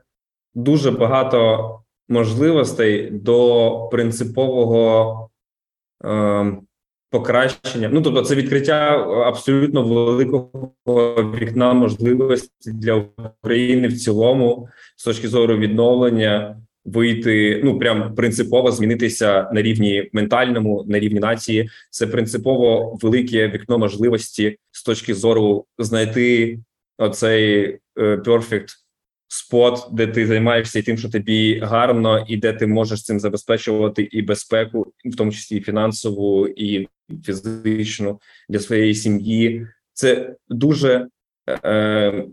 дуже 0.54 0.92
багато 0.92 1.70
можливостей 2.08 3.12
до 3.12 3.90
принципового 3.92 5.29
покращення. 7.12 7.90
Ну, 7.94 8.02
тобто, 8.02 8.22
це 8.22 8.36
відкриття 8.36 8.98
абсолютно 9.26 9.84
великого 9.84 10.74
вікна 11.40 11.74
можливості 11.74 12.72
для 12.72 12.94
України 12.94 13.88
в 13.88 13.98
цілому, 13.98 14.68
з 14.96 15.04
точки 15.04 15.28
зору 15.28 15.58
відновлення, 15.58 16.58
вийти 16.86 17.62
ну 17.64 17.80
прям 17.80 18.16
принципово 18.16 18.72
змінитися 18.72 19.50
на 19.54 19.62
рівні 19.62 20.10
ментальному, 20.14 20.86
на 20.88 21.00
рівні 21.00 21.20
нації. 21.20 21.70
Це 21.90 22.08
принципово 22.08 22.98
велике 23.02 23.48
вікно 23.48 23.78
можливості 23.78 24.58
з 24.72 24.84
точки 24.84 25.14
зору 25.14 25.66
знайти 25.78 26.60
оцей 26.98 27.64
е, 27.98 28.16
perfect 28.16 28.68
спот, 29.30 29.88
де 29.92 30.08
ти 30.08 30.28
займаєшся 30.28 30.82
тим, 30.82 30.98
що 30.98 31.10
тобі 31.10 31.60
гарно, 31.60 32.26
і 32.28 32.38
де 32.38 32.54
ти 32.54 32.68
можеш 32.68 33.04
цим 33.04 33.20
забезпечувати 33.20 34.04
і 34.04 34.22
безпеку, 34.22 34.94
в 35.06 35.16
тому 35.16 35.32
числі 35.32 35.58
і 35.58 35.62
фінансову, 35.62 36.48
і 36.48 36.88
фізичну 37.26 38.20
для 38.50 38.60
своєї 38.60 38.96
сім'ї. 38.96 39.68
Це 39.94 40.36
дуже 40.50 41.08
е, 41.66 42.26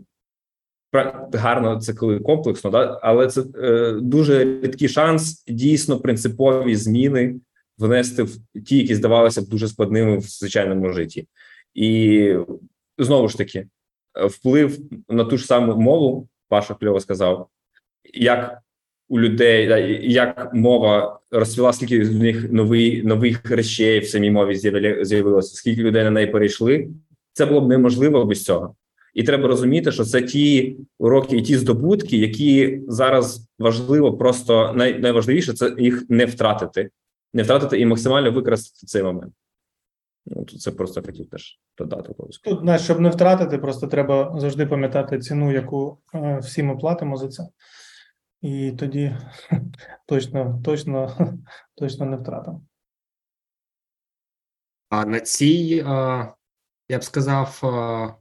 гарно, 1.33 1.79
це 1.79 1.93
коли 1.93 2.19
комплексно, 2.19 2.69
да? 2.69 2.99
але 3.03 3.27
це 3.27 3.43
е, 3.61 3.91
дуже 4.01 4.59
рідкий 4.61 4.89
шанс 4.89 5.43
дійсно 5.47 5.99
принципові 5.99 6.75
зміни 6.75 7.35
внести 7.77 8.23
в 8.23 8.37
ті, 8.65 8.77
які 8.77 8.95
здавалися 8.95 9.41
б 9.41 9.47
дуже 9.47 9.67
складними 9.67 10.17
в 10.17 10.21
звичайному 10.21 10.93
житті. 10.93 11.27
І 11.73 12.33
знову 12.97 13.27
ж 13.27 13.37
таки, 13.37 13.67
е, 14.19 14.25
вплив 14.25 14.79
на 15.09 15.23
ту 15.23 15.37
ж 15.37 15.45
саму 15.45 15.75
мову, 15.75 16.27
Паша 16.49 16.73
кльово 16.73 16.99
сказав, 16.99 17.47
як 18.13 18.57
у 19.09 19.19
людей, 19.19 19.99
як 20.13 20.53
мова 20.53 21.19
розцвіла, 21.31 21.73
скільки 21.73 22.05
з 22.05 22.15
них 22.15 22.51
новий, 22.51 23.03
нових 23.03 23.51
речей 23.51 23.99
в 23.99 24.07
самій 24.07 24.31
мові 24.31 24.55
з'явилося, 25.01 25.55
скільки 25.55 25.81
людей 25.81 26.03
на 26.03 26.11
неї 26.11 26.27
перейшли, 26.27 26.89
це 27.33 27.45
було 27.45 27.61
б 27.61 27.67
неможливо 27.67 28.25
без 28.25 28.43
цього. 28.43 28.75
І 29.13 29.23
треба 29.23 29.47
розуміти, 29.47 29.91
що 29.91 30.03
це 30.03 30.21
ті 30.21 30.77
уроки 30.99 31.37
і 31.37 31.41
ті 31.41 31.57
здобутки, 31.57 32.17
які 32.17 32.81
зараз 32.87 33.47
важливо, 33.59 34.17
просто 34.17 34.73
най, 34.75 34.99
найважливіше 34.99 35.53
це 35.53 35.75
їх 35.77 36.05
не 36.09 36.25
втратити, 36.25 36.89
не 37.33 37.43
втратити 37.43 37.79
і 37.79 37.85
максимально 37.85 38.31
використати 38.31 38.87
цей 38.87 39.03
момент. 39.03 39.33
Ну, 40.29 40.45
тут 40.45 40.61
це 40.61 40.71
просто 40.71 41.01
хотів 41.01 41.29
теж 41.29 41.59
додати 41.77 42.11
обов'язково. 42.11 42.55
Тут, 42.55 42.63
знаєш, 42.63 42.81
щоб 42.81 42.99
не 42.99 43.09
втратити, 43.09 43.57
просто 43.57 43.87
треба 43.87 44.39
завжди 44.39 44.65
пам'ятати 44.65 45.19
ціну, 45.19 45.51
яку 45.51 45.99
е, 46.13 46.39
всі 46.39 46.63
ми 46.63 46.77
платимо 46.77 47.17
за 47.17 47.27
це. 47.27 47.47
І 48.41 48.71
тоді 48.71 49.17
точно, 50.07 50.61
точно, 50.65 51.17
точно 51.75 52.05
не 52.05 52.17
втратимо. 52.17 52.61
А 54.89 55.05
на 55.05 55.19
цій, 55.19 55.83
а, 55.87 56.27
я 56.89 56.97
б 56.97 57.03
сказав, 57.03 57.59
а, 57.63 58.15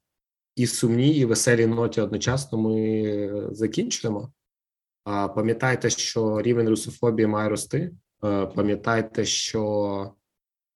і 0.57 0.67
сумній, 0.67 1.13
і 1.13 1.25
веселій 1.25 1.67
ноті 1.67 2.01
одночасно 2.01 2.59
ми 2.59 3.03
е, 3.03 3.49
закінчуємо. 3.51 4.33
А, 5.05 5.29
Пам'ятайте, 5.29 5.91
що 5.91 6.43
рівень 6.43 6.69
русофобії 6.69 7.27
має 7.27 7.49
рости. 7.49 7.93
Е, 8.25 8.47
Пам'ятайте, 8.47 9.25
що 9.25 10.13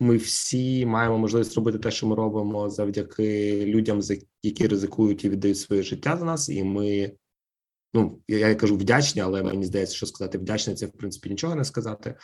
ми 0.01 0.17
всі 0.17 0.87
маємо 0.87 1.19
можливість 1.19 1.55
робити 1.55 1.79
те, 1.79 1.91
що 1.91 2.07
ми 2.07 2.17
робимо, 2.17 2.71
завдяки 2.71 3.67
людям, 3.67 4.01
які 4.43 4.67
ризикують 4.67 5.25
і 5.25 5.29
віддають 5.29 5.59
своє 5.59 5.83
життя 5.83 6.17
за 6.17 6.25
нас. 6.25 6.49
І 6.49 6.65
ми, 6.65 7.13
ну 7.95 8.21
я 8.29 8.49
я 8.49 8.55
кажу 8.55 8.77
вдячні, 8.77 9.23
але 9.23 9.43
мені 9.43 9.65
здається, 9.65 9.97
що 9.97 10.07
сказати 10.07 10.39
вдячний, 10.39 10.77
це 10.77 10.87
в 10.87 10.93
принципі 10.93 11.31
нічого 11.31 11.55
не 11.55 11.65
сказати. 11.65 12.15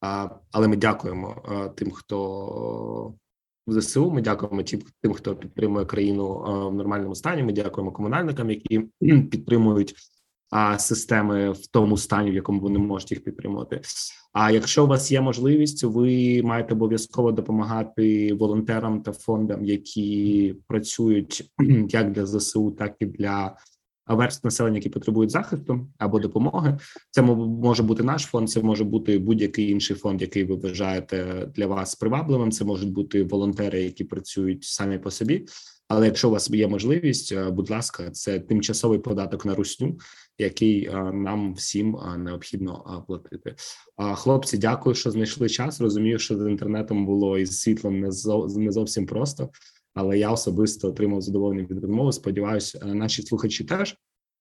А, 0.00 0.28
Але 0.52 0.68
ми 0.68 0.76
дякуємо 0.76 1.42
а, 1.48 1.68
тим, 1.68 1.90
хто 1.90 3.14
в 3.66 3.80
ЗСУ. 3.80 4.10
Ми 4.10 4.22
дякуємо 4.22 4.62
тим, 5.02 5.12
хто 5.14 5.36
підтримує 5.36 5.86
країну 5.86 6.44
а, 6.46 6.68
в 6.68 6.74
нормальному 6.74 7.14
стані. 7.14 7.42
Ми 7.42 7.52
дякуємо 7.52 7.92
комунальникам, 7.92 8.50
які 8.50 8.80
підтримують 9.30 9.94
а, 10.50 10.78
системи 10.78 11.50
в 11.50 11.66
тому 11.66 11.96
стані, 11.96 12.30
в 12.30 12.34
якому 12.34 12.60
вони 12.60 12.78
можуть 12.78 13.10
їх 13.10 13.24
підтримувати. 13.24 13.80
А 14.32 14.50
якщо 14.50 14.84
у 14.84 14.86
вас 14.86 15.12
є 15.12 15.20
можливість, 15.20 15.84
ви 15.84 16.42
маєте 16.42 16.74
обов'язково 16.74 17.32
допомагати 17.32 18.34
волонтерам 18.34 19.02
та 19.02 19.12
фондам, 19.12 19.64
які 19.64 20.54
працюють 20.66 21.50
як 21.88 22.12
для 22.12 22.26
ЗСУ, 22.26 22.70
так 22.70 22.96
і 23.00 23.06
для 23.06 23.56
верств 24.08 24.46
населення, 24.46 24.76
які 24.76 24.88
потребують 24.88 25.30
захисту 25.30 25.86
або 25.98 26.18
допомоги. 26.18 26.78
Це 27.10 27.22
може 27.22 27.82
бути 27.82 28.02
наш 28.02 28.22
фонд, 28.22 28.50
це 28.50 28.62
може 28.62 28.84
бути 28.84 29.18
будь-який 29.18 29.70
інший 29.70 29.96
фонд, 29.96 30.22
який 30.22 30.44
ви 30.44 30.54
вважаєте 30.54 31.48
для 31.54 31.66
вас 31.66 31.94
привабливим. 31.94 32.52
Це 32.52 32.64
можуть 32.64 32.92
бути 32.92 33.22
волонтери, 33.22 33.82
які 33.82 34.04
працюють 34.04 34.64
самі 34.64 34.98
по 34.98 35.10
собі. 35.10 35.46
Але 35.88 36.06
якщо 36.06 36.28
у 36.28 36.32
вас 36.32 36.50
є 36.50 36.68
можливість, 36.68 37.32
е, 37.32 37.50
будь 37.50 37.70
ласка, 37.70 38.10
це 38.10 38.40
тимчасовий 38.40 38.98
податок 38.98 39.44
на 39.46 39.54
русню, 39.54 39.98
який 40.38 40.86
е, 40.86 41.12
нам 41.12 41.54
всім 41.54 41.96
е, 41.96 42.18
необхідно 42.18 43.04
платити. 43.06 43.54
Хлопці, 44.14 44.58
дякую, 44.58 44.94
що 44.94 45.10
знайшли 45.10 45.48
час. 45.48 45.80
Розумію, 45.80 46.18
що 46.18 46.36
з 46.38 46.50
інтернетом 46.50 47.06
було 47.06 47.38
і 47.38 47.46
з 47.46 47.60
світлом 47.60 48.00
не 48.00 48.10
зо- 48.10 48.58
не 48.58 48.72
зовсім 48.72 49.06
просто, 49.06 49.50
але 49.94 50.18
я 50.18 50.30
особисто 50.30 50.88
отримав 50.88 51.22
задоволення 51.22 51.66
від 51.70 51.78
розмови. 51.78 52.12
Сподіваюся, 52.12 52.80
наші 52.84 53.22
слухачі 53.22 53.64
теж. 53.64 53.96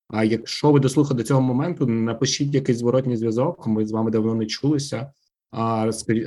А 0.10 0.24
якщо 0.24 0.72
ви 0.72 0.80
дослухали 0.80 1.18
до 1.18 1.24
цього 1.24 1.41
моменту, 1.41 1.86
напишіть 1.86 2.53
якийсь 2.56 2.78
зворотній 2.78 3.18
зв'язок. 3.18 3.68
Ми 3.68 3.86
з 3.86 3.91
вами 3.91 4.11
давно 4.11 4.36
не 4.36 4.45
чулися. 4.45 5.11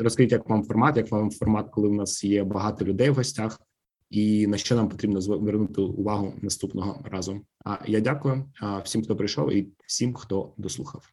Розкажіть, 0.00 0.32
як 0.32 0.48
вам 0.48 0.64
формат, 0.64 0.96
як 0.96 1.10
вам 1.10 1.30
формат, 1.30 1.66
коли 1.70 1.88
в 1.88 1.92
нас 1.92 2.24
є 2.24 2.44
багато 2.44 2.84
людей 2.84 3.10
в 3.10 3.14
гостях, 3.14 3.60
і 4.10 4.46
на 4.46 4.56
що 4.56 4.76
нам 4.76 4.88
потрібно 4.88 5.20
звернути 5.20 5.80
увагу 5.80 6.34
наступного 6.42 7.02
разу. 7.04 7.40
А 7.64 7.78
я 7.86 8.00
дякую 8.00 8.44
всім, 8.84 9.02
хто 9.02 9.16
прийшов, 9.16 9.52
і 9.52 9.68
всім, 9.86 10.14
хто 10.14 10.52
дослухав. 10.56 11.12